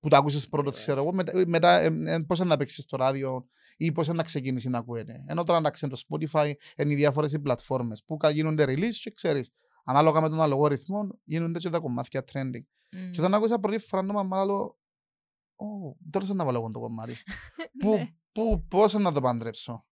που 0.00 0.08
το 0.08 0.16
άκουσες 0.16 0.48
πρώτο, 0.48 0.68
Ακριβώς. 0.68 0.80
ξέρω 0.86 1.00
εγώ, 1.02 1.12
μετά, 1.12 1.42
μετά 1.46 1.80
ε, 1.80 1.92
ε, 2.04 2.18
πώς 2.18 2.38
να 2.38 2.56
παίξεις 2.56 2.84
στο 2.84 2.96
ράδιο 2.96 3.48
ή 3.76 3.92
πώς 3.92 4.08
να 4.08 4.22
ξεκινήσεις 4.22 4.70
να 4.70 4.78
ακούεται. 4.78 5.24
Ενώ 5.26 5.44
τώρα 5.44 5.60
να 5.60 5.70
ξέρεις 5.70 6.04
το 6.04 6.16
Spotify, 6.18 6.52
είναι 6.76 6.92
οι 6.92 6.96
διάφορες 6.96 7.32
οι 7.32 7.38
πλατφόρμες 7.40 8.04
που 8.04 8.16
κα- 8.16 8.30
γίνονται 8.30 8.64
release 8.68 8.94
και 9.00 9.10
ξέρεις, 9.10 9.50
ανάλογα 9.84 10.20
με 10.20 10.28
τον 10.28 10.40
αλγόριθμο 10.40 11.08
γίνονται 11.24 11.58
και 11.58 11.70
τα 11.70 11.78
κομμάτια 11.78 12.24
trending. 12.32 12.64
Μμ. 12.92 13.10
Και 13.10 13.20
όταν 13.20 13.34
άκουσα 13.34 13.58
πρώτη 13.58 13.78
φορά 13.78 14.06
το 14.06 14.12
μαμά, 14.12 14.44
λέω, 14.44 14.76
«Ω, 15.56 15.66
τέλος 16.10 16.28
να 16.28 16.44
βάλω 16.44 16.58
εγώ 16.58 16.70
το 16.70 16.78
κομμάτι. 16.80 17.14
Πού, 17.82 18.08
Ναι. 18.42 18.50
πού, 18.50 18.66
πώς 18.68 18.92
να 18.94 19.12
το 19.12 19.20
παντρέψω. 19.20 19.86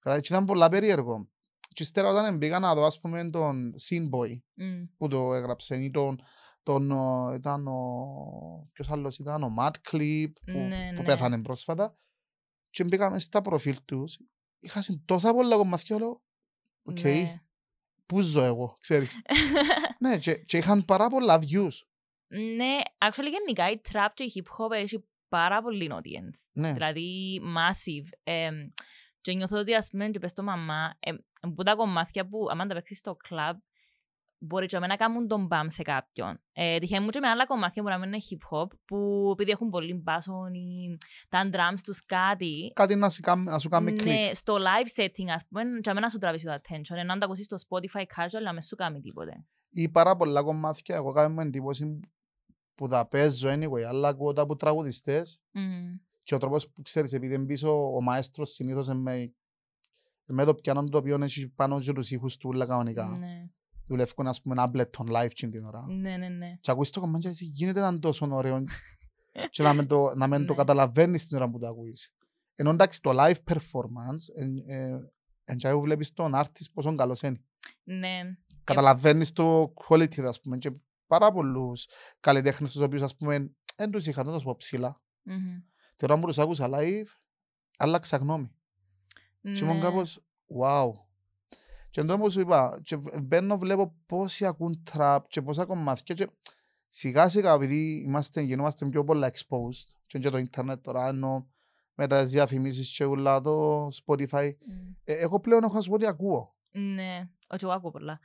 Κατά 0.00 0.20
και 0.20 0.32
ήταν 0.32 0.44
πολλά 0.44 0.68
περίεργο. 0.68 1.28
Και 1.74 1.82
ύστερα 1.82 2.08
όταν 2.08 2.36
μπήκα 2.36 2.58
να 2.58 2.74
δω, 2.74 2.84
ας 2.84 3.00
πούμε, 3.00 3.30
τον 3.30 3.72
Sinboy 3.88 4.38
Μμ. 4.54 4.84
που 4.96 5.08
το 5.08 5.34
έγραψε 5.34 5.76
ή 5.76 5.90
τον, 5.90 6.20
τον 6.62 6.90
ο, 6.90 7.32
ήταν 7.34 7.66
ο, 7.66 8.68
ποιος 8.72 8.90
άλλος 8.90 9.18
ήταν, 9.18 9.42
ο 9.42 9.54
Matt 9.58 9.70
Clip 9.90 10.32
που, 10.46 10.58
Ναι, 10.58 10.92
που 10.94 11.00
ναι. 11.00 11.04
πέθανε 11.04 11.42
πρόσφατα 11.42 11.96
και 12.70 12.84
μπήκαμε 12.84 13.18
στα 13.18 13.40
προφίλ 13.40 13.76
τους 13.84 14.18
είχα 14.60 14.82
συν 14.82 15.04
τόσα 15.04 15.32
πολλά 15.32 15.56
κομμάτια 15.56 15.98
λέω 15.98 16.22
οκ, 16.82 17.00
Ναι. 17.00 17.42
πού 18.06 18.20
ζω 18.20 18.42
εγώ, 18.42 18.76
ξέρεις 18.80 19.16
ναι, 20.00 20.18
και, 20.18 20.34
και 20.34 20.56
είχαν 20.56 20.84
πάρα 20.84 21.08
πολλά 21.08 21.38
views 21.42 21.72
Ναι, 22.56 22.78
actually 22.98 23.30
γενικά 23.30 23.70
η 23.70 23.80
trap 23.92 24.08
και 24.14 24.22
η 24.24 24.32
hip 24.34 24.48
hop 24.64 24.70
έχει 24.70 25.04
πάρα 25.30 25.62
πολύ 25.62 25.90
audience. 25.92 26.38
ναι, 26.52 26.72
Δηλαδή, 26.72 27.40
massive. 27.56 28.08
Ε, 28.22 28.50
και 29.20 29.32
νιώθω 29.32 29.58
ότι, 29.58 29.74
ας 29.74 29.88
πούμε, 29.90 30.08
και 30.08 30.18
πες 30.18 30.32
το 30.32 30.42
μαμά, 30.42 30.94
ε, 31.00 31.12
που 31.54 31.62
τα 31.62 31.74
κομμάτια 31.74 32.28
που, 32.28 32.46
άμα 32.50 32.66
τα 32.66 32.74
παίξεις 32.74 32.98
στο 32.98 33.16
club, 33.28 33.54
μπορεί 34.42 34.66
και 34.66 34.78
να 34.78 34.96
κάνουν 34.96 35.28
τον 35.28 35.46
μπαμ 35.46 35.66
σε 35.68 35.82
κάποιον. 35.82 36.40
Ε, 36.52 36.78
τυχαίνει 36.78 37.04
μου 37.04 37.10
και 37.10 37.20
με 37.20 37.28
άλλα 37.28 37.46
κομμάτια 37.46 37.82
που 37.82 37.88
να 37.88 37.98
μην 37.98 38.08
είναι 38.12 38.22
hip 38.30 38.56
hop, 38.56 38.66
που 38.84 39.28
επειδή 39.32 39.50
έχουν 39.50 39.70
πολύ 39.70 39.94
μπάσον 39.94 40.54
ή 40.54 40.96
τα 41.28 41.50
drums 41.52 41.80
τους 41.84 42.04
κάτι, 42.04 42.72
κάτι 42.74 42.96
να, 42.96 43.10
σε, 43.10 43.20
κάμ- 43.20 43.48
να 43.48 43.58
σου 43.58 43.68
κάνει 43.68 43.92
κλικ 43.92 44.06
ναι, 44.06 44.34
στο 44.34 44.56
live 44.56 45.00
setting, 45.00 45.28
ας 45.34 45.46
πούμε, 45.48 45.62
και 45.80 45.92
να 45.92 46.08
σου 46.08 46.18
τραβήσει 46.18 46.44
το 46.44 46.52
attention, 46.52 46.96
ενώ 46.96 47.12
αν 47.12 47.18
τα 47.18 47.24
ακούσεις 47.26 47.44
στο 47.44 47.56
Spotify 47.68 48.00
casual, 48.00 48.42
να 48.44 48.52
μες 48.52 48.66
σου 48.66 48.76
κάνει 48.76 49.00
τίποτε. 49.00 49.44
ή 49.70 49.88
πάρα 49.88 50.16
πολλά 50.16 50.42
κομμάτια 50.42 50.94
εγώ 50.94 51.12
κάνω 51.12 51.40
εντύπωση 51.40 52.00
που 52.80 52.88
τα 52.88 53.06
παίζω 53.06 53.48
anyway 53.52 53.80
αλλά 53.88 54.08
ακούω 54.08 54.32
τα 54.32 54.42
από 54.42 54.56
τραγουδιστές 54.56 55.40
Μμμ. 55.52 55.96
και 56.22 56.34
ο 56.34 56.38
τρόπος 56.38 56.68
που 56.70 56.82
ξέρεις 56.82 57.12
επειδή 57.12 57.34
είναι 57.34 57.44
πίσω 57.44 57.94
ο 57.94 58.00
μαέστρος 58.02 58.50
συνήθως 58.50 58.86
είναι 58.86 58.98
με 59.00 59.34
με 60.24 60.44
το 60.44 60.54
πιάνο 60.54 60.84
το 60.84 60.98
οποίο 60.98 61.18
έχει 61.22 61.48
πάνω 61.48 61.80
και 61.80 61.92
τους 61.92 62.10
ήχους 62.10 62.36
του 62.36 62.48
ούλα 62.48 62.66
κανονικά. 62.66 63.16
Ναι, 63.18 63.48
Δουλεύουν 63.86 64.26
ας 64.26 64.42
πούμε 64.42 64.54
ένα 64.62 64.70
Ableton 64.72 65.06
live 65.16 65.30
τσιν 65.34 65.50
την 65.50 65.64
ώρα. 65.64 65.86
ναι, 65.88 66.16
ναι, 66.16 66.28
ναι. 66.28 66.56
Και 66.60 66.70
ακούεις 66.70 66.90
το 66.90 67.00
κομμάτι 67.00 67.20
και 67.20 67.28
εσύ, 67.28 67.44
γίνεται 67.44 67.80
να 67.80 67.88
είναι 67.88 67.98
τόσο 67.98 68.28
ωραίο 68.30 68.64
και 69.50 69.62
να 69.62 69.74
μην 69.74 69.86
το, 69.86 70.14
να 70.16 70.26
μην 70.26 70.38
το 70.46 70.52
Ναι. 70.52 70.58
καταλαβαίνεις 70.58 71.26
την 71.26 71.36
ώρα 71.36 71.50
που 71.50 71.58
το 71.58 71.66
ακούεις. 71.66 72.14
Ενώ 72.54 72.70
εντάξει 72.70 73.00
το 73.02 73.10
live 73.14 73.52
performance, 73.52 74.34
εν, 74.34 74.56
ε, 74.66 74.98
εν 75.44 75.56
και 75.56 75.70
που 75.70 75.80
βλέπεις 75.80 76.12
τον 76.12 76.32
artist 76.34 76.64
πόσο 76.72 76.94
καλός 76.94 77.22
είναι. 77.22 77.40
Ναι, 77.84 78.20
Καταλαβαίνεις 78.64 79.32
το 79.32 79.72
quality 79.88 80.20
ας 80.22 80.40
πούμε 80.40 80.58
και 80.58 80.70
πάρα 81.10 81.32
πολλούς 81.32 81.86
καλλιτέχνες 82.20 82.72
τους 82.72 82.80
οποίους 82.80 83.02
ας 83.02 83.16
πούμε 83.16 83.50
δεν 83.76 83.90
τους 83.90 84.06
είχα, 84.06 84.22
δεν 84.24 84.32
θα 84.32 84.38
σου 84.38 84.44
πω 84.44 84.56
ψηλά. 84.56 85.00
μμμ. 85.22 85.58
Την 85.96 86.10
ώρα 86.10 86.20
που 86.20 86.26
τους 86.26 86.38
άκουσα 86.38 86.68
live, 86.72 87.06
άλλαξα 87.76 88.16
γνώμη. 88.16 88.50
Και 89.42 89.64
ήμουν 89.64 89.76
Ναι. 89.76 89.82
κάπως, 89.82 90.20
wow. 90.60 90.90
Και 91.90 92.00
εδώ 92.00 92.14
όπως 92.14 92.32
σου 92.32 92.40
είπα, 92.40 92.80
και 92.82 92.96
μπαίνω 93.22 93.58
βλέπω 93.58 93.94
πόσοι 94.06 94.46
ακούν 94.46 94.82
τραπ 94.82 95.26
και 95.28 95.42
πόσα 95.42 95.64
κομμάτια 95.64 96.14
και 96.14 96.28
σιγά 96.88 97.28
σιγά 97.28 97.52
επειδή 97.52 98.02
είμαστε, 98.06 98.40
γινόμαστε 98.40 98.86
πιο 98.88 99.04
πολλά 99.04 99.30
exposed 99.32 99.94
και 100.06 100.18
και 100.18 100.30
το 100.30 100.38
ίντερνετ 100.38 100.82
τώρα 100.82 101.08
ενώ 101.08 101.48
με 101.94 102.06
τα 102.06 102.24
διαφημίσεις 102.24 102.96
και 102.96 103.04
ούλα 103.04 103.40
το 103.40 103.86
Spotify 103.86 104.50
Μμ. 104.66 104.92
ε, 105.04 105.12
εγώ 105.12 105.40
πλέον 105.40 105.64
έχω 105.64 105.74
να 105.74 105.80
σου 105.80 105.88
πω 105.88 105.94
ότι 105.94 106.06
ακούω. 106.06 106.54
Ναι, 106.70 107.28
όχι 107.48 107.64
εγώ 107.64 107.72
ακούω 107.72 107.90
πολλά. 107.90 108.20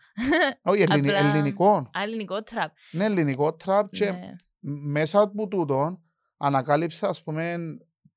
Όχι 0.62 0.82
ελληνι, 0.82 1.00
Απλά- 1.16 1.30
ελληνικό, 1.30 1.76
Α, 1.76 2.02
ελληνικό 2.04 2.44
τραπ. 2.44 2.72
ναι 2.92 3.06
ελληνικό 3.06 3.54
τραπ 3.54 3.90
και 3.90 4.12
Ναι. 4.12 4.36
μέσα 4.82 5.22
από 5.22 5.48
τούτο 5.48 6.02
ανακάλυψα 6.38 7.08
ας 7.08 7.24
πούμε 7.24 7.58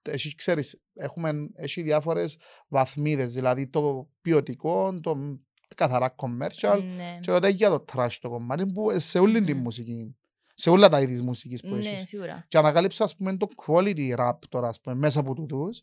έχει, 0.03 0.35
ξέρεις, 0.35 0.83
έχουμε, 0.95 1.33
έχει 1.55 1.83
διάφορες 1.83 2.39
βαθμίδες, 2.69 3.33
δηλαδή 3.33 3.69
το 3.69 4.09
ποιοτικό, 4.21 5.01
το 5.01 5.17
καθαρά 5.77 6.15
commercial 6.19 6.83
Ναι. 6.97 7.19
και 7.21 7.31
τότε 7.31 7.49
για 7.49 7.69
το 7.71 7.85
trash 7.93 8.13
το 8.21 8.29
κομμάτι 8.29 8.67
που 8.67 8.87
σε 9.01 9.19
όλη 9.19 9.45
τη 9.45 9.55
Μμμ. 9.55 9.63
μουσική, 9.63 10.17
σε 10.55 10.71
όλα 10.71 10.89
τα 10.89 11.01
είδη 11.01 11.23
μουσικής 11.23 11.61
που 11.63 11.75
Ναι, 11.75 11.87
έχεις. 11.89 12.09
σίγουρα. 12.09 12.45
Και 12.49 12.59
ανακάλυψα 12.59 13.05
ας 13.05 13.17
πούμε 13.17 13.37
το 13.37 13.49
quality 13.67 14.17
rap 14.19 14.33
τώρα 14.49 14.69
ας 14.69 14.81
πούμε, 14.81 14.95
μέσα 14.97 15.21
από 15.21 15.35
τούτους 15.35 15.83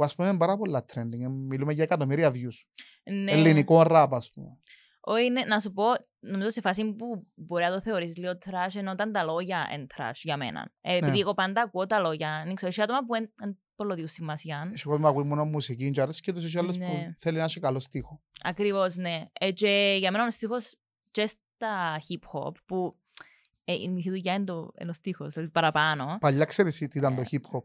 που 0.00 0.06
ας 0.06 0.14
πούμε 0.14 0.28
είναι 0.28 0.38
πάρα 0.38 0.56
πολλά 0.56 0.84
trending, 0.92 1.20
ε, 1.20 1.28
μιλούμε 1.28 1.72
για 1.72 1.82
εκατομμύρια 1.82 2.30
views. 2.30 2.82
Ναι. 3.12 3.32
Ελληνικό 3.32 3.80
rap 3.86 4.08
ας 4.10 4.30
πούμε. 4.30 4.58
Όχι, 5.00 5.30
ναι, 5.30 5.44
να 5.44 5.60
σου 5.60 5.72
πω, 5.72 5.84
νομίζω 6.18 6.48
σε 6.50 6.60
φάση 6.60 6.94
που 6.94 7.26
μπορεί 7.34 7.64
να 7.64 7.70
το 7.70 7.80
θεωρείς 7.80 8.16
λίγο 8.16 8.32
trash, 8.44 8.74
ενώ 8.74 8.90
όταν 8.90 9.12
τα 9.12 9.24
λόγια 9.24 9.68
είναι 9.74 9.86
trash 9.96 10.12
για 10.14 10.36
μένα. 10.36 10.72
Ε, 10.80 10.96
επειδή 10.96 11.12
Ναι. 11.12 11.18
εγώ 11.18 11.34
πάντα 11.34 11.60
ακούω 11.62 11.86
τα 11.86 11.98
λόγια, 11.98 12.42
δεν 12.44 12.54
ξέρω, 12.54 12.70
έχει 12.70 12.82
άτομα 12.82 12.98
που 12.98 13.12
δεν 13.36 13.58
πολλωδίου 13.76 14.08
σημασία. 14.08 14.68
Έχει 14.72 14.84
κόσμο 14.84 15.02
που 15.02 15.08
ακούει 15.08 15.24
μόνο 15.24 15.44
μουσική 15.44 15.90
και 15.90 16.00
αρέσει 16.00 16.20
και 16.20 16.32
τους 16.32 16.44
έχει 16.44 16.58
άλλους 16.58 16.76
που 16.76 16.82
Ναι. 16.84 17.14
θέλει 17.18 17.38
να 17.38 17.44
έχει 17.44 17.60
καλό 17.60 17.80
στίχο. 17.80 18.22
Ακριβώς, 18.42 18.96
ναι. 18.96 19.24
Ε, 19.32 19.52
και 19.52 19.96
για 19.98 20.10
μένα 20.10 20.26
ο 20.26 20.30
στίχος 20.30 20.76
και 21.10 21.26
στα 21.26 21.98
hip-hop, 22.08 22.52
που 22.66 22.98
ε, 23.64 23.72
η 23.74 23.88
μισή 23.88 24.10
δουλειά 24.10 24.34
είναι, 24.34 24.44
το, 24.44 24.72
είναι 24.80 24.90
ο 24.90 24.92
στίχος, 24.92 25.34
δηλαδή 25.34 25.52
παραπάνω. 25.52 26.16
Παλιά 26.20 26.44
ξέρεις 26.44 26.78
τι 26.78 26.98
ήταν 26.98 27.14
το 27.14 27.20
Ε, 27.20 27.24
hip 27.30 27.56
hop. 27.56 27.64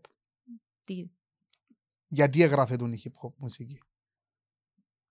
Τι, 0.81 1.05
Γιατί 2.15 2.43
έγραφε 2.43 2.75
τον 2.75 2.93
η 2.93 3.01
hip 3.03 3.27
hop 3.27 3.33
μουσική. 3.37 3.79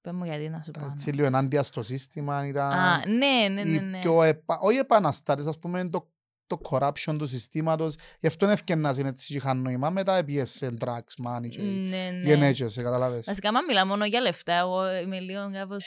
πες 0.01 0.13
μου 0.13 0.25
γιατί 0.25 0.49
να 0.49 0.63
σου 0.63 0.71
πω. 0.71 0.87
Έτσι 0.91 1.11
λίγο 1.11 1.27
ενάντια 1.27 1.63
στο 1.63 1.83
σύστημα 1.83 2.47
ήταν 2.47 2.73
Α, 2.73 3.07
ναι, 3.07 3.49
ναι, 3.49 3.65
ναι, 3.65 3.71
οι 3.71 3.81
ναι. 3.81 4.01
πιο 4.01 4.23
επα... 4.23 4.59
όχι 4.59 4.79
επαναστάτες, 4.79 5.47
ας 5.47 5.59
πούμε 5.59 5.89
το, 5.89 6.13
το 6.47 6.61
corruption 6.71 7.15
του 7.19 7.27
συστήματος. 7.27 7.97
Γι' 8.21 8.27
αυτό 8.27 8.45
είναι 8.45 8.55
ευκαιρνάς 8.55 8.99
είναι 8.99 9.09
έτσι 9.09 9.35
είχαν 9.35 9.63
νόημα. 9.63 9.91
Μετά 9.91 10.17
έπιεσαι 10.17 10.75
drugs, 10.81 11.27
money 11.27 11.49
και 11.49 11.63
Ναι, 11.63 12.11
ναι. 12.11 12.29
γενέτσες, 12.29 12.77
καταλάβες. 12.77 13.27
Βασικά, 13.27 13.49
άμα 13.49 13.61
μιλά 13.69 13.87
μόνο 13.87 14.05
για 14.05 14.21
λεφτά, 14.21 14.55
εγώ 14.55 14.97
είμαι 14.97 15.21
λίγο 15.21 15.51
κάπως... 15.53 15.85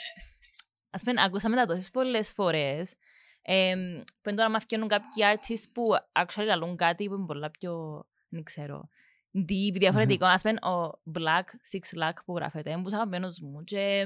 Ας 0.90 1.02
πούμε, 1.02 1.22
ακούσαμε 1.22 1.56
τα 1.56 1.66
τόσες 1.66 1.90
πολλές 1.90 2.32
φορές, 2.32 2.94
ε, 3.42 3.74
που 4.20 4.28
είναι 4.28 4.38
τώρα 4.38 4.50
μα 4.50 4.58
φτιάχνουν 4.58 4.88
κάποιοι 4.88 5.24
artists 5.34 5.70
που 5.72 5.82
actually 6.12 6.44
λαλούν 6.44 6.76
κάτι 6.76 7.08
που 7.08 7.14
είναι 7.14 7.26
πολλά 7.26 7.50
πιο, 7.50 8.04
δεν 8.28 8.42
ξέρω, 8.42 8.88
deep, 9.34 9.72
διαφορετικό. 9.78 10.26
Ας 10.26 10.42
πούμε, 10.42 10.54
ο 10.74 11.00
Black, 11.14 11.76
Six 11.76 11.98
Lakh 12.02 12.16
που 12.24 12.36
γράφεται, 12.36 12.70
είναι 12.70 12.82
που 12.82 12.88
αγαπημένος 12.92 13.40
μου 13.40 13.64
και 13.64 14.04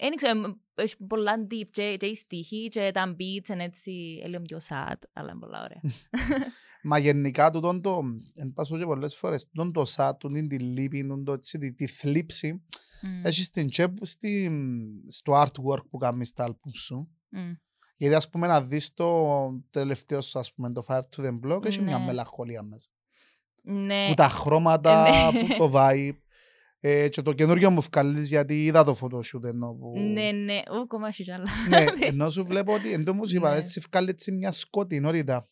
δεν 0.00 0.16
ξέρω, 0.16 0.40
ε, 0.74 0.82
έχει 0.82 0.96
πολλά 1.06 1.46
deep 1.50 1.68
και, 1.70 1.96
και 1.96 2.06
οι 2.06 2.14
στίχοι 2.14 2.68
και 2.68 2.90
τα 2.94 3.16
beats 3.18 3.48
είναι 3.48 3.64
έτσι 3.64 4.20
ε, 4.24 4.28
λίγο 4.28 4.42
πιο 4.42 4.58
sad, 4.68 4.96
αλλά 5.12 5.30
είναι 5.30 5.40
πολλά 5.40 5.62
ωραία. 5.62 5.80
Μα 6.82 6.98
γενικά 6.98 7.50
τούτον 7.50 7.82
το, 7.82 8.00
εν 8.34 8.52
πάσω 8.52 8.78
και 8.78 8.84
πολλές 8.84 9.16
φορές, 9.16 9.46
τούτον 9.46 9.72
το 9.72 9.82
sad, 9.96 10.12
τούτον 10.18 10.48
τη 10.48 10.58
λύπη, 10.58 11.02
τούτον 11.02 11.24
το, 11.24 11.32
έτσι, 11.32 11.58
τη, 11.58 11.72
τη 11.74 11.86
θλίψη, 11.86 12.62
Μμ, 13.02 13.24
έχει 13.26 13.42
στην 13.44 13.68
τσέπ, 13.70 13.96
στη, 14.04 14.50
στο 15.08 15.32
artwork 15.42 15.86
που 15.90 15.98
κάνεις 15.98 16.28
στα 16.28 16.48
album 16.48 16.70
σου. 16.74 17.08
μμ. 17.28 17.52
Γιατί 17.96 18.14
ας 18.14 18.28
πούμε 18.28 18.46
να 18.46 18.62
δεις 18.62 18.94
το 18.94 19.26
τελευταίο 19.70 20.20
σου, 20.20 20.38
ας 20.38 20.52
πούμε, 20.52 20.72
το 20.72 20.84
Fire 20.88 21.00
to 21.16 21.20
the 21.26 21.38
Block, 21.46 21.64
έχει 21.64 21.80
μια 21.80 21.98
Ναι. 21.98 22.04
μελαγχολία 22.04 22.62
μέσα. 22.62 22.88
Ναι, 23.70 24.08
που 24.08 24.14
τα 24.14 24.28
χρώματα, 24.28 25.06
Ε, 25.06 25.30
ναι. 25.32 25.40
που 25.40 25.54
το 25.58 25.72
vibe. 25.76 26.16
Ε, 26.80 27.08
και 27.08 27.22
το 27.22 27.32
καινούριο 27.32 27.70
μου 27.70 27.80
βγάλεις 27.80 28.28
γιατί 28.28 28.64
είδα 28.64 28.84
το 28.84 28.96
photoshoot 29.00 29.44
ενώ 29.44 29.72
που... 29.74 29.98
ναι, 29.98 30.30
ναι, 30.30 30.60
ου, 30.72 30.86
κομμά 30.86 31.08
έχει 31.08 31.22
κι 31.22 31.32
άλλα. 31.32 31.48
ναι, 31.68 31.84
ενώ 32.08 32.30
σου 32.30 32.44
βλέπω 32.44 32.72
ότι 32.72 32.92
εν 32.92 33.04
τω 33.04 33.14
μου 33.14 33.22
είπα, 33.26 33.50
Ναι. 33.50 33.56
έτσι 33.56 33.80
βγάλεις 33.90 34.10
έτσι 34.10 34.32
μια 34.32 34.52
σκοτεινότητα. 34.52 35.48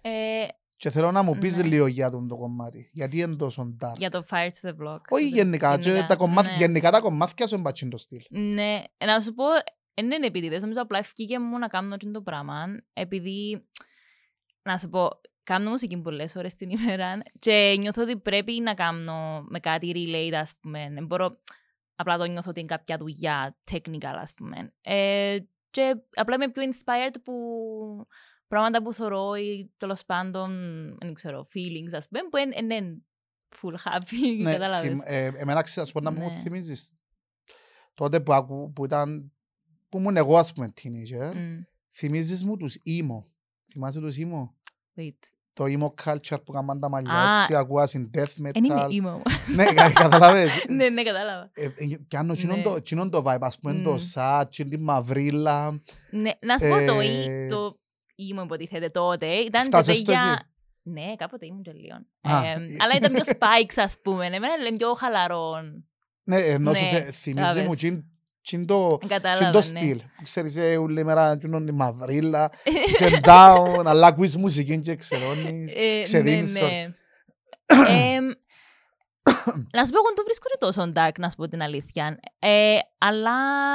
Ε, 0.00 0.46
Και 0.76 0.90
θέλω 0.90 1.10
να 1.12 1.22
μου 1.22 1.38
πεις 1.38 1.56
Ναι. 1.56 1.62
λίγο 1.66 1.86
για 1.86 2.10
τον 2.10 2.28
το 2.28 2.36
κομμάτι. 2.36 2.90
Γιατί 2.92 3.18
είναι 3.18 3.36
τόσο 3.36 3.76
dark. 3.84 3.96
Για 3.98 4.10
το 4.10 4.24
Fire 4.30 4.48
to 4.48 4.68
the 4.68 4.72
Block. 4.72 5.00
Όχι 5.08 5.30
Το- 5.30 5.36
γενικά, 5.36 5.78
και 5.78 6.04
τα 6.08 6.16
κομμάτια, 6.16 6.50
ναι. 6.52 6.56
γενικά 6.58 6.90
τα 6.90 7.00
κομμάτια 7.00 7.46
σου 7.46 7.54
είναι 7.54 7.64
πατσίν 7.64 7.90
το 7.90 7.96
στυλ. 7.98 8.22
Ναι, 8.30 8.82
ε, 8.96 9.06
να 9.06 9.20
σου 9.20 9.34
πω, 9.34 9.44
δεν 9.94 10.10
είναι 10.10 10.26
επίτηδες, 10.26 10.62
νομίζω 10.62 10.82
απλά 10.82 10.98
ευκήκε 10.98 11.38
μου 11.38 11.58
να 11.58 11.66
κάνω 11.66 11.94
αυτό 11.94 12.10
το 12.10 12.22
πράγμα, 12.22 12.64
επειδή, 12.92 13.66
να 14.62 14.78
σου 14.78 14.88
πω, 14.88 15.08
κάνω 15.46 15.70
μουσική 15.70 15.98
πολλές 16.00 16.36
ώρες 16.36 16.54
την 16.54 16.70
ημέρα 16.70 17.22
και 17.38 17.76
νιώθω 17.78 18.02
ότι 18.02 18.16
πρέπει 18.18 18.52
να 18.60 18.74
κάνω 18.74 19.44
με 19.48 19.60
κάτι 19.60 19.92
relate, 19.94 20.34
ας 20.34 20.52
πούμε. 20.60 20.90
Δεν 20.92 21.06
μπορώ 21.06 21.40
απλά 21.94 22.18
το 22.18 22.24
νιώθω 22.24 22.50
ότι 22.50 22.60
είναι 22.60 22.68
κάποια 22.68 22.96
δουλειά 22.96 23.56
technical, 23.70 24.14
ας 24.20 24.34
πούμε. 24.34 24.74
Ε, 24.80 25.38
και 25.70 25.96
απλά 26.14 26.34
είμαι 26.34 26.50
πιο 26.50 26.62
inspired 26.62 27.14
που 27.24 27.32
πράγματα 28.48 28.82
που 28.82 28.92
θωρώ 28.92 29.34
ή 29.34 29.72
τέλος 29.76 30.04
πάντων, 30.04 30.50
δεν 31.00 31.14
ξέρω, 31.14 31.46
feelings, 31.54 31.92
ας 31.92 32.08
πούμε, 32.08 32.20
που 32.30 32.36
είναι- 32.36 32.56
είναι 32.76 33.02
full 33.60 33.74
happy, 33.84 34.36
Ναι, 34.38 34.52
κατάλαβες. 34.58 34.88
θυμ- 34.88 35.02
ε, 35.04 35.24
εμένα 35.36 35.62
ξέρεις, 35.62 35.92
πω 35.92 36.00
να 36.00 36.10
μου 36.10 36.24
Ναι. 36.26 36.30
θυμίζεις 36.42 36.92
τότε 37.94 38.20
που, 38.20 38.32
ακού, 38.32 38.72
που 38.72 38.84
ήταν, 38.84 39.32
που 39.88 39.98
ήμουν 39.98 40.16
εγώ 40.16 40.36
ας 40.36 40.52
πούμε 40.52 40.72
teenager, 40.82 41.34
Μμ, 41.34 41.60
θυμίζεις 41.90 42.44
μου 42.44 42.56
τους 42.56 42.74
emo. 42.86 43.24
Θυμάσαι 43.72 44.00
τους 44.00 44.16
emo; 44.18 44.50
wait. 44.96 45.18
Το 45.56 45.64
emo 45.64 46.04
culture 46.04 46.44
που 46.44 46.52
κάναν 46.52 46.80
τα 46.80 46.88
μαλλιά, 46.88 47.12
Α, 47.12 47.40
έτσι 47.40 47.54
ακούασαν 47.54 48.10
death 48.14 48.32
Δεν 48.36 48.64
είναι 48.64 48.74
metal. 48.74 48.86
emo. 48.86 49.20
Ναι, 49.54 49.64
κα- 49.64 49.92
καταλαβες. 49.92 50.64
ναι, 50.76 50.88
ναι, 50.88 51.02
κατάλαβα. 51.02 51.50
Ε, 51.54 51.64
ε, 51.64 51.96
Πιάνω 52.08 52.32
εκείνον 52.32 52.56
Ναι. 52.56 52.62
το- 52.62 52.74
εκείνον 52.76 53.10
το 53.10 53.22
vibe, 53.26 53.38
ας 53.40 53.58
πούμε 53.58 53.74
το 53.84 53.90
Μμ. 53.92 53.96
sad, 54.14 54.42
εκείνη 54.46 54.70
τη 54.70 54.78
μαυρίλα. 54.78 55.80
Ναι, 56.10 56.30
να 56.40 56.58
σου 56.58 56.68
πω 56.68 56.84
το, 56.92 57.00
Ε, 57.00 57.04
ή, 57.04 57.48
το 57.48 57.78
ήμουν 58.14 58.44
υποτίθεται 58.44 58.88
τότε. 58.90 59.26
Ήταν 59.26 59.60
και 59.62 59.66
Φτάσες 59.66 59.96
στο 59.96 60.10
για... 60.12 60.20
εσύ. 60.20 60.50
Ναι, 60.82 61.14
κάποτε 61.16 61.46
ήμουν 61.46 61.62
και 61.62 61.72
λίγο. 61.72 61.94
Α. 62.20 62.46
Ε, 62.46 62.52
αλλά 62.78 62.94
ήταν 62.96 63.12
πιο 63.12 63.22
spikes, 63.26 63.74
ας 63.76 63.96
πούμε. 64.02 64.24
Εμένα 64.26 64.56
λέμε 64.62 64.76
πιο 64.76 64.92
χαλαρό. 64.94 65.52
Ναι, 66.22 66.36
ενώ 66.36 66.74
σου 66.74 66.82
Ναι, 66.82 66.88
θε- 66.88 67.12
θυμίζει 67.14 67.34
κατάλαβες. 67.46 67.66
μου 67.66 67.72
εκείν- 67.72 67.92
εκείν 67.92 68.04
το 68.66 68.88
εκείν 68.94 69.08
Κατάλαβα, 69.08 69.50
το 69.50 69.56
ναι. 69.58 69.62
στυλ. 69.64 69.98
που 69.98 70.22
Ξέρεις, 70.22 70.56
ε, 70.56 70.76
όλη 70.76 71.04
μέρα 71.04 71.30
εκείνον 71.30 71.66
η 71.66 71.72
μαυρίλα, 71.72 72.50
είσαι 72.88 73.20
down, 73.24 73.82
αλλά 73.84 74.06
ακούεις 74.06 74.36
μουσική 74.36 74.80
και 74.80 74.94
ξερώνεις. 74.96 75.74
Ε, 75.74 75.80
ναι, 75.96 76.02
ξεδίνεις 76.02 76.52
το- 76.52 76.64
ναι. 76.66 76.94
Ε, 77.88 78.20
να 79.72 79.84
σου 79.84 79.90
πω, 79.92 79.98
εγώ 79.98 80.06
δεν 80.06 80.14
το 80.16 80.22
βρίσκω 80.24 80.48
και 80.48 80.56
τόσο 80.58 80.88
dark, 80.94 81.18
να 81.18 81.28
σου 81.30 81.36
πω 81.36 81.48
την 81.48 81.62
αλήθεια. 81.62 82.18
Ε, 82.38 82.76
αλλά 82.98 83.32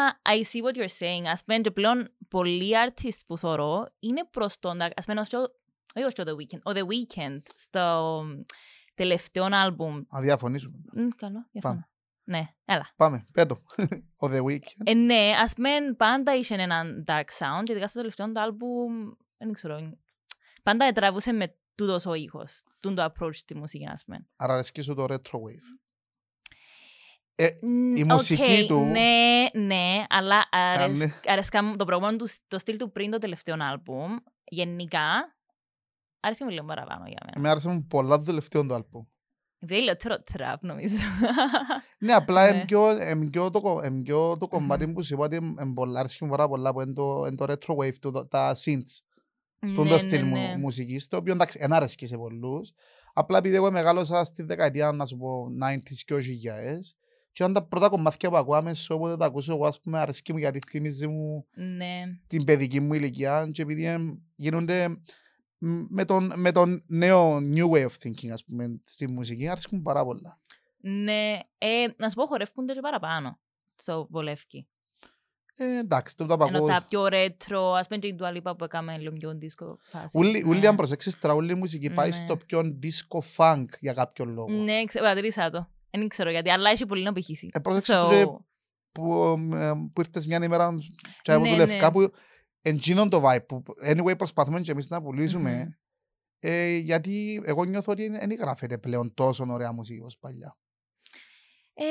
I 0.09 0.37
see 0.37 0.61
what 0.65 0.77
you're 0.81 0.97
saying. 1.05 1.25
Ας 1.31 1.43
πούμε, 1.43 1.59
και 1.59 1.71
πλέον 1.71 2.07
πολλοί 2.29 2.71
artists 2.87 3.19
που 3.27 3.37
θωρώ 3.37 3.87
είναι 3.99 4.21
προς 4.31 4.59
τον 4.59 4.77
dark. 4.81 4.89
Ας 4.95 5.05
πούμε, 5.05 5.19
ως 5.21 5.27
και 5.27 5.35
ο- 5.37 5.51
όχι 5.95 6.05
ως 6.05 6.13
και 6.13 6.21
ο 6.21 6.23
The 6.27 6.31
Weeknd. 6.31 6.59
Ο 6.63 6.71
The 6.75 6.83
Weeknd 6.91 7.41
στο 7.55 8.23
τελευταίο 8.95 9.47
άλμπουμ. 9.51 10.01
Να 10.09 10.19
διαφωνήσουμε. 10.21 10.75
Μ, 10.93 11.07
Καλό, 11.17 11.47
διαφωνώ. 11.51 11.87
Ναι, 12.31 12.47
έλα. 12.65 12.89
Πάμε, 12.95 13.27
πέτω. 13.31 13.61
Ο 14.19 14.27
The 14.27 14.43
Weeknd. 14.43 14.81
Ε, 14.83 14.93
ναι, 14.93 15.31
ας 15.41 15.53
πούμε, 15.53 15.69
πάντα 15.97 16.35
είχε 16.35 16.55
έναν 16.55 17.03
dark 17.07 17.23
sound 17.39 17.63
και 17.63 17.71
ειδικά 17.71 17.87
στο 17.87 17.99
τελευταίο 17.99 18.31
του 18.31 18.39
άλμπουμ, 18.41 19.11
δεν 19.37 19.53
ξέρω, 19.53 19.77
πάντα 20.63 20.91
τραβούσε 20.91 21.31
με 21.31 21.55
τούτος 21.75 22.05
ο 22.05 22.13
ήχος, 22.13 22.63
τούτο 22.79 23.05
approach 23.11 23.35
στη 23.35 23.55
μουσική, 23.55 23.87
ας 23.87 24.03
πούμε. 24.05 24.27
Άρα 24.35 24.53
αρέσκει 24.53 24.81
σου 24.81 24.93
το 24.95 25.03
retro 25.03 25.35
wave. 25.35 25.67
Μ, 27.61 27.95
η 27.95 28.03
μουσική 28.03 28.61
οκ, 28.61 28.67
του- 28.67 28.79
Ναι, 28.85 29.43
ναι, 29.53 30.03
αλλά 30.09 30.47
αρεσ- 30.51 30.99
ναι. 30.99 31.31
αρέσκα 31.31 31.63
μου 31.63 31.75
το 31.75 31.85
προηγούμενο 31.85 32.17
του, 32.17 32.27
το 32.47 32.59
στυλ 32.59 32.77
του 32.77 32.91
πριν 32.91 33.11
το 33.11 33.17
τελευταίο 33.17 33.55
άλμπουμ, 33.59 34.15
γενικά, 34.43 35.35
άρεσε 36.19 36.43
μου 36.43 36.49
λίγο 36.49 36.65
παραπάνω 36.65 37.03
για 37.07 37.17
μένα. 37.25 37.39
Με 37.39 37.49
άρεσε 37.49 37.69
μου 37.69 37.85
πολλά 37.87 38.17
το 38.17 38.25
τελευταίο 38.25 38.65
το 38.65 38.73
άλμπουμ. 38.73 39.09
Επειδή 39.63 39.81
λιότερο 39.81 40.21
τραπ 40.23 40.63
νομίζω. 40.63 40.95
Ναι, 41.97 42.13
απλά 42.13 42.49
Ναι. 42.49 42.55
είναι 42.55 42.65
πιο, 42.65 42.87
εμ 42.89 43.29
πιο 43.29 43.49
το, 43.49 43.61
κο- 43.61 43.81
εμ 43.83 44.01
πιο 44.01 44.37
το 44.37 44.45
Μμμ. 44.45 44.49
κομμάτι 44.51 44.87
που 44.87 45.03
σου 45.03 45.13
είπα 45.13 45.23
ότι 45.23 45.35
είναι 45.35 45.73
πολλά, 45.73 45.99
αρέσκει 45.99 46.23
μου 46.23 46.29
πάρα 46.29 46.47
πολλά 46.47 46.73
που 46.73 46.81
είναι 46.81 46.93
το, 46.93 47.23
είναι 47.27 47.35
το 47.35 47.45
retro 47.47 47.75
wave, 47.75 47.95
το, 47.99 48.27
τα 48.27 48.55
synths. 48.55 48.99
Τον 49.59 49.75
το 49.75 49.83
Ναι, 49.83 49.97
στυλ 49.97 50.21
ναι, 50.21 50.27
μου, 50.27 50.35
ναι. 50.35 50.57
μουσικής, 50.57 51.07
το 51.07 51.17
οποίο 51.17 51.33
εντάξει, 51.33 51.59
δεν 51.59 51.73
αρέσκει 51.73 52.05
σε 52.05 52.17
πολλούς. 52.17 52.71
Απλά 53.13 53.37
επειδή 53.37 53.55
εγώ 53.55 53.71
μεγάλωσα 53.71 54.23
στη 54.23 54.43
δεκαετία, 54.43 54.91
να 54.91 55.05
σου 55.05 55.17
πω, 55.17 55.47
90s 55.63 56.01
και 56.05 56.15
2000, 56.15 56.95
και 57.31 57.43
ήταν 57.43 57.53
τα 57.53 57.63
πρώτα 57.67 57.89
κομμάτια 57.89 58.29
που 58.29 58.37
ακούαμε, 58.37 58.71
so, 58.75 58.95
όποτε 58.95 59.17
τα 59.17 59.25
ακούσω 59.25 59.53
εγώ, 59.53 59.65
ας 59.65 59.79
πούμε, 59.79 59.99
αρέσκει 59.99 60.31
μου 60.33 60.37
γιατί 60.39 60.59
θυμίζει 60.69 61.07
μου 61.07 61.45
Ναι. 61.53 62.01
την 62.27 62.43
παιδική 62.43 62.79
μου 62.79 62.93
ηλικία 62.93 63.49
και 63.51 63.61
επειδή 63.61 63.85
εμ, 63.85 64.11
γίνονται 64.35 64.87
μ, 64.89 64.93
με 65.89 66.05
τον, 66.05 66.33
με 66.35 66.51
τον 66.51 66.83
νέο 66.87 67.37
new 67.37 67.69
way 67.71 67.85
of 67.85 67.91
thinking, 68.03 68.29
ας 68.33 68.43
πούμε, 68.45 68.81
στη 68.83 69.07
μουσική, 69.07 69.47
αρέσκουν 69.47 69.77
μου 69.77 69.83
πάρα 69.83 70.03
πολλά. 70.05 70.39
Ναι. 70.77 71.39
Ε, 71.57 71.85
να 71.97 72.09
σου 72.09 72.15
πω, 72.15 72.25
χορεύκονται 72.25 72.73
και 72.73 72.79
παραπάνω. 72.79 73.39
Στο 73.75 74.07
βολεύκι. 74.09 74.67
Ε, 75.57 75.77
εντάξει, 75.77 76.15
το 76.15 76.25
τα 76.25 76.33
Ενώ 76.47 76.57
ακούω. 76.57 76.67
τα 76.67 76.85
πιο 76.89 77.07
ρέτρο, 77.07 77.71
ας 77.73 77.87
πούμε 77.87 77.99
και 77.99 78.07
η 78.07 78.15
Dua 78.19 78.37
Lipa 78.37 78.57
που 78.57 78.63
έκαμε 78.63 78.97
λίγο 78.97 79.13
πιο 79.13 79.33
δίσκο 79.35 79.77
φάση. 79.81 80.17
Ούλη, 80.17 80.43
ούλη, 80.47 80.59
Ναι. 80.59 80.67
αν 80.67 80.75
προσέξεις 80.75 81.17
τώρα, 81.19 81.33
όλη 81.33 81.51
η 81.51 81.55
μουσική 81.55 81.89
πάει 81.89 82.07
Ναι. 82.09 82.15
στο 82.15 82.37
πιο 82.37 82.77
disco 82.83 83.19
funk 83.37 83.65
για 83.79 83.93
κάποιο 83.93 84.25
λόγο. 84.25 84.49
Ναι, 84.49 84.83
ξέρω, 84.85 85.03
παρατηρήσα 85.03 85.49
το. 85.49 85.67
Δεν 85.91 86.07
ξέρω 86.07 86.29
γιατί, 86.29 86.49
αλλά 86.49 86.69
έχει 86.69 86.85
πολύ 86.85 87.03
να 87.03 87.13
πηχήσει. 87.13 87.49
Ε, 87.51 87.59
πρόσεξες 87.59 87.95
So, 87.95 87.99
το 88.01 88.09
και 88.09 88.25
που, 88.91 89.13
ε, 89.53 89.71
που 89.93 90.01
ήρθες 90.01 90.27
μια 90.27 90.39
ημέρα 90.43 90.73
και 91.21 91.31
από 91.31 91.43
Ναι, 91.43 91.49
του 91.51 91.55
Λευκά 91.57 91.85
ναι. 91.85 91.91
που 91.91 92.11
εντζήνων 92.61 93.09
το 93.09 93.23
vibe 93.25 93.47
που 93.47 93.63
anyway 93.85 94.17
προσπαθούμε 94.17 94.61
και 94.61 94.71
εμείς 94.71 94.89
να 94.89 95.01
πουλήσουμε 95.01 95.51
Μμμ. 95.51 95.71
ε, 96.39 96.77
γιατί 96.77 97.41
εγώ 97.45 97.63
νιώθω 97.63 97.91
ότι 97.91 98.09
δεν 98.09 98.31
γράφεται 98.31 98.77
πλέον 98.77 99.13
τόσο 99.13 99.45
ωραία 99.49 99.71
μουσική 99.71 99.99
όπως 99.99 100.17
παλιά. 100.17 100.57
Ε, 101.73 101.85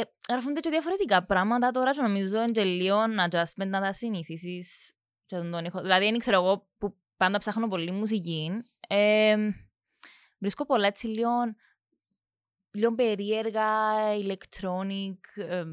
ε, 0.00 0.02
γραφούνται 0.28 0.60
και 0.60 0.70
διαφορετικά 0.70 1.24
πράγματα 1.24 1.70
τώρα 1.70 1.90
και 1.90 2.00
νομίζω 2.02 2.42
είναι 2.42 2.52
και 2.52 2.64
λίγο 2.64 2.98
adjustment 3.26 3.66
να 3.66 3.80
τα 3.80 3.92
συνηθίσεις 3.92 4.94
και 5.26 5.36
τον 5.36 5.50
τον 5.50 5.64
ήχο. 5.64 5.80
Δηλαδή, 5.80 6.04
δεν 6.04 6.18
ξέρω 6.18 6.36
εγώ 6.36 6.68
που 6.78 6.96
πάντα 7.16 7.38
ψάχνω 7.38 7.68
πολύ 7.68 7.90
μουσική. 7.90 8.50
Ε, 8.88 9.36
βρίσκω 10.38 10.66
πολλά 10.66 10.86
έτσι 10.86 11.06
λίγο, 11.06 11.30
λίγο 12.70 12.94
περίεργα 12.94 13.66
electronic 14.24 15.42
ε, 15.42 15.64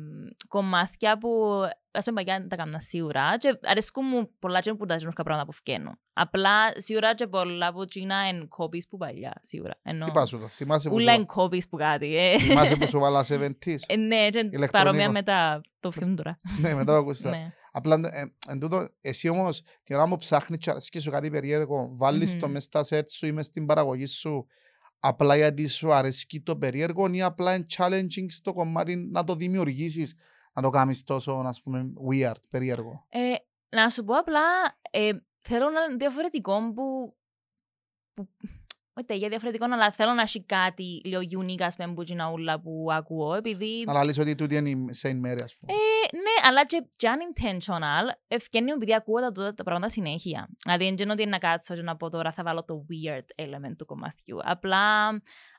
κομμάτια 0.48 1.18
που 1.18 1.62
ας 1.92 2.06
πούμε 2.06 2.24
παγιά 2.24 2.48
τα 2.48 2.56
έκανα 2.56 2.80
σίγουρα 2.80 3.38
και 3.38 3.60
αρέσκουν 3.64 4.06
μου 4.12 4.30
πολλά 4.40 4.60
και 4.60 4.74
που 4.74 4.86
τα 4.86 4.98
ζήνουν 4.98 5.14
πράγματα 5.24 5.46
που 5.46 5.52
φκαίνουν. 5.54 6.00
Απλά 6.14 6.52
σίγουρα 6.76 7.14
και 7.16 7.28
πολλά 7.28 7.68
από 7.68 7.82
εκείνα 7.82 8.28
είναι 8.28 8.48
copies 8.58 8.88
που 8.90 8.98
παλιά, 8.98 9.34
σίγουρα. 9.42 9.80
Ενώ, 9.84 10.06
Τι 10.06 10.12
πας 10.12 10.30
σου 10.30 10.40
το, 10.40 10.48
θυμάσαι 10.48 10.90
που 10.90 10.96
Ούλα 10.96 11.14
είναι 11.14 11.26
σου, 11.34 11.42
copies 11.42 11.68
που 11.70 11.78
κάτι. 11.78 12.18
ε. 12.18 12.38
θυμάσαι 12.40 12.76
που 12.76 12.88
σου 12.88 13.00
βάλα 13.06 13.26
70s. 13.30 13.76
Ε, 13.88 13.96
ναι, 13.96 14.30
και 14.30 14.38
Ηλεκτρονικό. 14.40 14.72
παρόμοια 14.72 15.12
με 15.12 15.24
τα 15.24 15.62
το 15.80 15.92
film 15.96 16.14
τώρα. 16.16 16.38
ναι, 16.60 16.74
μετά 16.74 16.92
το 16.94 16.98
ακούσα. 17.02 17.30
ναι. 17.30 17.54
Απλά 17.72 17.96
ε, 17.96 18.24
εν 18.52 18.60
τούτο, 18.60 18.88
εσύ 19.02 19.30
όμως 19.30 19.62
την 19.84 19.96
ώρα 19.96 20.08
που 20.08 20.16
ψάχνεις 20.16 20.60
και 20.60 20.70
αρέσκει 20.70 21.00
σου 21.00 21.12
κάτι 21.12 21.30
περίεργο, 21.30 21.90
βάλεις 21.96 22.38
το 22.40 22.46
Μμμ. 22.46 22.54
μες 22.54 22.64
στα 22.64 22.84
σετ 22.84 23.10
σου 23.10 23.26
ή 23.26 23.32
μες 23.32 23.46
στην 23.46 23.66
παραγωγή 23.66 24.06
σου 24.06 24.46
απλά 25.00 25.36
γιατί 25.36 25.68
σου 25.68 25.94
αρέσκει 25.94 26.42
το 26.42 26.58
περίεργο 26.58 27.08
ή 27.12 27.22
απλά 27.22 27.56
είναι 27.56 27.66
challenging 27.78 28.26
στο 28.28 28.54
κομμάτι 28.54 28.96
να 28.96 29.24
το 29.24 29.36
δημιουργήσεις, 29.36 30.16
να 30.54 30.62
το 30.62 30.70
κάνεις 30.70 31.04
τόσο, 31.04 31.32
ας 31.32 31.62
πούμε, 31.62 31.94
weird, 32.10 32.42
περίεργο. 32.50 33.06
Ε, 33.10 33.34
να 33.76 33.90
σου 33.90 34.04
πω 34.04 34.14
απλά, 34.14 34.42
ε, 34.92 35.12
θέλω 35.42 35.70
να 35.70 35.84
είναι 35.84 35.96
διαφορετικό 35.96 36.74
που, 36.74 37.16
που 38.14 38.30
όχι 38.94 39.06
τα 39.06 39.14
ίδια 39.14 39.30
διαφορετικό, 39.30 39.66
αλλά 39.74 39.92
θέλω 39.92 40.14
να 40.14 40.22
έχει 40.22 40.44
κάτι 40.44 41.02
λίγο 41.04 41.22
unique, 41.44 41.62
ας 41.62 41.76
πούμε, 41.76 41.94
που 41.94 42.04
είναι 42.08 42.26
ούλα 42.26 42.60
που 42.62 42.88
ακούω, 42.92 43.34
επειδή... 43.34 43.84
Να 43.84 44.06
λες 44.06 44.18
ότι 44.18 44.36
τούτη 44.36 44.56
είναι 44.56 44.70
η 44.70 44.86
Saint 45.02 45.26
Mary, 45.26 45.42
ας 45.44 45.56
πούμε. 45.56 45.74
Ε, 45.74 46.16
ναι, 46.16 46.48
αλλά 46.48 46.66
και, 46.66 46.88
και 46.96 47.08
unintentional, 47.08 48.16
ευκαινεί 48.28 48.66
μου 48.66 48.76
επειδή 48.76 48.94
ακούω 48.94 49.20
τα, 49.20 49.32
τα, 49.32 49.54
τα 49.54 49.64
πράγματα 49.64 49.92
συνέχεια. 49.94 50.50
Δηλαδή, 50.64 50.84
δεν 50.84 50.94
είναι 50.94 51.12
ότι 51.12 51.22
είναι 51.22 51.32
να 51.32 51.38
κάτσω 51.38 51.76
και 51.76 51.82
να 51.82 51.96
πω 51.96 52.10
τώρα 52.10 52.32
θα 52.32 52.44
βάλω 52.44 52.64
το 52.64 52.86
weird 52.90 53.46
element 53.46 53.76
του 53.78 53.86
κομματιού. 53.86 54.38
Απλά 54.42 55.10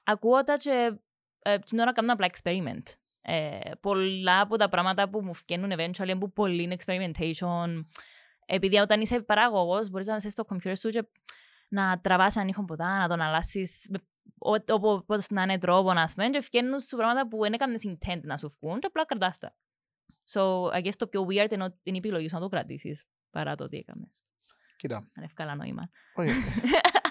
ακούω 0.04 0.44
τα 0.44 0.56
και 0.56 0.98
ε, 1.42 1.58
την 1.58 1.78
ώρα 1.78 1.92
κάνω 1.92 2.12
απλά 2.12 2.30
experiment. 2.32 2.82
Ε, 3.24 3.58
πολλά 3.80 4.40
από 4.40 4.56
τα 4.56 4.68
πράγματα 4.68 5.08
που 5.08 5.22
μου 5.24 5.32
βγαίνουν 5.32 5.72
eventually 5.76 6.02
είναι 6.02 6.16
που 6.18 6.32
πολύ 6.32 6.78
experimentation. 6.84 7.84
Επειδή 8.46 8.76
όταν 8.76 9.00
είσαι 9.00 9.20
παράγωγος 9.22 9.90
μπορείς 9.90 10.06
να 10.06 10.16
είσαι 10.16 10.28
στο 10.30 10.44
computer 10.48 10.72
σου 10.78 10.88
και 10.88 11.04
να 11.68 12.00
τραβάς 12.00 12.36
έναν 12.36 12.48
ήχο 12.48 12.64
ποτά, 12.64 12.98
να 12.98 13.08
τον 13.08 13.20
αλλάσεις 13.20 13.86
με 13.90 13.98
ό- 14.38 14.72
όπου- 14.74 14.88
όπως 14.88 15.26
να 15.30 15.42
είναι 15.42 15.58
τρόπο, 15.58 15.92
να 15.92 16.04
πούμε, 16.14 16.30
και 16.30 16.38
βγαίνουν 16.38 16.80
σου 16.80 16.96
πράγματα 16.96 17.28
που 17.28 17.38
δεν 17.42 17.52
έκανες 17.52 17.82
intent 17.86 18.20
να 18.22 18.36
σου 18.36 18.52
βγουν 18.60 18.78
και 18.80 18.86
απλά 18.86 19.04
κρατάς 19.06 19.38
τα. 19.38 19.54
So, 20.32 20.42
I 20.76 20.84
guess 20.86 20.94
το 20.96 21.06
πιο 21.06 21.26
weird 21.28 21.50
είναι 21.52 21.64
ότι 21.64 21.78
είναι 21.82 21.96
η 21.96 21.98
επιλογή 21.98 22.28
σου 22.28 22.34
να 22.34 22.40
το 22.40 22.48
κρατήσεις 22.48 23.04
παρά 23.30 23.54
το 23.54 23.68
τι 23.68 23.76
έκαμες. 23.76 24.22
Κοίτα, 24.76 24.96
Αν 24.96 25.22
ευκάλα 25.22 25.54
νόημα. 25.54 25.88
όχι. 26.14 26.30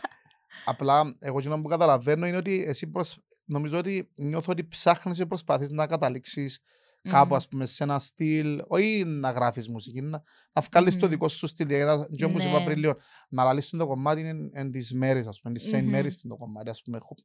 Απλά, 0.66 1.16
εγώ 1.20 1.38
εκείνο 1.38 1.62
που 1.62 1.68
καταλαβαίνω 1.68 2.26
είναι 2.28 2.38
ότι 2.38 2.64
εσύ 2.68 2.88
προσ... 2.88 3.20
νομίζω 3.45 3.78
ότι 3.78 4.09
νιώθω 4.16 4.51
ότι 4.51 4.68
ψάχνεις 4.68 5.18
και 5.18 5.26
προσπαθείς 5.26 5.70
να 5.70 5.88
καταλήξεις 5.88 6.59
κάπου, 7.09 7.26
Μμμ. 7.28 7.36
ας 7.36 7.47
πούμε, 7.47 7.66
σε 7.66 7.84
ένα 7.84 7.99
στυλ, 7.99 8.62
όχι 8.68 9.03
να 9.05 9.32
γράφεις 9.32 9.70
μουσική, 9.70 10.01
να, 10.01 10.24
να 10.53 10.62
βγάλεις 10.72 10.97
το 10.97 11.05
Μμμ. 11.05 11.12
δικό 11.12 11.28
σου 11.28 11.47
στυλ. 11.47 11.68
Για 11.68 11.86
να, 11.86 12.07
και 12.16 12.26
όπως 12.26 12.43
είπα 12.43 12.59
Ναι. 12.59 12.66
πριν 12.66 12.78
λίγο, 12.78 12.95
να 13.30 13.43
λαλείς 13.43 13.70
το 13.70 13.88
κομμάτι 13.88 14.20
είναι 14.22 14.49
εν 14.53 14.72
τις 14.72 14.93
μέρες, 14.93 15.28
ας 15.28 15.39
πούμε, 15.41 15.53
τις 15.53 15.70
Saint 15.74 15.82
Μμμ. 15.84 15.93
Mary's 15.95 16.14
το 16.28 16.36
κομμάτι, 16.36 16.70
ας 16.70 16.82
πούμε. 16.82 16.99
χω- 17.01 17.18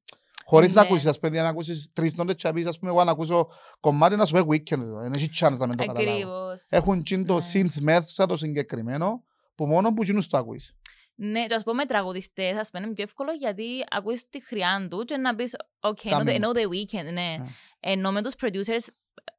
Χωρίς 0.44 0.72
να 0.72 0.80
Ναι. 0.80 0.86
ακούσεις, 0.86 1.06
ας 1.06 1.18
πούμε, 1.18 1.42
να 1.42 1.48
ακούσεις 1.48 1.90
τρεις 1.92 2.14
νότες 2.14 2.34
και 2.34 2.48
να 2.48 2.54
πεις, 2.54 2.66
ας 2.66 2.78
πούμε, 2.78 2.90
εγώ 2.90 3.04
να 3.04 3.10
ακούσω 3.10 3.48
κομμάτι 3.80 4.16
να 4.16 4.24
σου 4.26 4.32
πω 4.32 4.46
weekend, 4.50 4.82
δεν 5.02 5.12
έχει 5.12 5.28
chance 5.40 5.56
να 5.58 5.66
μην 5.66 5.76
το 5.76 5.84
καταλάβω. 5.86 6.10
Ακριβώς. 6.12 6.66
Έχουν 6.68 7.02
τσιν 7.02 7.26
το 7.26 7.34
Ναι. 7.36 7.44
synth 7.52 7.74
μέσα 7.80 8.26
το 8.26 8.36
συγκεκριμένο, 8.36 9.24
που 9.54 9.66
μόνο 9.66 9.92
που 9.94 10.02
εκείνους 10.02 10.28
το 10.28 10.38
ακούεις. 10.38 10.74
Ναι, 11.18 11.46
και 11.46 11.54
ας 11.54 11.62
πούμε 11.62 11.86
τραγουδιστές, 11.86 12.56
ας 12.56 12.70
πούμε, 12.70 12.84
είναι 12.84 12.94
πιο 12.94 13.04
εύκολο 13.04 13.32
γιατί 13.32 13.64
ακούεις 13.90 14.28
τη 14.28 14.44
χρειά 14.44 14.86
του 14.90 15.04
και 15.04 15.16
να 15.16 15.34
πεις 15.34 15.56
«Ok, 15.80 16.04
ενώ 16.04 16.16
Κάμε 16.16 16.22
the, 16.22 16.38
μου». 16.38 16.44
ενώ 16.44 16.50
the 16.54 16.68
weekend», 16.70 17.04
ναι. 17.04 17.10
Ναι. 17.12 17.46
Ενώ 17.80 18.12
με 18.12 18.22
τους 18.22 18.34
producers, 18.40 18.88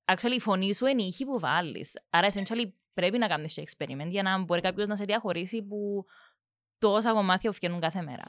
actually 0.05 0.35
η 0.35 0.39
φωνή 0.39 0.73
σου 0.73 0.85
είναι 0.85 1.03
η 1.03 1.05
ήχη 1.05 1.25
που 1.25 1.39
βάλεις. 1.39 1.93
Άρα, 2.09 2.27
essentially, 2.31 2.71
πρέπει 2.93 3.17
να 3.17 3.27
κάνεις 3.27 3.53
και 3.53 3.63
experiment 3.67 4.07
για 4.09 4.23
να 4.23 4.43
μπορεί 4.43 4.61
κάποιος 4.61 4.87
να 4.87 4.95
σε 4.95 5.03
διαχωρίσει 5.03 5.63
που 5.63 6.05
τόσα 6.77 7.13
κομμάτια 7.13 7.49
που 7.49 7.55
βγαίνουν 7.59 7.79
κάθε 7.79 8.01
μέρα. 8.01 8.23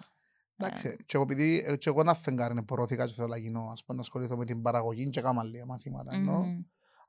Εντάξει, 0.57 0.97
και 1.07 1.17
εγώ 1.17 1.23
επειδή 1.23 1.65
ε, 1.67 1.77
και 1.77 1.89
εγώ 1.89 2.03
να 2.03 2.15
φεγγάρι 2.15 2.63
πορώθηκα 2.63 3.07
και 3.07 3.13
θέλω 3.13 3.29
να 3.29 3.37
γίνω, 3.37 3.69
ας 3.73 3.85
πούμε, 3.85 3.97
να 3.97 4.03
ασχοληθώ 4.03 4.37
με 4.37 4.45
την 4.45 4.63
παραγωγή 4.63 5.09
και 5.09 5.21
κάμα 5.21 5.45
λίγα 5.45 5.67
μαθήματα. 5.67 6.15
εννοώ. 6.15 6.45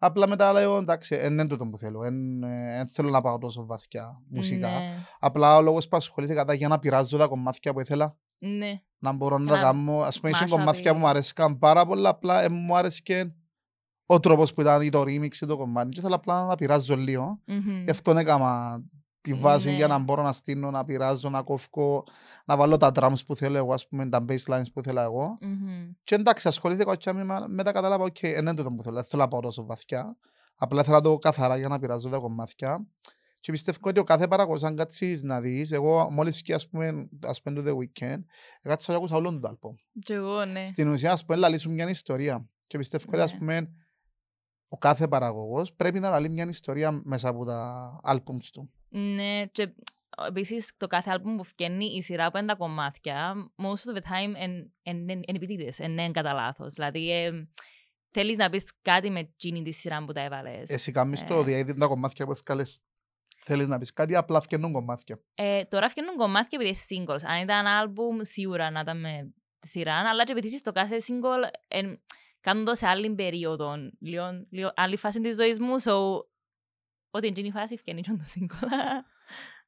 Μμμ. 0.02 0.08
Απλά 0.10 0.28
μετά 0.28 0.54
λέω, 0.54 0.78
εντάξει, 0.78 1.16
δεν 1.16 1.32
είναι 1.32 1.48
τούτο 1.48 1.68
που 1.68 1.78
θέλω, 1.78 2.00
δεν 2.00 2.88
θέλω 2.88 3.10
να 3.10 3.22
πάω 3.22 3.38
τόσο 3.38 3.66
βαθιά 3.66 4.22
μουσικά. 4.30 4.68
Ναι, 4.68 4.94
Απλά 5.20 5.56
ο 5.58 5.62
λόγος 5.62 5.88
που 5.88 5.98
ασχολήθηκα 5.98 6.42
ήταν 6.42 6.56
για 6.56 6.68
να 6.68 6.80
πειράζω 6.80 7.18
τα 7.18 7.28
κομμάτια 7.28 7.74
που 7.74 7.80
ήθελα, 7.80 8.18
ναι. 8.38 8.82
να 8.98 9.12
μπορώ 9.14 9.38
να 9.38 9.44
Να 9.44 9.52
τα 9.52 9.60
κάνω. 9.62 10.00
Ας 10.00 10.20
πούμε, 10.20 10.30
είχε 10.32 10.44
mashup 10.44 10.50
κομμάτια 10.50 10.92
ή- 10.92 10.94
που 10.94 11.00
μου 11.00 11.08
αρέσκαν 11.08 11.58
πάρα 11.58 11.86
πολλά, 11.86 12.10
απλά 12.10 12.42
ε, 12.44 12.50
μου 12.50 12.76
άρεσε 12.78 13.36
ο 14.06 14.20
τρόπος 14.20 14.54
που 14.54 14.62
ήταν 14.62 14.82
ή 14.82 14.90
το 14.90 15.02
remix 15.02 15.36
ή 15.42 15.46
το 15.46 15.58
κομμάτι 15.58 15.90
και 15.90 16.00
ήθελα 16.00 16.16
απλά 16.16 16.42
να 16.42 16.50
τα 16.50 16.56
πειράζω 16.56 16.96
λίγο. 16.96 17.40
Μμμ. 17.46 17.84
Γι' 17.84 17.90
αυτό 17.92 18.12
έκανα 18.12 18.82
τη 19.22 19.34
βάση 19.34 19.70
Ναι. 19.70 19.76
για 19.76 19.88
να 19.88 19.98
μπορώ 19.98 20.24
να 20.24 20.34
στείλω, 20.34 20.72
να 20.72 20.86
πειράζω, 20.86 21.30
να 21.30 21.42
κόφω, 21.42 22.04
να 22.46 22.56
βάλω 22.58 22.78
τα 22.78 22.92
drums 22.94 23.26
που 23.28 23.36
θέλω 23.36 23.58
εγώ, 23.58 23.74
ας 23.74 23.88
πούμε, 23.88 24.10
τα 24.10 24.26
basslines 24.30 24.72
που 24.74 24.82
θέλω 24.84 25.00
εγώ. 25.02 25.38
Μμμ. 25.42 25.92
Και 26.04 26.16
εντάξει, 26.16 26.48
ασχολήθηκα 26.48 26.96
και 26.96 27.12
με- 27.14 27.48
μετά 27.48 27.72
κατάλαβα, 27.72 28.04
οκ, 28.04 28.18
δεν 28.22 28.38
είναι 28.40 28.54
τούτο 28.54 28.70
που 28.72 28.84
θέλω, 28.84 28.96
δεν 28.96 29.04
θέλω 29.04 29.22
να 29.22 29.28
πάω 29.28 29.40
τόσο 29.42 29.66
βαθιά. 29.66 30.18
Απλά 30.56 30.84
θέλω 30.84 30.96
να 30.96 31.02
το 31.02 31.18
καθαρά 31.18 31.58
για 31.58 31.68
να 31.68 31.80
πειράζω 31.80 32.10
τα 32.10 32.18
κομμάτια. 32.18 32.86
Και 33.42 33.52
πιστεύω 33.52 33.78
ότι 33.84 34.00
ο 34.00 34.04
κάθε 34.04 34.28
παραγωγός, 34.28 34.64
αν 34.64 34.76
κάτσεις 34.76 35.24
να 35.24 35.42
δεις, 35.42 35.72
εγώ 35.72 36.10
μόλις 36.12 36.34
βγήκε, 36.34 36.54
ας 36.54 36.70
πούμε, 36.70 37.10
ας 37.22 37.42
πούμε, 37.42 37.62
το 37.62 37.64
The 37.68 37.74
Weeknd, 37.78 38.20
κάτσα 38.62 38.92
και 38.92 38.98
άκουσα 38.98 39.16
όλον 39.16 39.42
το 39.42 39.48
άλμπουμ. 39.48 39.76
Κι 40.04 40.14
εγώ, 40.14 40.46
ναι. 40.46 40.66
Στην 40.66 40.90
ουσία, 40.90 41.12
ας 41.12 41.26
πούμε, 41.26 41.38
λαλήσουν 41.38 41.74
μια 41.74 41.90
ιστορία. 41.90 42.46
Και 42.68 42.78
πιστεύω 42.78 43.06
ότι, 43.08 43.20
ας 43.22 43.32
Ναι. 43.34 43.38
πούμε, 43.40 43.72
ο 44.68 44.78
κάθε 44.78 45.08
παραγωγός 45.08 45.74
πρέπει 45.74 46.00
να 46.00 46.10
λαλεί 46.10 46.30
μια 46.30 46.46
ιστορία 46.46 47.02
μέσα 47.04 47.30
από 47.30 47.46
τα 47.46 47.90
albums 48.08 48.44
του. 48.54 48.72
Ναι, 48.90 49.46
και 49.46 49.74
επίσης 50.28 50.72
το 50.78 50.88
κάθε 50.88 51.12
άλμπουμ 51.12 51.36
που 51.36 51.44
βγαίνει 51.58 51.86
η 51.86 52.02
σειρά 52.02 52.32
που 52.32 52.38
είναι 52.38 52.48
τα 52.48 52.56
κομμάτια, 52.56 53.34
most 53.58 53.92
of 53.92 53.98
the 53.98 54.02
time 54.02 54.34
είναι 54.84 55.20
επιτίδες, 55.26 55.78
είναι 55.78 56.12
κατά 56.12 56.34
λάθος. 56.34 56.74
Δηλαδή, 56.74 57.12
ε, 57.12 57.48
θέλεις 58.12 58.38
να 58.38 58.50
πεις 58.50 58.72
κάτι 58.82 59.10
με 59.10 59.20
εκείνη 59.20 59.62
τη 59.62 59.72
σειρά 59.72 60.06
που 60.06 60.12
τα 60.14 60.22
έβαλες. 60.22 60.70
Εσύ 60.70 60.92
κάνεις 60.92 61.24
το 61.26 61.40
Ε. 61.40 61.44
διαίδη 61.44 61.78
τα 61.78 61.88
κομμάτια 61.88 62.26
που 62.26 62.32
ευκάλες. 62.32 62.82
Θέλεις 63.44 63.68
να 63.68 63.78
πεις 63.78 63.94
κάτι, 63.94 64.16
απλά 64.16 64.42
φτιάχνουν 64.42 64.72
κομμάτια. 64.72 65.20
Ε, 65.36 65.64
τώρα 65.64 65.88
βγαίνουν 65.88 66.16
κομμάτια 66.16 66.60
επειδή 66.62 66.78
είναι 66.90 67.06
singles. 67.06 67.20
Αν 67.24 67.42
ήταν 67.42 67.68
άλμπουμ, 67.68 68.18
σίγουρα 68.22 68.70
να 68.72 68.80
ήταν 68.80 69.00
με 69.00 69.34
τη 69.60 69.68
σειρά, 69.68 69.96
αλλά 69.96 70.24
και 70.24 70.32
επειδή 70.32 70.58
στο 70.58 70.72
κάθε 70.72 70.98
single 71.08 71.50
ε, 71.68 71.82
κάνουν 72.42 72.66
το 72.66 72.76
σε 72.76 72.88
άλλη 72.88 73.16
περίοδο, 73.16 73.76
λίγο, 74.00 74.46
λίγο 74.50 74.72
άλλη 74.76 74.98
φάση 74.98 75.22
της 75.22 75.36
ζωής 75.36 75.60
μου, 75.60 75.82
so, 75.84 75.94
ότι 77.10 77.28
είναι 77.28 77.48
η 77.48 77.52
φάση 77.52 77.76
βγαίνει 77.76 78.02
και 78.02 78.12
το 78.12 78.24
single. 78.36 78.68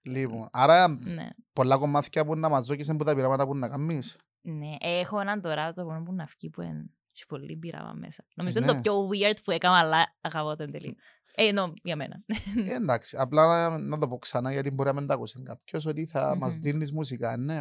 Λοιπόν, 0.04 0.50
άρα 0.52 0.88
ναι. 0.88 1.30
πολλά 1.54 1.78
κομμάτια 1.78 2.26
που 2.26 2.36
να 2.36 2.50
μας 2.50 2.66
δώκεις 2.66 2.89
από 2.89 3.04
τα 3.04 3.16
πειράματα 3.16 3.46
που 3.46 3.56
να 3.56 3.70
κάνεις. 3.70 4.18
Ναι, 4.42 4.76
έχω 4.80 5.20
έναν 5.20 5.42
τώρα 5.42 5.74
το 5.74 5.84
μόνο 5.86 6.04
που 6.04 6.14
να 6.14 6.26
βγει 6.26 6.50
που 6.50 6.62
είναι 6.62 6.89
Έχει 7.16 7.26
πολύ 7.28 7.56
μπύρα 7.56 7.94
μέσα. 7.96 8.24
Νομίζω 8.36 8.60
ναι. 8.60 8.66
είναι 8.66 8.76
το 8.76 8.82
πιο 8.82 9.08
weird 9.10 9.36
που 9.44 9.52
έκανα, 9.52 9.78
αλλά 9.80 10.16
αγαπώ 10.22 10.56
το 10.56 10.64
εν 10.64 10.72
τελεί. 10.72 10.98
Ε, 11.36 11.52
no, 11.56 11.74
για 11.84 11.96
μένα. 11.96 12.24
Ε, 12.68 12.74
εντάξει, 12.74 13.18
απλά 13.20 13.70
να, 13.70 13.78
να 13.78 13.98
το 13.98 14.08
πω 14.08 14.18
ξανά 14.18 14.52
γιατί 14.52 14.72
μπορεί 14.72 14.89
να 14.89 14.96
μην 14.96 15.08
το 15.08 15.14
ακούσει 15.14 15.44
κάποιος 15.44 15.86
ότι 15.86 16.06
θα 16.06 16.36
μας 16.38 16.54
Μμμ. 16.54 16.62
δίνεις 16.62 16.92
μουσικά, 16.92 17.38
ναι. 17.38 17.60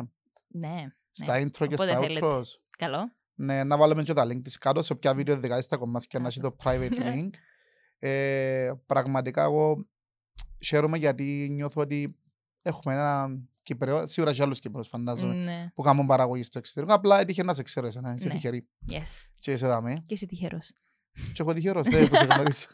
ναι, 0.48 0.86
Στα 1.10 1.40
intro 1.42 1.50
και 1.50 1.64
Όποτε 1.64 1.86
στα 1.86 2.00
θέλετε. 2.00 2.20
outros. 2.22 2.42
καλό. 2.78 3.12
Ναι, 3.34 3.64
να 3.64 3.76
βάλουμε 3.76 4.02
και 4.02 4.12
τα 4.12 4.24
link 4.26 4.40
της 4.42 4.58
κάτω 4.58 4.82
σε 4.82 4.94
ποια 4.94 5.14
βίντεο 5.14 5.38
δικά 5.38 5.60
στα 5.62 5.76
κομμάτια 5.76 6.20
να 6.20 6.26
έχει 6.28 6.40
το 6.40 6.56
private 6.64 6.90
Ναι. 6.98 7.12
link. 7.14 7.30
Ε, 8.02 8.72
πραγματικά 8.86 9.42
εγώ 9.42 9.86
χαίρομαι 10.64 10.98
γιατί 10.98 11.48
νιώθω 11.50 11.80
ότι 11.80 12.16
έχουμε 12.62 12.94
ένα 12.94 13.38
Κυπρέο, 13.62 14.06
σίγουρα 14.06 14.32
και 14.32 14.42
άλλους 14.42 14.58
Κύπρους 14.58 14.88
φαντάζομαι, 14.88 15.34
Ναι, 15.34 15.70
που 15.74 15.82
κάνουν 15.82 16.06
παραγωγή 16.06 16.42
στο 16.42 16.58
εξωτερικό. 16.58 16.94
Απλά 16.94 17.20
έτυχε 17.20 17.42
να 17.42 17.54
σε 17.54 17.62
ξέρω 17.62 17.86
εσένα, 17.86 18.14
είσαι 18.14 18.28
Ναι. 18.28 18.34
τυχερή. 18.34 18.68
yes. 18.90 19.28
Και 19.38 19.52
είσαι 19.52 19.66
δάμε. 19.66 20.02
Και 20.04 20.14
εσύ 20.14 20.26
τυχερός. 20.26 20.72
Και 21.32 21.42
έχω 21.42 21.52
τυχερός, 21.52 21.88
δεν 21.88 22.08
που 22.08 22.16
σε 22.16 22.24
γνωρίζω. 22.24 22.66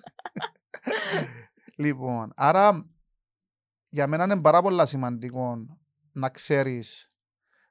λοιπόν, 1.76 2.32
άρα 2.36 2.90
για 3.88 4.06
μένα 4.06 4.24
είναι 4.24 4.40
πάρα 4.40 4.62
πολύ 4.62 4.86
σημαντικό 4.86 5.66
να 6.12 6.28
ξέρεις 6.28 7.08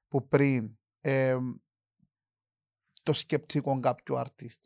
που 0.08 0.28
πριν 0.28 0.78
ε, 1.01 1.38
το 3.03 3.14
σκεπτικό 3.14 3.80
κάποιου 3.80 4.16
artist 4.18 4.60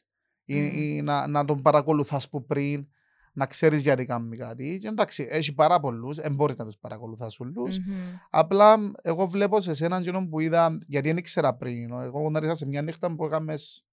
ή, 0.49 0.59
Μμμ. 0.61 0.69
ή 0.73 1.01
να, 1.01 1.27
να 1.27 1.45
τον 1.45 1.61
παρακολουθάς 1.61 2.29
που 2.29 2.45
πριν 2.45 2.87
να 3.33 3.45
ξέρεις 3.45 3.81
γιατί 3.81 4.05
κάνει 4.05 4.37
κάτι. 4.37 4.77
Και 4.81 4.87
εντάξει, 4.87 5.27
έχει 5.29 5.53
πάρα 5.53 5.79
πολλούς, 5.79 6.17
δεν 6.17 6.33
μπορείς 6.35 6.57
να 6.57 6.65
τους 6.65 6.77
παρακολουθάς 6.77 7.39
όλους. 7.39 7.77
Μμμ. 7.79 7.95
Απλά 8.29 8.75
εγώ 9.01 9.27
βλέπω 9.27 9.61
σε 9.61 9.71
εσέναν 9.71 10.01
εκείνον 10.01 10.29
που 10.29 10.39
είδα, 10.39 10.77
γιατί 10.87 11.07
δεν 11.07 11.17
ήξερα 11.17 11.55
πριν. 11.55 11.91
Εγώ 11.91 12.21
γνώρισα 12.27 12.55
σε 12.55 12.65
μια 12.65 12.81
νύχτα 12.81 13.15
που 13.15 13.25
έκαμες 13.25 13.85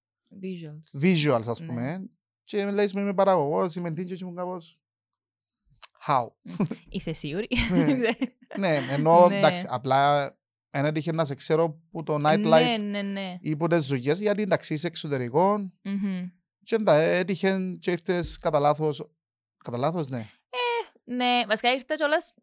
Visuals. 0.43 1.03
visuals, 1.03 1.43
ας 1.49 1.61
Ναι. 1.61 1.67
πούμε. 1.67 2.09
Και 2.45 2.65
με 2.65 2.71
λέει, 2.71 2.91
είμαι 2.95 3.15
παραγωγός, 3.15 3.75
είμαι 3.75 3.89
DJ 3.91 4.05
και 4.05 4.19
ήμουν 4.23 4.35
κάπως... 4.37 4.79
How? 6.07 6.27
Είσαι 6.89 7.13
σίγουρη; 7.13 7.49
ναι, 8.59 8.77
ενώ 8.91 9.29
Ναι. 9.29 9.37
εντάξει, 9.39 9.67
απλά 9.69 10.31
δεν 10.71 10.85
έτυχε 10.85 11.13
να 11.13 11.25
σε 11.25 11.35
ξέρω 11.35 11.81
που 11.91 12.03
το 12.03 12.19
Ναι, 12.19 12.31
nightlife 12.35 12.81
ναι, 12.91 13.03
ναι. 13.03 13.37
ή 13.41 13.57
που 13.57 13.67
τις 13.67 13.87
δουλειές, 13.87 14.19
γιατί 14.21 14.43
εντάξει 14.43 14.75
είσαι 14.75 14.87
εξωτερικό 14.87 15.73
Μμμ. 15.83 16.29
Και 16.67 16.75
εντα- 16.75 16.95
έτυχε 16.95 17.77
και 17.81 17.91
ήρθες 17.91 18.39
κατά 18.39 18.59
λάθος, 18.59 19.11
κατά 19.65 19.77
λάθος, 19.79 20.09
ναι. 20.09 20.29
Ναι, 21.05 21.45
βασικά 21.47 21.73
ήρθα 21.73 21.95
κιόλας, 21.95 22.35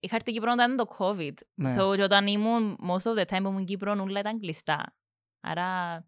είχα 0.00 0.16
έρθει 0.16 0.32
Κύπρο 0.32 0.52
όταν 0.52 0.72
ήταν 0.72 0.86
το 0.86 0.96
COVID. 0.98 1.34
Ναι. 1.54 1.74
So, 1.78 1.96
και 1.96 2.02
όταν 2.02 2.26
ήμουν, 2.26 2.78
most 2.88 3.02
of 3.02 3.18
the 3.18 3.24
time 3.24 3.40
που 3.42 3.48
ήμουν 3.48 3.64
Κύπρο, 3.64 3.92
όλα 4.02 4.20
ήταν 4.20 4.40
κλειστά. 4.40 4.96
Άρα, 5.40 5.98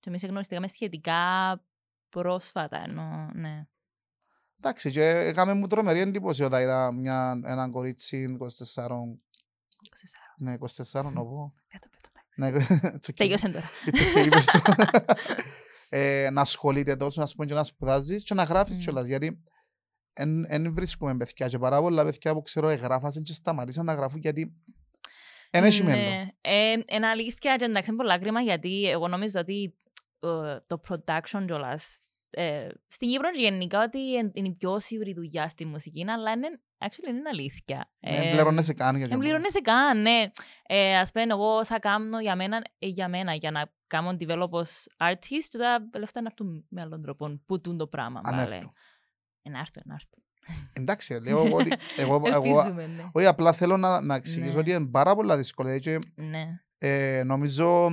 και 0.00 0.08
εμείς 0.08 0.24
γνωριστήκαμε 0.24 0.68
σχετικά 0.68 1.20
πρόσφατα, 2.08 2.82
ενώ, 2.82 3.30
ναι. 3.34 3.66
Εντάξει, 4.58 4.90
και 4.90 5.04
έκαμε 5.08 5.54
μου 5.54 5.66
τρομερή 5.66 5.98
εντύπωση 5.98 6.42
όταν 6.42 6.62
είδα 6.62 6.92
μια, 6.92 7.40
έναν 7.44 7.70
κορίτσι 7.70 8.36
24, 8.40 8.46
24. 8.46 8.46
ναι, 10.36 10.54
24 10.60 11.02
να 11.02 11.10
πω. 11.24 11.54
Πέτω, 11.68 11.88
πέτω, 11.90 12.08
εντάξει. 12.10 12.34
Ναι, 12.34 12.50
it's 13.00 13.10
okay. 13.10 13.14
Τελειώσαν 13.14 13.52
τώρα. 13.52 13.70
It's 15.94 16.00
okay, 16.00 16.08
είπες 16.08 16.24
το. 16.24 16.24
ε, 16.24 16.30
να 16.30 16.40
ασχολείται 16.40 16.96
τόσο, 16.96 17.20
να 17.20 17.26
πούμε, 17.26 17.46
και 17.46 17.54
να 17.54 17.64
σπουδάζεις 17.64 18.24
και 18.24 18.34
να 18.34 18.42
γράφεις 18.42 18.76
Μμ. 18.76 18.80
κιόλας, 18.80 19.06
γιατί 19.06 19.44
δεν 20.48 20.74
βρίσκουμε 20.74 21.16
παιδιά 21.16 21.48
και 21.48 21.58
πάρα 21.58 21.80
πολλά 21.80 22.04
παιδιά 22.04 22.32
που 22.32 22.42
ξέρω 22.42 22.68
εγγράφασαν 22.68 23.22
και 23.22 23.32
σταματήσαν 23.32 23.84
να 23.84 23.94
γράφουν 23.94 24.20
γιατί 24.20 24.52
δεν 25.50 25.64
έχει 25.64 25.82
μέλλον. 25.82 26.04
Ναι. 26.04 26.28
Ε, 26.40 26.72
είναι 26.86 27.06
αλήθεια 27.06 27.56
και 27.56 27.64
εντάξει 27.64 27.90
είναι 27.90 27.98
πολλά 27.98 28.18
κρίμα 28.18 28.40
γιατί 28.40 28.88
εγώ 28.90 29.08
νομίζω 29.08 29.40
ότι 29.40 29.74
ε, 30.20 30.56
το 30.66 30.80
production 30.88 31.42
κιόλας 31.46 32.08
ε, 32.34 32.68
στην 32.88 33.08
Κύπρο 33.08 33.30
και 33.30 33.40
γενικά 33.40 33.82
ότι 33.82 34.16
εν- 34.16 34.30
είναι 34.34 34.48
η 34.48 34.54
πιο 34.54 34.80
σίγουρη 34.80 35.12
δουλειά 35.14 35.48
στη 35.48 35.64
μουσική 35.64 36.04
αλλά 36.10 36.30
είναι, 36.32 36.48
actually 36.78 37.08
είναι 37.08 37.28
αλήθεια. 37.32 37.90
Δεν 38.00 38.22
Ε, 38.22 38.30
πληρώνεσαι 38.30 38.72
καν 38.72 38.96
για 38.96 39.06
Δεν 39.06 39.16
αυτό. 39.16 39.18
πληρώνεσαι 39.18 39.60
καν, 39.60 40.02
ναι. 40.02 40.30
Ε, 40.66 40.96
ας 40.96 41.12
πούμε, 41.12 41.24
εγώ 41.30 41.56
όσα 41.56 41.78
κάνω 41.78 42.20
για 42.20 42.36
μένα, 42.36 42.62
ε, 42.78 42.86
για 42.86 43.08
μένα, 43.08 43.34
για 43.34 43.50
να 43.50 43.72
κάνω 43.86 44.16
develop 44.20 44.50
ως 44.50 44.86
artist, 44.98 45.46
και 45.48 45.58
τα 45.58 45.88
λεφτά 45.98 46.20
να 46.20 46.28
έρθουν 46.30 46.66
με 46.68 46.80
άλλον 46.80 47.02
τρόπο. 47.02 47.40
Πού 47.46 47.60
τούν 47.60 47.76
το 47.76 47.86
πράγμα, 47.86 48.20
Αν 48.24 48.36
βάλε. 48.36 48.54
έρθουν. 48.56 48.72
Ε, 49.42 49.50
Να 49.50 49.58
έρθουν, 49.58 49.82
να 49.86 49.94
έρθουν. 49.94 50.22
Εντάξει, 50.72 51.20
λέω 51.22 51.46
εγώ 51.46 51.56
ότι 51.56 51.70
εγώ, 51.96 52.14
εγώ, 52.24 52.26
Ελπίζουμε, 52.28 52.86
ναι. 52.86 53.10
όχι 53.12 53.26
απλά 53.26 53.52
θέλω 53.52 53.76
να, 53.76 54.00
να 54.00 54.14
εξηγήσω 54.14 54.52
Ναι. 54.54 54.58
ότι 54.60 54.70
είναι 54.70 54.86
πάρα 54.86 55.14
πολλά 55.14 55.36
δύσκολο 55.36 55.78
και 55.78 55.98
Ναι. 56.14 56.60
ε, 56.78 57.22
νομίζω 57.24 57.90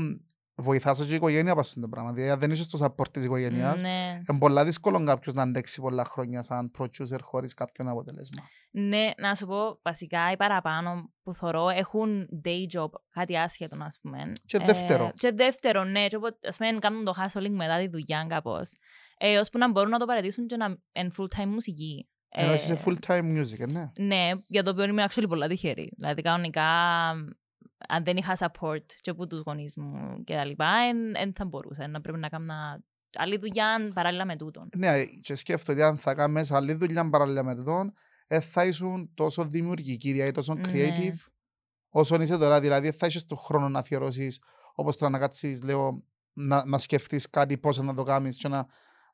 βοηθάς 0.61 1.05
και 1.05 1.11
η 1.11 1.15
οικογένεια 1.15 1.51
πάνω 1.51 1.63
στο 1.63 1.87
πράγμα. 1.87 2.13
Δηλαδή, 2.13 2.31
αν 2.31 2.39
δεν 2.39 2.51
είσαι 2.51 2.63
στο 2.63 2.85
support 2.85 3.07
της 3.11 3.23
οικογένειας, 3.23 3.81
Ναι. 3.81 4.21
είναι 4.29 4.39
πολλά 4.39 4.65
δύσκολο 4.65 5.03
κάποιος 5.03 5.33
να 5.35 5.41
αντέξει 5.41 5.81
πολλά 5.81 6.03
χρόνια 6.05 6.41
σαν 6.41 6.71
producer 6.77 7.19
χωρίς 7.21 7.53
κάποιον 7.53 7.87
αποτέλεσμα. 7.87 8.43
Ναι, 8.71 9.09
να 9.17 9.35
σου 9.35 9.45
πω, 9.45 9.79
βασικά 9.83 10.31
οι 10.31 10.37
παραπάνω 10.37 11.11
που 11.23 11.33
θωρώ 11.33 11.69
έχουν 11.69 12.27
day 12.45 12.77
job, 12.79 12.89
κάτι 13.09 13.37
άσχετο, 13.37 13.77
ας 13.83 13.99
πούμε. 14.01 14.17
Και 14.45 14.57
δεύτερο. 14.59 15.05
Ε, 15.05 15.11
και 15.15 15.31
δεύτερο, 15.31 15.83
ναι, 15.83 16.07
και 16.07 16.15
όποτε, 16.15 16.47
ας 16.47 16.57
πούμε, 16.57 16.79
κάνουν 16.79 17.03
το 17.03 17.13
hustling 17.17 17.49
μετά 17.51 17.77
τη 17.79 17.87
δουλειά 17.87 18.25
κάπως. 18.29 18.71
Ε, 19.17 19.37
ώσπου 19.37 19.57
να 19.57 19.71
μπορούν 19.71 19.89
να 19.89 19.99
το 19.99 20.05
παρατήσουν 20.05 20.47
και 20.47 20.55
να 20.57 20.77
είναι 20.91 21.11
full-time 21.17 21.45
μουσική. 21.45 22.05
Ενώ 22.33 22.51
Ε, 22.51 22.53
είσαι 22.53 22.81
full 22.85 22.95
time 23.07 23.39
music, 23.39 23.59
ε, 23.59 23.71
ναι. 23.71 23.91
Ναι, 23.97 24.29
για 24.47 24.63
το 24.63 24.69
οποίο 24.69 24.83
είμαι 24.83 25.05
actually 25.09 25.25
πολλά 25.27 25.47
τυχερή. 25.47 25.91
Δηλαδή, 25.97 26.21
κανονικά, 26.21 26.63
αν 27.87 28.03
δεν 28.03 28.17
είχα 28.17 28.35
support 28.37 28.85
και 29.01 29.09
από 29.09 29.27
τους 29.27 29.41
γονείς 29.45 29.75
μου 29.77 30.23
και 30.23 30.33
τα 30.33 30.45
λοιπά, 30.45 30.71
δεν 31.13 31.33
θα 31.35 31.45
μπορούσα 31.45 31.87
να 31.87 32.01
πρέπει 32.01 32.19
να 32.19 32.29
κάνω 32.29 32.53
άλλη 33.15 33.37
δουλειά 33.37 33.91
παράλληλα 33.93 34.25
με 34.25 34.35
τούτον. 34.35 34.69
Ναι, 34.77 35.03
και 35.05 35.35
σκέφτομαι 35.35 35.79
ότι 35.79 35.87
αν 35.89 35.97
θα 35.97 36.13
κάνεις 36.13 36.51
άλλη 36.51 36.73
δουλειά 36.73 37.09
παράλληλα 37.09 37.43
με 37.43 37.55
τον, 37.55 37.93
δεν 38.27 38.41
θα 38.41 38.65
ήσουν 38.65 39.11
τόσο 39.13 39.43
δημιουργική, 39.47 40.11
δηλαδή 40.11 40.31
τόσο 40.31 40.53
Ναι. 40.53 40.61
creative, 40.65 41.31
όσο 41.89 42.21
είσαι 42.21 42.37
τώρα. 42.37 42.59
Δηλαδή, 42.59 42.89
δεν 42.89 42.97
θα 42.97 43.05
έχεις 43.05 43.25
τον 43.25 43.37
χρόνο 43.37 43.69
να 43.69 43.79
αφιερώσεις, 43.79 44.39
όπως 44.75 44.97
τώρα 44.97 45.11
να 45.11 45.19
κάτσεις, 45.19 45.63
λέω, 45.63 46.03
να, 46.33 46.65
να 46.65 46.79
σκεφτείς 46.79 47.29
κάτι, 47.29 47.57
πώς 47.57 47.77
να 47.77 47.93
το 47.93 48.03
κάνεις 48.03 48.37
και 48.37 48.47
να, 48.47 48.65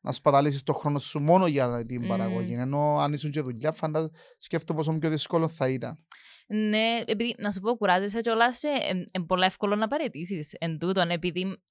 να 0.02 0.12
σπαταλήσεις 0.12 0.64
τον 0.64 0.76
χρόνο 0.76 1.00
σου 1.00 1.20
μόνο 1.20 1.48
για 1.48 1.86
την 1.86 2.02
Μμμ. 2.02 2.08
παραγωγή. 2.08 2.54
Ενώ 2.54 2.98
αν 3.00 3.14
ήσουν 3.14 3.32
και 3.32 3.42
δουλειά, 3.42 3.72
φαντάζομαι, 3.72 4.12
σκέφτομαι 4.38 4.80
πόσο 4.80 4.98
πιο 4.98 5.10
δύσκολο 5.10 5.48
θα 5.48 5.70
ήταν. 5.70 6.06
Ναι, 6.50 7.02
επειδή 7.06 7.36
να 7.38 7.52
σου 7.52 7.60
πω, 7.60 7.76
κουράζεσαι 7.76 8.22
κιόλας 8.22 8.60
και 8.60 8.68
είναι 9.14 9.26
πολύ 9.26 9.46
εύκολο 9.46 9.76
να 9.76 9.88
παραιτήσεις 9.88 10.54
εν 10.54 10.80
τούτον, 10.80 11.10
επειδή 11.10 11.62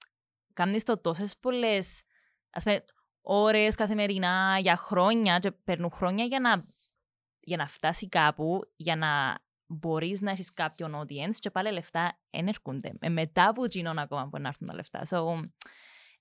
κάνεις 0.53 0.85
το 0.85 1.01
τόσες 1.01 1.39
πολλές, 1.39 2.03
ας 2.51 2.63
πούμε, 2.63 2.85
ώρες 3.21 3.75
καθημερινά 3.75 4.59
για 4.61 4.77
χρόνια 4.77 5.39
και 5.39 5.51
παίρνουν 5.51 5.91
χρόνια 5.91 6.25
για 6.25 6.41
να, 6.41 6.65
για 7.41 7.57
να 7.57 7.67
φτάσει 7.67 8.09
κάπου, 8.09 8.61
για 8.77 8.97
να 8.97 9.39
μπορείς 9.67 10.21
να 10.21 10.31
έχεις 10.31 10.53
κάποιον 10.53 11.01
audience 11.01 11.35
και 11.39 11.51
πάλι 11.51 11.73
λεφτά 11.73 12.19
δεν 12.31 12.49
έρχονται. 12.49 12.93
Ε, 13.01 13.09
μετά 13.09 13.49
από 13.49 13.65
εκείνον 13.65 13.99
ακόμα 13.99 14.25
μπορεί 14.25 14.43
να 14.43 14.49
έρθουν 14.49 14.69
τα 14.69 14.75
λεφτά. 14.75 15.03
So, 15.09 15.51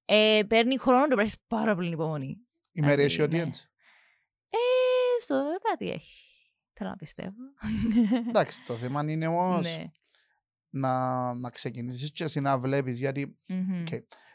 ε, 0.06 0.42
παίρνει 0.48 0.78
χρόνο 0.78 1.02
και 1.02 1.06
πρέπει 1.08 1.20
να 1.20 1.24
έχεις 1.24 1.40
πάρα 1.48 1.76
πολύ 1.76 1.92
υπομονή. 1.92 2.38
Η 2.72 2.82
Mary 2.84 2.98
έχει 2.98 3.18
ναι. 3.18 3.26
audience; 3.26 3.66
Ε, 4.50 5.22
στο 5.22 5.44
κάτι 5.70 5.90
έχει. 5.90 6.35
Θέλω 6.78 6.90
να 6.90 6.96
πιστεύω. 6.96 7.34
Εντάξει, 8.28 8.64
το 8.64 8.74
θέμα 8.74 9.02
είναι 9.12 9.28
όμως 9.28 9.76
Ναι. 9.78 9.84
να, 10.70 11.34
να 11.34 11.50
ξεκινήσεις 11.50 12.12
και 12.12 12.24
εσύ 12.24 12.40
να 12.40 12.60
βλέπεις, 12.60 13.00
γιατί 13.00 13.38
Μμμ. 13.48 13.82
Οκ. 13.82 13.88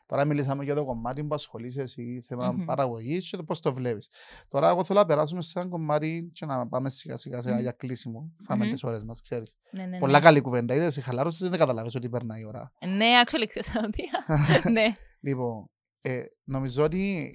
Τώρα 0.06 0.24
μιλήσαμε 0.24 0.64
για 0.64 0.74
το 0.74 0.84
κομμάτι 0.84 1.24
που 1.24 1.34
ασχολείσαι 1.34 1.80
εσύ, 1.82 2.22
θέμα 2.26 2.52
Μμμ. 2.52 2.64
παραγωγής 2.64 3.30
και 3.30 3.36
το 3.36 3.44
πώς 3.44 3.60
το 3.60 3.74
βλέπεις. 3.74 4.08
Τώρα 4.48 4.68
εγώ 4.68 4.84
θέλω 4.84 4.98
να 4.98 5.06
περάσουμε 5.06 5.42
σε 5.42 5.60
ένα 5.60 5.68
κομμάτι 5.68 6.30
και 6.32 6.46
να 6.46 6.68
πάμε 6.68 6.90
σιγά 6.90 7.16
σιγά 7.16 7.40
σε 7.40 7.52
Μμμ. 7.52 7.60
για 7.60 7.72
κλείσιμο. 7.72 8.32
Φάμε 8.44 8.64
Μμμ. 8.64 8.70
τις 8.72 8.82
ώρες 8.82 9.02
μας, 9.02 9.20
ξέρεις. 9.20 9.56
Ναι, 9.70 9.86
ναι, 9.86 9.98
Πολλά 9.98 10.18
ναι. 10.18 10.24
καλή 10.24 10.40
κουβέντα. 10.40 10.74
Είδες, 10.74 10.96
η 10.96 11.00
χαλάρωση 11.00 11.48
δεν 11.48 11.58
καταλάβεις 11.58 11.94
ότι 11.94 12.08
περνάει 12.08 12.40
η 12.40 12.46
ώρα. 12.46 12.72
Ναι, 12.86 13.06
actually, 13.26 13.46
ξέρω 13.60 13.80
ότι. 13.84 14.02
Ναι. 14.72 14.94
λοιπόν, 15.20 15.70
ε, 16.00 16.22
νομίζω 16.44 16.82
ότι 16.84 17.34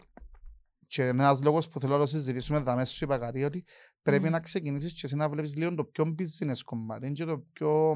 και 0.96 1.04
ένας 1.04 1.44
λόγος 1.44 1.68
που 1.68 1.80
θέλω 1.80 1.94
να 1.94 2.00
το 2.00 2.08
συζητήσουμε 2.08 2.60
δαμές 2.60 2.90
σου 2.90 3.04
είπα 3.04 3.18
κάτι 3.18 3.44
ότι 3.44 3.66
πρέπει 4.02 4.24
Μμμ. 4.24 4.32
να 4.32 4.40
ξεκινήσεις 4.40 4.94
και 4.94 5.02
εσύ 5.04 5.16
να 5.16 5.30
βλέπεις 5.30 5.56
λίγο 5.56 5.76
το 5.76 5.84
πιο 5.84 6.16
business 6.20 6.58
κομμάτι 6.66 7.12
και 7.12 7.26
το 7.26 7.38
πιο 7.54 7.94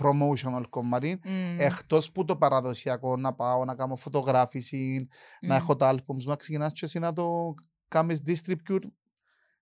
promotional 0.00 0.62
κομμάτι 0.70 1.20
Μμμ. 1.24 1.56
εκτός 1.58 2.12
που 2.12 2.24
το 2.24 2.36
παραδοσιακό 2.36 3.16
να 3.16 3.34
πάω 3.34 3.64
να 3.64 3.74
κάνω 3.74 3.96
φωτογράφηση 3.96 5.08
να 5.40 5.54
Μμμ. 5.54 5.60
έχω 5.62 5.76
τα 5.76 5.94
albums 5.94 6.22
μου, 6.22 6.28
να 6.28 6.36
ξεκινάς 6.36 6.72
και 6.72 6.84
εσύ 6.84 6.98
να 6.98 7.12
το 7.12 7.54
κάνεις 7.88 8.22
distribute 8.26 8.84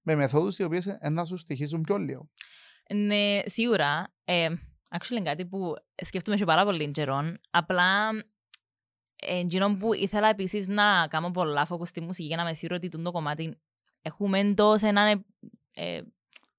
με 0.02 0.14
μεθόδους 0.14 0.58
οι 0.58 0.62
οποίες 0.62 0.86
ε, 0.86 1.08
να 1.10 1.24
σου 1.24 1.36
στοιχίζουν 1.36 1.80
πιο 1.80 1.96
λίγο. 1.98 2.28
Ναι, 2.94 3.40
σίγουρα. 3.44 4.12
Ε, 4.24 4.48
actually, 4.98 5.10
είναι 5.10 5.22
κάτι 5.22 5.46
που 5.46 5.74
σκέφτομαι 6.04 6.36
σε 6.36 6.44
πάρα 6.44 6.64
πολύ 6.64 6.90
καιρό. 6.90 7.36
Απλά, 7.50 8.08
ε, 9.26 9.38
εκείνο 9.38 9.76
που 9.76 9.94
ήθελα 9.94 10.28
επίσης 10.28 10.68
να 10.68 11.06
κάνω 11.08 11.30
πολλά 11.30 11.66
focus 11.70 11.86
στη 11.86 12.00
μουσική 12.00 12.26
για 12.26 12.36
να 12.36 12.44
με 12.44 12.54
σίγουρο 12.54 12.76
ότι 12.76 12.88
τούτο 12.88 13.02
το 13.04 13.10
κομμάτι 13.10 13.58
έχουμε 14.02 14.54
το 14.54 14.78
σε 14.78 14.86
έναν 14.86 15.24
ε, 15.74 16.00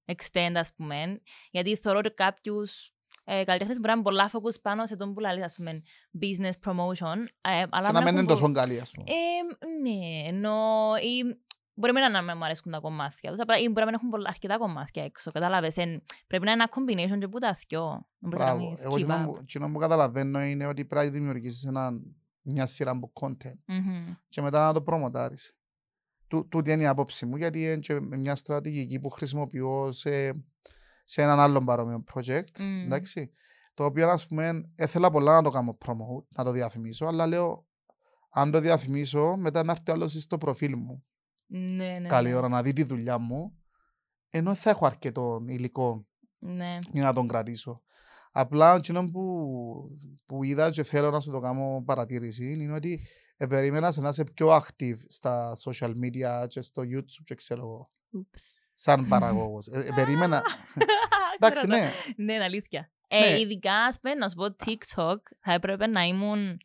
extend, 0.04 0.52
ας 0.54 0.72
πούμε. 0.76 1.20
Γιατί 1.50 1.76
θεωρώ 1.76 1.98
ότι 1.98 2.10
κάποιους 2.10 2.92
ε, 3.24 3.44
καλλιτέχνες 3.44 3.76
μπορεί 3.76 3.88
να 3.88 3.92
είναι 3.92 4.02
πολλά 4.02 4.30
focus 4.32 4.60
πάνω 4.62 4.86
σε 4.86 4.96
τον 4.96 5.14
που 5.14 5.20
λέει, 5.20 5.42
ας 5.42 5.56
πούμε, 5.56 5.82
business 6.20 6.52
promotion. 6.70 7.16
ε, 7.40 7.62
αλλά 7.70 7.86
Και 7.86 7.92
να 7.92 7.98
μην 7.98 8.06
έχουν 8.06 8.16
είναι 8.16 8.22
πο- 8.22 8.34
τόσο 8.34 8.52
καλή, 8.52 8.80
ας 8.80 8.90
πούμε. 8.90 9.06
Ε, 9.10 9.78
ναι, 9.82 10.28
ενώ 10.28 10.56
ή 11.02 11.38
μπορεί 11.74 11.92
να 11.92 12.10
μην 12.10 12.26
να 12.26 12.36
μου 12.36 12.44
αρέσκουν 12.44 12.72
τα 12.72 12.78
κομμάτια 12.80 13.30
τους, 13.30 13.40
απλά 13.40 13.56
ή 13.58 13.62
μπορεί 13.62 13.78
να 13.78 13.84
μην 13.84 13.94
έχουν 13.94 14.08
πολλά, 14.08 14.28
αρκετά 14.28 14.56
κομμάτια 14.58 15.04
έξω, 15.04 15.30
κατάλαβες. 15.30 15.76
Εν, 15.76 16.02
πρέπει 16.26 16.44
να 16.44 16.52
είναι 16.52 16.62
ένα 16.62 16.70
combination 16.74 17.18
και 17.18 17.28
που 17.28 17.38
τα 17.38 17.56
δυο. 17.68 18.06
Δεν 18.18 18.30
μπορείς 18.30 18.38
να 18.38 18.44
Μπράβο. 18.46 18.64
κάνεις 18.64 18.84
Εγώ 18.84 18.94
keep 18.94 18.98
εκείνο 18.98 19.22
up. 19.22 19.24
που- 19.24 19.38
εκείνο 19.42 19.70
που 19.72 19.78
καταλαβαίνω 19.78 20.40
είναι 20.42 20.66
ότι 20.66 20.84
πρέπει 20.84 21.06
να 21.06 21.12
δημιουργήσεις 21.12 21.64
ένα- 21.64 22.00
μια 22.44 22.66
σειρά 22.66 22.90
από 22.90 23.12
content 23.20 23.58
Μμμ. 23.66 24.14
και 24.28 24.42
μετά 24.42 24.66
να 24.66 24.72
το 24.72 24.82
προμοτάρεις. 24.82 25.56
Τού- 26.28 26.48
Τούτη 26.48 26.70
είναι 26.72 26.82
η 26.82 26.86
άποψη 26.86 27.26
μου, 27.26 27.36
γιατί 27.36 27.62
είναι 27.62 27.76
και 27.78 28.00
μια 28.00 28.36
στρατηγική 28.36 29.00
που 29.00 29.10
χρησιμοποιώ 29.10 29.92
σε, 29.92 30.30
σε 31.04 31.22
έναν 31.22 31.38
άλλο 31.38 31.64
παρόμοιο 31.64 32.04
project. 32.14 32.58
Μμ. 32.58 32.82
Εντάξει, 32.84 33.30
το 33.74 33.84
οποίο 33.84 34.08
ας 34.08 34.26
πούμε 34.26 34.70
έθελα 34.74 35.10
πολλά 35.10 35.34
να 35.34 35.42
το 35.42 35.50
κάνω 35.50 35.78
promote, 35.86 36.26
να 36.28 36.44
το 36.44 36.50
διαφημίσω, 36.50 37.06
αλλά 37.06 37.26
λέω 37.26 37.66
αν 38.30 38.50
το 38.50 38.60
διαφημίσω 38.60 39.36
μετά 39.36 39.64
να 39.64 39.72
έρθει 39.72 39.90
άλλος 39.90 40.12
στο 40.22 40.38
προφίλ 40.38 40.76
μου 40.76 41.04
Ναι, 41.46 41.98
ναι, 42.00 42.08
καλή 42.08 42.28
ναι. 42.28 42.34
ώρα 42.34 42.48
να 42.48 42.62
δει 42.62 42.72
τη 42.72 42.82
δουλειά 42.82 43.18
μου 43.18 43.58
ενώ 44.30 44.54
θα 44.54 44.70
έχω 44.70 44.86
αρκετό 44.86 45.42
υλικό 45.48 46.06
Ναι. 46.38 46.78
για 46.92 47.02
να 47.02 47.12
τον 47.12 47.28
κρατήσω. 47.28 47.82
Απλά 48.36 48.74
εκείνο 48.74 49.10
που, 49.10 49.20
που 50.26 50.44
είδα 50.44 50.70
και 50.70 50.82
θέλω 50.82 51.10
να 51.10 51.20
σου 51.20 51.30
το 51.30 51.40
κάνω 51.40 51.82
παρατήρηση 51.86 52.52
είναι 52.52 52.74
ότι 52.74 53.06
ε, 53.36 53.46
περίμενα 53.46 53.92
σε 53.92 54.00
να 54.00 54.08
είσαι 54.08 54.24
πιο 54.34 54.56
active 54.56 54.98
στα 55.06 55.56
social 55.64 55.90
media 55.90 56.48
και 56.48 56.60
στο 56.60 56.82
YouTube 56.82 57.22
και 57.24 57.34
ξέρω 57.34 57.60
εγώ, 57.60 57.86
Oops. 58.16 58.40
σαν 58.72 59.08
παραγωγός. 59.08 59.66
Ε, 59.66 59.78
ε, 59.78 59.88
περίμενα, 59.94 60.42
εντάξει 61.38 61.66
Ξέρω 61.66 61.72
το. 61.72 61.78
ναι, 61.78 61.90
Ναι, 62.16 62.32
είναι 62.32 62.44
αλήθεια. 62.44 62.90
Ε, 63.08 63.18
Ναι. 63.18 63.40
ειδικά, 63.40 63.74
ας 63.74 64.00
πούμε, 64.00 64.14
να 64.14 64.28
σου 64.28 64.36
πω, 64.36 64.44
TikTok 64.64 65.18
θα 65.40 65.52
έπρεπε 65.52 65.86
να 65.86 66.02
ήμουν 66.02 66.60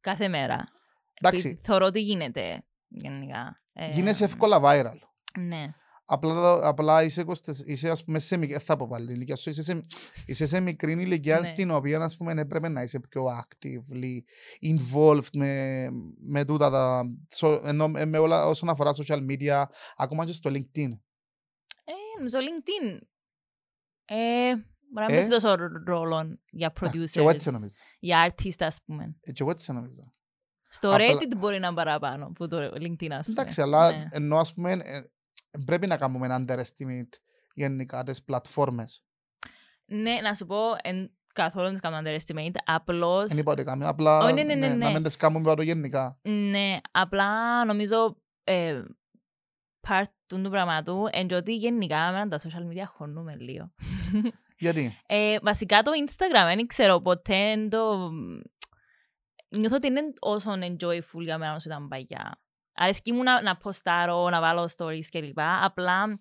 κάθε 0.00 0.28
μέρα. 0.28 0.68
εντάξει, 1.14 1.48
Επειδή 1.48 1.60
Θωρώ 1.64 1.90
τι 1.90 2.00
γίνεται, 2.00 2.64
γενικά. 2.88 3.62
Ε, 3.72 3.92
γίνεσαι 3.92 4.24
εύκολα 4.24 4.60
viral. 4.62 4.98
Ναι. 5.38 5.74
Απλά, 6.12 6.66
απλά 6.68 7.02
είσαι, 7.02 7.24
20 7.26 7.32
είσαι 7.66 7.90
ας 7.90 8.04
πούμε, 8.04 8.18
σε, 8.18 8.36
μικ- 8.36 8.50
δεν 8.50 8.60
θα 8.60 8.76
πω 8.76 8.86
πάλι 8.88 9.06
την 9.06 9.14
ηλικία 9.14 9.36
σου, 9.36 9.50
είσαι 9.50 9.62
σε, 9.62 9.80
είσαι 10.26 10.46
σε 10.46 10.60
μικρή 10.60 10.92
ηλικία 10.92 11.40
Ναι. 11.40 11.46
στην 11.46 11.70
οποία 11.70 12.00
ας 12.00 12.16
πούμε, 12.16 12.32
έπρεπε 12.40 12.68
να 12.68 12.82
είσαι 12.82 13.00
πιο 13.00 13.24
actively 13.26 14.18
involved 14.74 15.28
με, 15.32 15.86
με 16.20 16.44
τούτα 16.44 16.70
τα, 16.70 17.04
σο- 17.34 17.60
ενώ, 17.64 17.90
ε, 17.96 18.04
με 18.04 18.18
όλα 18.18 18.46
όσον 18.46 18.68
αφορά 18.68 18.90
social 18.94 19.26
media, 19.30 19.64
ακόμα 19.96 20.24
και 20.24 20.32
στο 20.32 20.50
LinkedIn. 20.50 20.90
Ε, 21.84 21.92
νομίζω 22.18 22.38
LinkedIn. 22.38 22.98
Ε, 24.04 24.50
μπορεί 24.54 24.60
να 24.92 25.04
μην 25.04 25.10
Ε; 25.10 25.14
παίζει 25.14 25.28
τόσο 25.28 25.54
ρόλο 25.84 26.38
για 26.50 26.72
Και 26.74 27.18
εγώ 27.18 27.30
έτσι 27.30 27.48
producers, 27.48 27.52
νομίζω. 27.52 27.74
για 28.00 28.34
artists, 28.34 28.58
ας 28.66 28.78
πούμε. 28.84 29.16
Ε, 29.22 29.32
Και 29.32 29.42
εγώ 29.42 29.50
έτσι 29.50 29.72
νομίζω. 29.72 30.02
Στο 30.68 30.92
Απλά- 30.92 31.06
Reddit 31.06 31.36
μπορεί 31.36 31.58
να 31.58 31.66
είναι 31.66 31.76
παραπάνω 31.76 32.30
που 32.34 32.46
το 32.46 32.56
LinkedIn, 32.56 33.10
ας 33.10 33.26
πούμε. 33.26 33.40
Εντάξει, 33.40 33.60
αλλά 33.60 33.90
Ναι. 33.92 34.08
ενώ 34.10 34.36
ας 34.36 34.54
πούμε, 34.54 34.72
ε, 34.72 35.00
πρέπει 35.64 35.86
να 35.86 35.96
κάνουμε 35.96 36.26
ένα 36.26 36.44
underestimate 36.44 37.18
γενικά 37.54 38.02
τις 38.02 38.22
πλατφόρμες. 38.24 39.04
Ναι, 39.84 40.20
να 40.22 40.34
σου 40.34 40.46
πω, 40.46 40.56
εν, 40.82 41.10
καθόλου 41.32 41.64
δεν 41.64 41.72
τις 41.72 41.82
κάνω 41.82 41.98
underestimate, 41.98 42.54
απλώς... 42.64 43.28
Δεν 43.28 43.38
είπα 43.38 43.52
ότι 43.52 43.64
κάνουμε, 43.64 43.88
απλά 43.88 44.18
Ω, 44.18 44.32
ναι, 44.32 44.42
ναι, 44.42 44.54
ναι, 44.54 44.68
να 44.68 44.74
ναι. 44.74 44.90
μην 44.90 45.02
τις 45.02 45.16
κάνουμε 45.16 45.44
πάντο 45.44 45.62
γενικά. 45.62 46.18
Ναι, 46.22 46.76
απλά 46.90 47.64
νομίζω 47.64 48.16
ε, 48.44 48.82
part 49.88 50.04
του 50.26 50.42
του 50.42 50.50
πράγματου 50.50 51.08
είναι 51.12 51.36
ότι 51.36 51.54
γενικά 51.54 52.10
με 52.10 52.28
τα 52.28 52.38
social 52.38 52.72
media 52.72 52.84
χωνούμε 52.86 53.36
λίγο. 53.36 53.72
Γιατί, 54.58 54.96
Ε, 55.06 55.38
βασικά 55.42 55.82
το 55.82 55.90
Instagram, 56.06 56.44
δεν 56.44 56.66
ξέρω 56.66 57.00
ποτέ 57.00 57.36
εν 57.36 57.68
το... 57.68 58.10
Νιώθω 59.48 59.76
ότι 59.76 59.86
είναι 59.86 60.00
όσο 60.20 60.52
enjoyful 60.52 61.22
για 61.22 61.38
μένα 61.38 61.54
όσο 61.54 61.68
ήταν 61.68 61.88
παλιά. 61.88 62.40
Αρέσκει 62.82 63.12
μου 63.12 63.22
να, 63.22 63.42
να 63.42 63.56
ποστάρω, 63.56 64.28
να 64.30 64.40
βάλω 64.40 64.70
stories 64.76 65.04
κλπ. 65.10 65.38
Απλά 65.38 66.18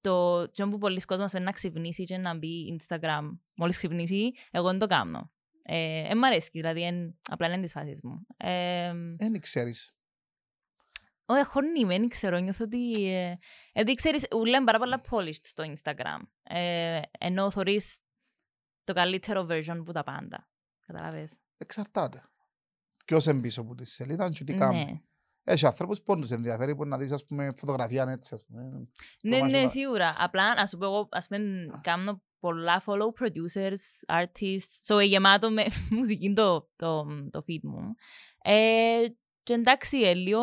το 0.00 0.48
το 0.48 0.68
που 0.68 0.78
πολλοί 0.78 1.00
κόσμος 1.00 1.30
θέλει 1.30 1.44
να 1.44 1.50
ξυπνήσει 1.50 2.04
και 2.04 2.16
να 2.16 2.36
μπει 2.36 2.78
Instagram 2.78 3.38
μόλις 3.54 3.76
ξυπνήσει, 3.76 4.32
εγώ 4.50 4.70
δεν 4.70 4.78
το 4.78 4.86
κάνω. 4.86 5.32
Ε, 5.62 6.08
ε, 6.08 6.14
μ' 6.14 6.24
αρέσει, 6.24 6.48
δηλαδή 6.52 6.82
εν, 6.82 7.18
απλά 7.28 7.46
είναι 7.46 7.60
της 7.60 7.72
φάσης 7.72 8.02
μου. 8.02 8.26
Ε, 8.36 8.92
δεν 9.16 9.40
ξέρεις. 9.40 9.96
όχι, 11.24 11.44
χωνή 11.44 11.84
με, 11.84 11.98
δεν 11.98 12.08
ξέρω, 12.08 12.38
νιώθω 12.38 12.64
ότι... 12.64 12.90
Ε, 13.14 13.34
γιατί 13.72 13.94
ξέρεις, 13.94 14.26
ούλα 14.34 14.56
είναι 14.56 14.66
πάρα 14.66 14.78
πολλά 14.78 15.00
polished 15.10 15.42
στο 15.42 15.64
Instagram. 15.72 16.20
Ε, 16.42 17.00
ενώ 17.18 17.50
θωρείς 17.50 18.00
το 18.84 18.92
καλύτερο 18.92 19.46
version 19.50 19.82
που 19.84 19.92
τα 19.92 20.02
πάντα. 20.02 20.48
Καταλαβες. 20.86 21.32
Εξαρτάται. 21.56 22.22
Ποιος 23.04 23.24
είναι 23.24 23.40
πίσω 23.40 23.60
από 23.60 23.74
τη 23.74 23.86
σελίδα 23.86 24.30
και 24.30 24.44
τι 24.44 24.54
κάνει. 24.54 25.04
Ναι. 25.44 25.52
Έχει 25.52 25.66
ανθρώπους 25.66 26.02
που 26.02 26.18
τους 26.18 26.30
ενδιαφέρει 26.30 26.74
που 26.76 26.84
να 26.86 26.98
δεις 26.98 27.12
ας 27.12 27.24
πούμε 27.24 27.52
φωτογραφία 27.56 28.06
έτσι 28.08 28.34
ας 28.34 28.44
πούμε. 28.44 28.62
Ναι, 29.22 29.38
μάζεμα- 29.40 29.62
ναι, 29.62 29.68
σίγουρα. 29.68 30.08
Απλά, 30.18 30.54
να 30.54 30.66
σου 30.66 30.78
πω 30.78 30.84
εγώ, 30.84 31.08
ας 31.10 31.26
πούμε, 31.28 31.66
κάνω 31.80 32.22
πολλά 32.40 32.82
follow 32.86 33.22
producers, 33.22 34.14
artists, 34.22 34.94
so 34.94 34.98
ε, 35.00 35.04
γεμάτο 35.04 35.50
με 35.50 35.64
μουσική 35.98 36.32
το, 36.32 36.68
το, 36.76 37.06
το 37.30 37.42
feed 37.48 37.60
μου. 37.62 37.94
Ε, 38.42 39.04
και 39.42 39.52
εντάξει, 39.52 39.98
ε, 40.00 40.14
λίγο 40.14 40.40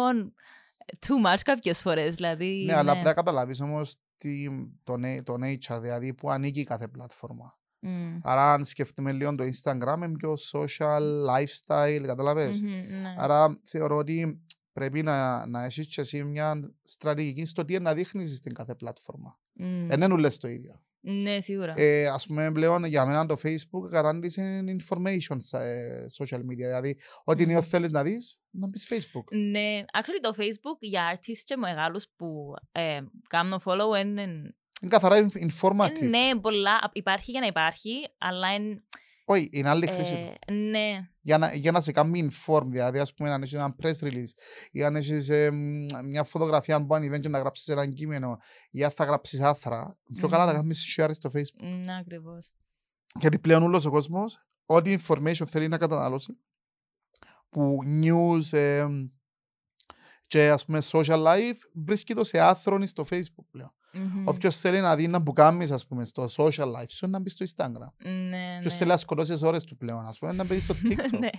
too 0.99 1.25
much 1.33 1.39
κάποιες 1.43 1.81
φορές, 1.81 2.15
δηλαδή. 2.15 2.63
Ναι, 2.65 2.73
αλλά 2.75 2.91
πρέπει 2.91 3.05
να 3.05 3.13
καταλάβεις 3.13 3.61
όμως 3.61 3.95
τι, 4.17 4.47
το, 4.83 4.93
na- 4.93 5.23
το 5.23 5.33
nature, 5.33 5.81
δηλαδή 5.81 6.13
που 6.13 6.31
ανήκει 6.31 6.63
κάθε 6.63 6.87
πλατφόρμα. 6.87 7.59
Μμ. 7.79 8.19
Άρα 8.23 8.53
αν 8.53 8.65
σκεφτούμε 8.65 9.11
λίγο 9.11 9.35
το 9.35 9.43
Instagram 9.43 9.95
είναι 9.97 10.11
πιο 10.17 10.33
social, 10.51 11.01
lifestyle, 11.29 12.03
καταλαβες. 12.05 12.61
Μμμ, 12.61 12.69
ναι. 12.69 13.15
Άρα 13.17 13.59
θεωρώ 13.63 13.95
ότι 13.97 14.41
πρέπει 14.73 15.01
να, 15.01 15.45
να 15.45 15.63
έχεις 15.63 15.87
και 15.87 16.01
εσύ 16.01 16.23
μια 16.23 16.59
στρατηγική 16.83 17.45
στο 17.45 17.65
τι 17.65 17.79
να 17.79 17.93
δείχνεις 17.93 18.37
στην 18.37 18.53
κάθε 18.53 18.75
πλατφόρμα. 18.75 19.39
Μμ. 19.53 19.91
Ε, 19.91 19.97
δεν 19.97 20.11
ούλες 20.11 20.37
το 20.37 20.47
ίδιο. 20.47 20.83
Ναι, 21.03 21.39
σίγουρα. 21.39 21.73
Ε, 21.75 22.07
ας 22.07 22.27
πούμε 22.27 22.51
πλέον 22.51 22.85
για 22.85 23.05
μένα 23.05 23.25
το 23.25 23.37
Facebook 23.43 23.89
κατάντησε 23.89 24.63
information 24.67 25.35
στα 25.37 25.63
ε, 25.63 26.05
social 26.17 26.37
media. 26.39 26.55
Δηλαδή, 26.55 26.97
ό,τι 27.23 27.43
Μμμ. 27.43 27.51
νέο 27.51 27.61
θέλεις 27.61 27.91
να 27.91 28.03
δεις, 28.03 28.39
να 28.49 28.67
μπεις 28.67 28.87
Facebook. 28.89 29.35
Ναι, 29.37 29.83
actually 29.93 30.19
το 30.21 30.33
Facebook 30.37 30.77
για 30.79 31.15
artists 31.15 31.43
και 31.43 31.55
μεγάλους 31.55 32.07
που 32.15 32.53
ε, 32.71 33.01
κάνω 33.27 33.61
follow 33.65 33.99
είναι... 34.01 34.21
Είναι 34.81 34.89
καθαρά 34.89 35.29
in- 35.29 35.49
informative. 35.49 36.09
Ναι, 36.09 36.39
πολλά. 36.41 36.89
Υπάρχει 36.93 37.31
για 37.31 37.39
να 37.39 37.47
υπάρχει, 37.47 37.91
αλλά 38.17 38.53
είναι... 38.53 38.83
Όχι, 39.31 39.49
είναι 39.51 39.69
άλλη 39.69 39.87
χρήση 39.87 40.11
του. 40.11 40.33
Ε, 40.45 40.53
ναι, 40.53 41.09
Για 41.21 41.37
να, 41.37 41.53
για 41.53 41.71
να 41.71 41.81
σε 41.81 41.91
κάνει 41.91 42.29
inform, 42.31 42.63
δηλαδή 42.65 42.99
ας 42.99 43.13
πούμε 43.13 43.31
αν 43.31 43.41
έχεις 43.41 43.53
ένα 43.53 43.75
press 43.81 44.03
release 44.03 44.33
ή 44.71 44.83
αν 44.83 44.95
έχεις 44.95 45.29
ε, 45.29 45.51
μ, 45.51 45.85
μια 46.03 46.23
φωτογραφία 46.23 46.85
που 46.85 46.95
ανεβαίνει 46.95 47.21
και 47.21 47.29
να 47.29 47.39
γράψεις 47.39 47.67
ένα 47.67 47.89
κείμενο 47.89 48.37
ή 48.71 48.83
αν 48.83 48.91
θα 48.91 49.03
γράψεις 49.03 49.41
άθρα, 49.41 49.97
πιο 50.15 50.27
καλά 50.27 50.45
να 50.45 50.51
Μμμ. 50.51 50.57
κάνεις 50.59 50.95
share 50.97 51.09
στο 51.11 51.31
facebook. 51.33 51.83
ναι, 51.85 51.97
ακριβώς. 51.99 52.51
Γιατί 53.19 53.39
πλέον 53.39 53.63
όλος 53.63 53.85
ο 53.85 53.89
κόσμος, 53.89 54.47
ό,τι 54.65 54.95
information 55.07 55.45
θέλει 55.47 55.67
να 55.67 55.77
καταναλώσει, 55.77 56.37
που 57.49 57.77
news 58.03 58.57
ε, 58.57 58.87
και 60.27 60.49
ας 60.49 60.65
πούμε 60.65 60.81
social 60.91 61.23
life, 61.25 61.57
βρίσκει 61.73 62.13
το 62.13 62.23
σε 62.23 62.39
άθρονη 62.39 62.87
στο 62.87 63.05
facebook 63.09 63.45
πλέον. 63.51 63.73
Μμμ. 63.93 64.27
Όποιος 64.27 64.57
θέλει 64.57 64.79
να 64.79 64.95
δει 64.95 65.07
να 65.07 65.23
που 65.23 65.33
κάνεις 65.33 65.71
ας 65.71 65.87
πούμε 65.87 66.05
στο 66.05 66.25
social 66.37 66.65
life 66.75 66.89
σου, 66.89 67.07
να 67.07 67.19
μπει 67.19 67.29
στο 67.29 67.45
instagram. 67.45 67.91
Ναι, 68.29 68.57
Ποιος 68.59 68.71
ναι. 68.73 68.77
θέλει 68.77 68.89
να 68.89 68.97
σκοτώσει 68.97 69.31
τις 69.31 69.41
ώρες 69.41 69.63
του 69.63 69.77
πλέον, 69.77 70.05
ας 70.05 70.17
πούμε, 70.19 70.31
να 70.31 70.43
μπει 70.45 70.59
στο 70.59 70.73
tiktok. 70.83 71.19
Ναι, 71.19 71.29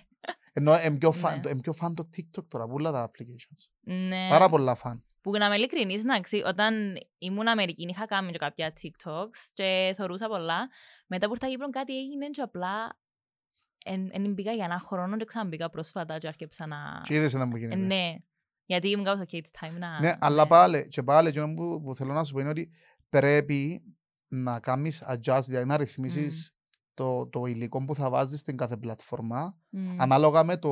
Ενώ 0.53 0.79
είναι 0.81 0.99
πιο, 0.99 1.13
φαν, 1.13 1.41
Ναι. 1.41 1.51
είναι 1.51 1.61
πιο 1.61 1.73
φαν 1.73 1.95
το 1.95 2.09
TikTok 2.17 2.45
τώρα, 2.49 2.67
πολλά 2.69 2.93
τα 2.93 3.11
applications. 3.11 3.69
ναι. 3.81 4.27
Πάρα 4.31 4.49
πολλά 4.49 4.75
φαν. 4.75 5.05
Που 5.21 5.31
να 5.31 5.47
είμαι 5.47 5.57
ειλικρινής, 5.57 6.05
να 6.05 6.21
ξέρει, 6.21 6.43
όταν 6.43 6.75
ήμουν 7.19 7.49
Αμερική 7.49 7.87
είχα 7.89 8.07
κάνει 8.07 8.33
και 8.33 8.39
κάποια 8.39 8.73
TikToks 8.83 9.51
και 9.53 9.95
θωρούσα 9.97 10.29
πολλά. 10.29 10.69
Μετά 11.07 11.27
που 11.27 11.33
ήρθα 11.33 11.49
Κύπρο 11.49 11.71
κάτι 11.71 11.99
έγινε 11.99 12.27
και 12.29 12.41
απλά 12.41 12.99
εν 13.85 14.33
μπήκα 14.33 14.53
για 14.53 14.65
ένα 14.65 14.79
χρόνο 14.79 15.17
και 15.17 15.25
ξαναμπήκα 15.25 15.71
πρόσφατα 15.71 16.19
και 16.19 16.27
άρχισα 16.27 16.67
να... 16.67 17.01
Και 17.05 17.15
είδες 17.15 17.33
να 17.35 17.47
μου 17.47 17.57
Ε, 17.57 17.59
γίνεται. 17.59 17.77
Ναι, 17.77 18.15
γιατί 18.67 18.89
ήμουν 18.89 19.05
κάπως 19.05 19.25
ok, 19.27 19.35
it's 19.35 19.67
time 19.67 19.79
να... 19.79 20.01
Ναι, 20.01 20.13
αλλά 20.19 20.47
πάλι, 20.47 20.89
και 20.89 21.03
πάλι, 21.03 21.29
εκείνο 21.29 21.55
που, 21.55 21.83
που 21.83 21.95
θέλω 21.95 22.13
να 22.13 22.25
σου 22.25 22.33
πω 22.33 22.41
είναι 22.41 22.49
ότι 22.49 22.71
πρέπει 23.09 23.83
να 24.29 24.61
κάνεις 24.61 25.05
adjust, 25.09 25.41
δηλαδή 25.47 25.67
να 25.67 25.77
ρυθμίσεις 25.77 26.55
το, 26.95 27.27
το 27.27 27.45
υλικό 27.47 27.85
που 27.85 27.95
θα 27.95 28.11
βάζεις 28.11 28.41
στην 28.41 28.57
κάθε 28.57 28.77
πλατφόρμα, 28.77 29.59
Μμ. 29.71 30.01
ανάλογα 30.01 30.45
με 30.45 30.57
το 30.57 30.71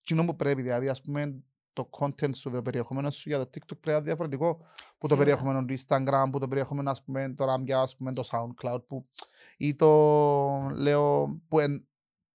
εκείνο 0.00 0.24
που 0.24 0.36
πρέπει, 0.36 0.62
δηλαδή 0.62 0.88
ας 0.88 1.00
πούμε 1.00 1.42
το 1.72 1.88
content 1.98 2.34
σου, 2.36 2.50
το 2.50 2.62
περιεχόμενο 2.62 3.10
σου 3.10 3.28
για 3.28 3.38
το 3.38 3.44
TikTok 3.54 3.66
πρέπει 3.66 3.86
να 3.86 3.92
είναι 3.92 4.02
διαφορετικό 4.04 4.56
που 4.56 4.64
το 4.98 5.06
Σίγουρα. 5.06 5.24
περιεχόμενο 5.24 5.64
του 5.64 5.74
Instagram, 5.78 6.28
που 6.32 6.38
το 6.38 6.48
περιεχόμενο 6.48 6.90
ας 6.90 7.02
πούμε 7.02 7.34
τώρα 7.36 7.62
για 7.64 7.80
ας 7.80 7.96
πούμε 7.96 8.12
το 8.12 8.28
SoundCloud 8.30 8.82
που, 8.86 9.06
ή 9.56 9.74
το 9.74 9.88
λέω 10.74 11.28
που, 11.48 11.58
εν, 11.60 11.86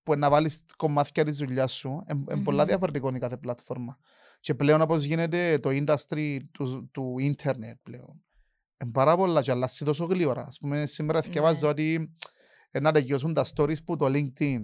που 0.04 0.14
εν 0.14 0.20
να 0.20 0.30
βάλεις 0.30 0.66
κομμάτια 0.78 1.24
της 1.24 1.38
δουλειάς 1.38 1.72
σου, 1.74 2.04
είναι 2.10 2.44
πολλά 2.44 2.62
Μμμ. 2.62 2.68
διαφορετικό 2.68 3.10
η 3.16 3.20
κάθε 3.20 3.38
πλατφόρμα. 3.38 3.98
Και 4.42 4.56
πλέον 4.56 4.82
όπως 4.82 5.04
γίνεται 5.04 5.60
το 5.60 5.70
industry 5.72 6.38
του, 6.52 6.90
του 6.94 7.16
ίντερνετ 7.20 7.78
πλέον. 7.84 8.24
Είναι 8.84 8.92
πάρα 8.92 9.16
πολλά 9.16 9.42
και 9.42 9.52
αλλάζει 9.52 9.86
τόσο 9.86 10.06
γλύωρα. 10.06 10.42
Ας 10.42 10.58
πούμε 10.60 10.86
σήμερα 10.86 11.20
Ναι. 11.20 11.26
θυκευάζω 11.26 11.68
ότι 11.68 12.16
ε, 12.72 12.80
να 12.80 12.92
τελειώσουν 12.92 13.34
τα 13.34 13.46
stories 13.56 13.84
που 13.86 13.96
το 13.96 14.06
LinkedIn. 14.06 14.62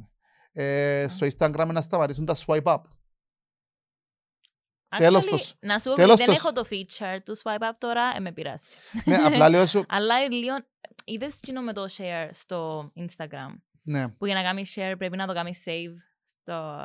Ε, 0.52 1.06
στο 1.10 1.28
Instagram 1.38 1.70
να 1.72 1.82
σταματήσουν 1.82 2.26
τα 2.26 2.36
swipe 2.46 2.64
up. 2.64 2.82
Τέλος 4.98 5.26
Actually, 5.26 5.30
το- 5.30 5.68
Να 5.68 5.80
σου 5.80 5.90
πω 5.90 5.96
τέλος 5.96 6.14
ότι 6.14 6.24
δεν 6.26 6.34
το- 6.36 6.42
έχω 6.42 6.52
το 6.52 6.66
feature 6.70 7.18
του 7.24 7.38
swipe 7.38 7.62
up 7.72 7.76
τώρα, 7.78 8.14
ε, 8.16 8.20
με 8.20 8.32
πειράζει. 8.32 8.76
ναι, 9.06 9.16
απλά 9.16 9.50
λέω 9.50 9.66
σου, 9.66 9.84
Αλλά 9.98 10.16
ε, 10.24 10.28
λίγο, 10.30 10.56
είδες 11.04 11.40
κοινό 11.40 11.62
με 11.62 11.74
το 11.74 11.86
share 11.98 12.30
στο 12.32 12.92
Instagram; 12.96 13.56
ναι, 13.84 14.08
Που 14.10 14.26
για 14.26 14.36
να 14.36 14.42
κάνεις 14.42 14.74
share 14.78 14.96
πρέπει 14.98 15.18
να 15.18 15.28
το 15.28 15.34
κάνεις 15.34 15.64
save 15.66 15.94
στο, 16.24 16.78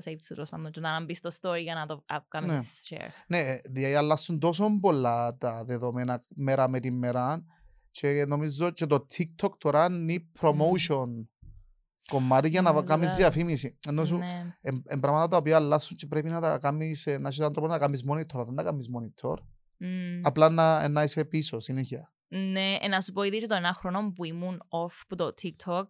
στα 0.00 0.10
save 0.10 0.16
σου, 0.22 0.34
τέλος 0.34 0.50
πάντων, 0.50 0.70
και 0.70 0.80
να 0.80 1.04
μπεις 1.04 1.18
στο 1.18 1.30
story 1.40 1.60
για 1.60 1.74
να 1.74 1.86
το 1.86 2.02
α, 2.06 2.16
κάνεις 2.28 2.82
share. 2.90 3.08
ναι, 3.26 3.38
ε, 3.38 3.60
δηλαδή 3.64 3.94
αλλάσουν 3.94 4.38
τόσο 4.38 4.78
πολλά 4.80 5.36
τα 5.36 5.64
δεδομένα 5.64 6.24
μέρα 6.28 6.68
με 6.68 6.80
τη 6.80 6.90
μέρα 6.90 7.44
και 7.90 8.24
νομίζω 8.28 8.70
και 8.70 8.86
το 8.86 9.06
TikTok 9.16 9.50
τώρα 9.58 9.84
είναι 9.84 10.28
promotion 10.40 11.08
κομμάτι 12.08 12.48
για 12.48 12.62
να 12.62 12.72
Ναι, 12.72 12.86
κάνεις 12.86 13.08
βέβαια. 13.08 13.14
διαφήμιση. 13.30 13.78
Ενώ 13.88 14.04
σου, 14.04 14.16
Ναι. 14.16 14.56
Εν 14.84 15.00
πράγματα 15.00 15.28
τα 15.28 15.36
οποία 15.36 15.56
αλλάσουν 15.56 15.96
και 15.96 16.06
πρέπει 16.06 16.30
να 16.30 16.40
τα 16.40 16.58
κάνεις, 16.58 17.06
ε, 17.06 17.18
να 17.18 17.26
έχεις 17.28 17.38
έναν 17.40 17.52
τρόπο 17.52 17.68
να 17.68 17.78
κάνεις 17.78 18.04
monitor. 18.10 18.44
Δεν 18.44 18.54
τα 18.54 18.62
κάνεις 18.62 18.88
monitor. 18.96 19.36
Μμ. 19.78 20.20
Απλά 20.22 20.50
να, 20.50 20.88
να 20.88 21.02
είσαι 21.02 21.24
πίσω 21.24 21.60
συνέχεια. 21.60 22.12
Ναι, 22.28 22.76
ε, 22.80 22.88
να 22.88 23.00
σου 23.00 23.12
πω 23.12 23.22
ήδη 23.22 23.38
και 23.38 23.46
το 23.46 23.54
ένα 23.54 23.72
χρόνο 23.74 24.12
που 24.14 24.24
ήμουν 24.24 24.62
off 24.68 24.94
από 25.02 25.16
το 25.16 25.34
TikTok, 25.42 25.84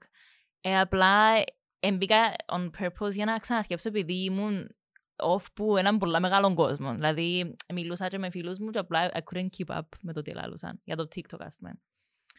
ε, 0.61 0.79
απλά 0.81 1.33
έμπηκα 1.81 2.35
on 2.47 2.71
purpose 2.79 3.13
για 3.13 3.25
να 3.25 3.39
ξαναρχέψω 3.39 3.89
επειδή 3.89 4.25
ήμουν 4.25 4.77
off 5.17 5.45
που 5.55 5.77
έναν 5.77 5.99
πολύ 5.99 6.21
μεγάλο 6.21 6.55
κόσμο. 6.55 6.95
Δηλαδή, 6.95 7.57
μιλούσα 7.75 8.09
και 8.09 8.19
με 8.19 8.31
φίλους 8.31 8.59
μου 8.59 8.71
και 8.71 8.79
απλά 8.79 9.11
I 9.15 9.19
couldn't 9.19 9.49
keep 9.57 9.77
up 9.77 9.89
με 10.03 10.13
το 10.13 10.23
τι 10.23 10.33
λαλούσαν 10.33 10.81
για 10.85 10.97
το 10.97 11.09
TikTok, 11.15 11.39
ας 11.39 11.57
πούμε. 11.59 11.81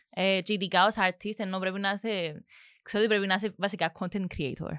Ε, 0.09 0.41
και 0.41 0.53
ειδικά 0.53 0.85
ως 0.85 0.95
artist, 0.97 1.37
ενώ 1.37 1.59
πρέπει 1.59 1.79
να 1.79 1.91
είσαι, 1.91 2.43
ξέρω 2.81 3.03
ότι 3.03 3.13
πρέπει 3.13 3.27
να 3.27 3.33
είσαι 3.33 3.53
βασικά 3.57 3.91
content 3.99 4.25
creator. 4.37 4.71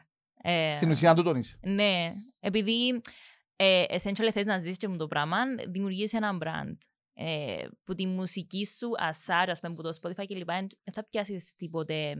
Ε, 0.42 0.70
Στην 0.72 0.90
ουσία 0.90 1.14
του 1.14 1.22
τον 1.22 1.36
είσαι. 1.36 1.58
ναι, 1.62 2.12
επειδή 2.40 3.00
ε, 3.56 3.84
essentially 3.88 4.30
θες 4.32 4.46
να 4.46 4.58
ζήσεις 4.58 4.76
και 4.76 4.88
με 4.88 4.96
το 4.96 5.06
πράγμα, 5.06 5.36
δημιουργείς 5.68 6.12
ένα 6.12 6.38
brand. 6.42 6.76
Ε, 7.20 7.66
που 7.84 7.94
τη 7.94 8.06
μουσική 8.06 8.66
σου, 8.66 8.90
ασάρ, 8.98 9.50
ας 9.50 9.60
πούμε, 9.60 9.74
που 9.74 9.82
το 9.82 9.98
Spotify 10.02 10.26
και 10.26 10.34
λοιπά, 10.34 10.54
δεν 10.58 10.92
θα 10.92 11.04
πιάσεις 11.08 11.54
τίποτε 11.56 12.14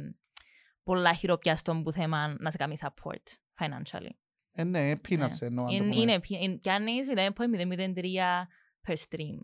πολλά 0.89 1.15
χειροπιαστό 1.15 1.81
που 1.85 1.93
θέμα 1.93 2.37
να 2.39 2.51
σε 2.51 2.57
κάνει 2.57 2.75
support 2.81 3.25
financially. 3.61 4.11
Ε, 4.53 4.65
ναι, 4.65 4.93
peanuts 5.09 5.41
εννοώ. 5.41 5.65
αν 5.65 5.71
το 5.71 5.75
Είναι, 5.77 5.89
πούμε. 5.89 6.01
είναι, 6.01 6.21
πι- 6.21 6.31
είναι- 6.43 6.57
πιάνεις 6.57 7.07
0.003 7.17 8.47
per 8.87 8.93
stream. 9.09 9.39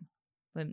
Ε, 0.52 0.64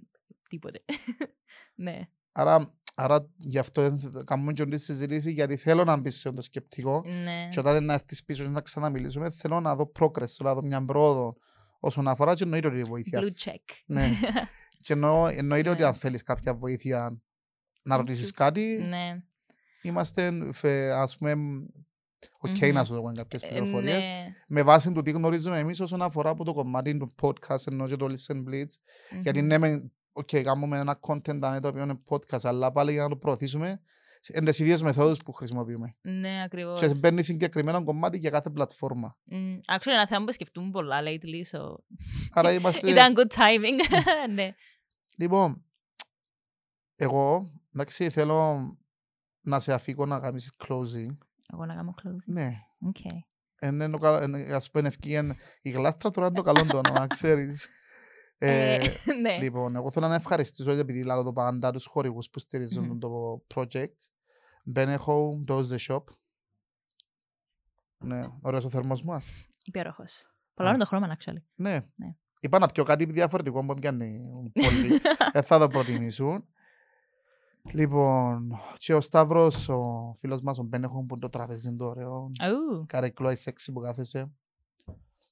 Τίποτε. 0.50 0.84
ναι. 1.86 2.00
Άρα, 2.32 2.74
άρα 2.96 3.30
γι' 3.38 3.58
αυτό 3.58 3.90
δεν- 3.90 4.26
κάνουμε 4.26 4.54
και 4.54 4.62
όλη 4.62 4.72
τη 4.72 4.82
συζήτηση 4.82 5.32
γιατί 5.32 5.58
θέλω 5.58 5.84
να 5.84 5.98
μπει 5.98 6.10
σε 6.10 6.32
το 6.32 6.42
σκεπτικό 6.42 7.04
ναι. 7.06 7.48
και 7.52 7.60
όταν 7.60 7.86
να 7.86 7.94
έρθεις 7.94 8.24
πίσω 8.24 8.44
και 8.44 8.50
να 8.50 8.62
ξαναμιλήσουμε 8.62 9.30
θέλω 9.32 9.60
να 9.60 9.76
δω 9.76 9.92
progress, 10.00 10.28
θέλω 10.28 10.50
να 10.50 10.54
δω 10.54 10.62
μια 10.62 10.86
πρόοδο 10.86 11.36
όσον 11.80 12.08
αφορά 12.08 12.36
και 12.36 12.44
εννοείται 12.44 12.68
ότι 12.68 12.78
η 12.78 12.84
βοήθεια. 12.84 13.20
Blue 13.22 13.50
check. 13.50 13.64
Ναι. 13.86 14.10
Και 14.84 14.94
εννοώ, 14.94 15.28
εννοείται 15.28 15.70
ότι 15.70 15.82
Ναι. 15.82 15.88
αν 15.88 15.94
θέλεις 15.94 16.24
κάποια 16.24 16.56
βοήθεια 16.56 17.22
να 17.84 17.96
ρωτήσεις 17.98 18.20
Ίσως. 18.22 18.32
κάτι, 18.32 18.86
ναι. 18.90 19.24
Είμαστε 19.82 20.50
φε- 20.54 20.92
ας 20.92 21.18
πούμε 21.18 21.32
οκ 22.40 22.58
Μμμ. 22.62 22.74
να 22.74 22.84
σου 22.84 22.94
δούμε 22.94 23.12
κάποιες 23.12 23.42
Ε, 23.44 23.48
πληροφορίες. 23.48 24.08
ναι. 24.08 24.26
Με 24.48 24.62
βάση 24.64 24.92
το 24.92 25.02
τι 25.02 25.12
γνωρίζουμε 25.12 25.60
εμείς 25.60 25.80
όσον 25.80 26.02
αφορά 26.02 26.30
από 26.30 26.44
το 26.44 26.54
κομμάτι 26.54 26.98
του 26.98 27.16
podcast 27.22 27.68
ενώ 27.72 27.88
και 27.88 27.96
το 27.96 28.06
Listen 28.06 28.36
Blitz. 28.38 28.70
Γιατί 29.22 29.40
Μμμ. 29.40 29.48
ναι, 29.48 29.58
μεν, 29.58 29.92
οκ, 30.12 30.30
κάνουμε 30.44 30.78
ένα 30.80 31.00
content 31.08 31.36
δάμε 31.40 31.60
το 31.60 31.68
οποίο 31.68 31.84
είναι 31.84 32.00
podcast, 32.10 32.40
αλλά 32.44 32.72
πάλι 32.72 32.92
για 32.92 33.04
να 33.04 33.10
το 33.10 33.16
προωθήσουμε 33.16 33.82
είναι 34.36 34.46
τις 34.50 34.60
ίδιες 34.60 34.82
μεθόδους 34.82 35.18
που 35.24 35.32
χρησιμοποιούμε. 35.34 35.96
Ναι, 36.02 36.44
ακριβώς. 36.44 36.80
Και 36.80 36.94
μπαίνει 36.94 37.24
συγκεκριμένο 37.24 37.84
κομμάτι 37.84 38.18
για 38.18 38.30
κάθε 38.30 38.50
πλατφόρμα. 38.50 39.18
Mm, 39.32 39.76
actually, 39.76 39.92
ένα 39.92 40.08
θέμα 40.08 40.26
που 40.26 40.34
σκεφτούμε 40.34 40.70
πολλά 40.72 41.00
lately, 41.02 41.58
so... 41.58 41.76
Άρα 42.32 42.54
είμαστε... 42.54 42.90
Ήταν 42.92 43.14
good 43.18 43.36
timing. 43.38 44.00
ναι. 44.36 44.56
Λοιπόν, 45.18 45.66
εγώ, 46.96 47.52
εντάξει, 47.74 48.10
θέλω 48.10 48.62
να 49.42 49.60
σε 49.60 49.74
αφήκω 49.74 50.06
να 50.06 50.20
κάνεις 50.20 50.52
closing. 50.68 51.18
Εγώ 51.54 51.66
να 51.66 51.76
κάνω 51.76 51.94
closing. 52.04 52.26
Ναι. 52.34 52.52
Okay. 52.94 53.18
Είναι 53.68 53.90
το 53.90 53.98
κα- 53.98 54.24
είναι, 54.24 54.40
ας 54.54 54.72
πούμε 54.72 54.88
ευκαιρία, 54.88 55.36
η 55.62 55.70
γλάστρα 55.70 56.10
τώρα 56.12 56.28
είναι 56.28 56.36
το 56.36 56.42
καλό 56.42 56.66
το 56.66 56.78
όνομα, 56.86 57.08
ξέρεις. 57.08 57.70
Ε, 58.38 58.80
ναι. 59.22 59.38
Λοιπόν, 59.38 59.76
εγώ 59.76 59.92
θέλω 59.92 60.08
να 60.08 60.16
ευχαριστήσω 60.16 60.72
επειδή 60.72 61.04
λέω 61.04 61.24
το 61.24 61.34
πάντα 61.34 61.72
τους 61.72 61.86
χορηγούς 61.86 62.30
που 62.30 62.40
στηρίζουν 62.40 62.86
Μμμ. 62.86 62.98
το 63.00 63.44
project. 63.56 63.96
Bene 64.76 64.98
Home, 64.98 65.44
Does 65.48 65.64
the 65.64 65.78
Shop. 65.88 66.04
Ναι, 68.04 68.28
ωραίος 68.42 68.66
ο 68.66 68.70
θερμός 68.70 69.04
μας. 69.04 69.32
Υπέροχος. 69.66 70.26
Πολλά 70.54 70.70
είναι 70.70 70.78
το 70.78 70.86
χρώμα, 70.86 71.18
actually. 71.18 71.42
Ναι. 71.56 71.72
Ναι. 71.96 72.16
Είπα 72.40 72.60
να 72.60 72.68
πιω 72.68 72.84
κάτι 72.84 73.06
διαφορετικό 73.06 73.66
που 73.66 73.74
πιάνει 73.74 74.30
πολύ. 74.54 75.00
Δεν 75.32 75.44
θα 75.50 75.60
το 75.60 75.68
προτιμήσουν. 75.68 76.51
Λοιπόν, 77.74 78.60
και 78.78 78.94
ο 78.94 79.02
Σταύρος, 79.02 79.70
ο 79.70 80.14
φίλος 80.18 80.42
μας, 80.42 80.60
ο 80.60 80.70
Bene 80.72 80.76
Home 80.84 81.06
που 81.08 81.16
είναι 81.16 81.20
το 81.20 81.30
τραπέζι 81.30 81.68
είναι 81.68 81.78
το 81.78 81.86
ωραίο. 81.86 82.32
Ου, 82.80 82.86
Καρεκλό, 82.88 83.32
η 83.32 83.36
σεξι 83.36 83.72
που 83.72 83.80
κάθεσαι. 83.80 84.32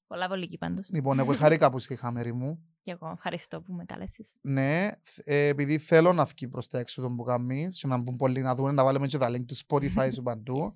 Πολλά 0.07 0.27
βολική 0.27 0.57
πάντως. 0.57 0.89
Λοιπόν, 0.91 1.19
εγώ 1.19 1.35
χαρήκα 1.35 1.71
που 1.71 1.77
είσαι 1.77 1.93
η 1.93 1.95
χαμερή 1.95 2.33
μου. 2.33 2.59
Και 2.83 2.91
εγώ 2.91 3.11
ευχαριστώ 3.13 3.61
που 3.61 3.73
με 3.73 3.85
κάλεσες. 3.85 4.29
Ναι, 4.41 4.89
ε, 5.23 5.47
επειδή 5.47 5.77
θέλω 5.77 6.13
να 6.13 6.25
βγει 6.25 6.47
προς 6.47 6.67
τα 6.67 6.79
έξω 6.79 7.01
τον 7.01 7.15
που 7.15 7.23
κάνεις 7.23 7.79
και 7.79 7.87
να 7.87 7.97
μπουν 7.97 8.15
πολλοί 8.15 8.41
να 8.41 8.55
δουν, 8.55 8.73
να 8.73 8.83
βάλουμε 8.83 9.07
και 9.07 9.17
τα 9.17 9.29
link 9.29 9.45
του 9.45 9.55
Spotify 9.67 10.07
σου 10.15 10.21
παντού, 10.21 10.73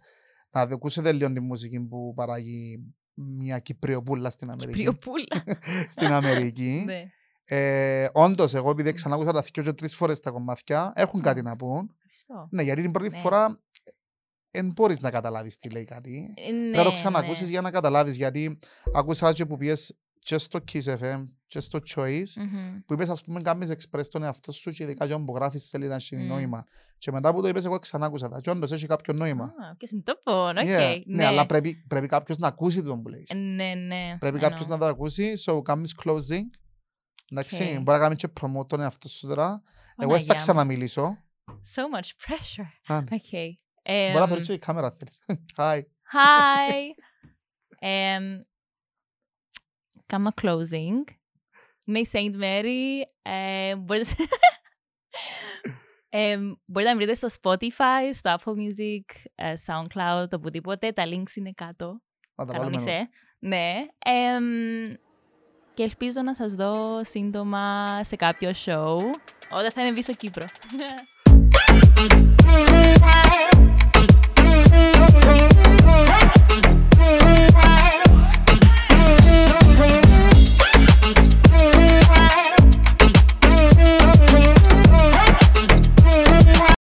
να 0.52 0.66
δω- 0.66 0.76
ακούσετε 0.76 1.12
λίγο 1.12 1.32
τη 1.34 1.40
μουσική 1.40 1.80
που 1.82 2.14
παράγει 2.16 2.84
μια 3.14 3.60
Κυπριοπούλα 3.60 4.30
στην 4.30 4.50
Αμερική. 4.50 4.78
Πριοπούλα. 4.78 5.44
στην 5.94 6.12
Αμερική. 6.12 6.86
Ναι. 7.50 7.58
ε, 8.04 8.10
όντως, 8.14 8.54
εγώ 8.54 8.70
επειδή 8.70 8.92
ξανάκουσα 8.92 9.32
τα 9.32 9.42
δυο 9.54 9.64
και 9.64 9.74
τρεις 9.74 9.96
φορές 9.96 10.20
τα 10.20 10.30
κομμάτια, 10.32 10.92
έχουν 10.96 11.22
κάτι 11.22 11.42
να 11.42 11.56
πούν. 11.56 11.96
Ευχαριστώ. 11.96 12.48
Ναι, 12.50 12.64
γιατί 12.64 12.82
την 12.82 12.92
πρώτη 12.92 13.10
Ναι. 13.10 13.18
φορά 13.18 13.60
δεν 14.52 14.72
μπορείς 14.76 15.00
να 15.00 15.10
καταλάβεις 15.12 15.58
τι 15.58 15.70
λέει 15.70 15.84
κάτι. 15.84 16.34
Ε, 16.38 16.42
Πρέπει 16.52 16.76
να 16.78 16.84
το 16.84 16.90
ναι, 16.90 16.96
ξανακούσεις 16.96 17.44
ναι. 17.44 17.50
για 17.50 17.62
να 17.62 17.72
καταλάβεις, 17.72 18.16
γιατί 18.18 18.60
άκουσα 18.94 19.34
και 19.34 19.46
που 19.46 19.58
πιες 19.58 19.98
και 20.20 20.38
στο 20.38 20.60
Kiss 20.72 20.84
FM 21.00 21.28
και 21.48 21.60
στο 21.60 21.80
Choice, 21.96 22.24
Μμμ. 22.38 22.80
που 22.86 22.94
είπες 22.94 23.10
ας 23.10 23.24
πούμε 23.24 23.42
κάνεις 23.42 23.70
express 23.70 24.08
τον 24.10 24.24
εαυτό 24.24 24.52
σου 24.52 24.72
και 24.72 24.84
ειδικά 24.84 25.08
και 25.08 25.18
που 25.18 25.36
γράφεις 25.36 25.64
σελίδα 25.68 25.96
έχει 25.96 26.16
Μμ. 26.16 26.28
νόημα. 26.28 26.64
Και 26.98 27.12
μετά 27.12 27.34
που 27.34 27.42
το 27.42 27.48
είπες 27.48 27.66
εγώ 27.66 27.80
ξανά 27.80 28.06
άκουσα 28.06 28.30
τα 28.30 28.40
και 28.40 28.50
όντως 28.50 28.72
έχει 28.72 28.86
κάποιο 28.88 29.14
νόημα. 29.14 29.44
Α, 29.46 29.76
και 29.78 29.88
συντόπων, 29.88 30.58
οκ. 30.58 30.64
Yeah, 30.66 31.02
ναι, 31.06 31.16
Ναι. 31.16 31.26
αλλά 31.26 31.46
πρέπει, 31.46 31.76
πρέπει 31.88 32.08
κάποιος 32.08 32.38
να 32.38 32.48
ακούσει 32.48 32.84
τον 32.84 33.02
που 33.02 33.10
λέεις. 33.10 33.30
Ε, 33.30 33.36
Ναι, 33.38 33.74
ναι. 33.76 34.16
Πρέπει 34.20 34.38
I 34.38 34.42
κάποιος 34.42 34.66
know. 34.66 34.70
να 34.70 34.78
το 34.78 34.86
ακούσει, 34.86 35.34
so 35.46 35.62
κάνεις 35.64 35.96
closing. 36.04 36.44
Εντάξει, 37.32 37.64
Οκ. 37.64 37.70
μπορεί 37.82 37.98
να 37.98 38.04
κάνεις 38.04 38.18
και 38.18 38.28
promote 38.42 38.68
τον 38.68 38.82
εαυτό 38.82 39.10
σου 39.10 39.28
τώρα. 39.28 39.46
Εγώ 39.46 39.62
δεν 39.96 40.08
Παναγιά 40.08 40.26
θα 40.26 40.34
μου. 40.34 40.40
ξαναμιλήσω. 40.40 41.18
So 41.48 41.98
much 41.98 42.10
pressure. 42.26 42.94
Α, 42.96 43.02
ναι. 43.02 43.08
Okay. 43.10 43.50
Μπορεί 43.86 44.14
να 44.14 44.24
Εμ, 44.24 44.28
φέρεις 44.28 44.48
και 44.48 44.54
η 44.54 44.60
κάμερα 44.60 44.88
αν 44.88 44.98
θέλεις. 44.98 45.24
Hi. 45.58 45.78
Hi. 46.14 46.74
Εμ, 47.80 48.40
Κάνω 50.06 50.30
closing. 50.42 51.14
Είμαι 51.86 52.00
η 52.00 52.10
Saint 52.12 52.36
Mary. 52.42 53.02
Ε, 53.22 53.76
μπορείτε... 53.76 54.14
Ε, 56.16 56.38
μπορείτε 56.66 56.92
να 56.92 56.98
με 56.98 57.04
βρείτε 57.06 57.28
στο 57.28 57.40
Spotify, 57.42 58.14
στο 58.14 58.36
Apple 58.40 58.52
Music, 58.52 59.26
ε, 59.36 59.54
SoundCloud, 59.66 60.28
οπουδήποτε. 60.34 60.92
Τα 60.92 61.04
links 61.06 61.36
είναι 61.36 61.52
κάτω. 61.52 62.02
Να 62.36 62.46
τα 62.46 62.54
βάλουμε 62.58 62.76
εδώ. 62.76 62.86
Κανόνισε. 62.86 63.10
Ναι. 63.40 63.74
Εμ, 65.74 65.80
και 65.80 65.84
ελπίζω 65.84 66.22
να 66.22 66.34
σας 66.36 66.54
δω 66.54 67.02
σύντομα 67.04 68.00
σε 68.04 68.16
κάποιο 68.16 68.52
show 68.66 68.98
όταν 69.50 69.72
θα 69.74 69.82
είμαι 69.82 69.94
πίσω 69.94 70.14
Κύπρο. 70.14 70.46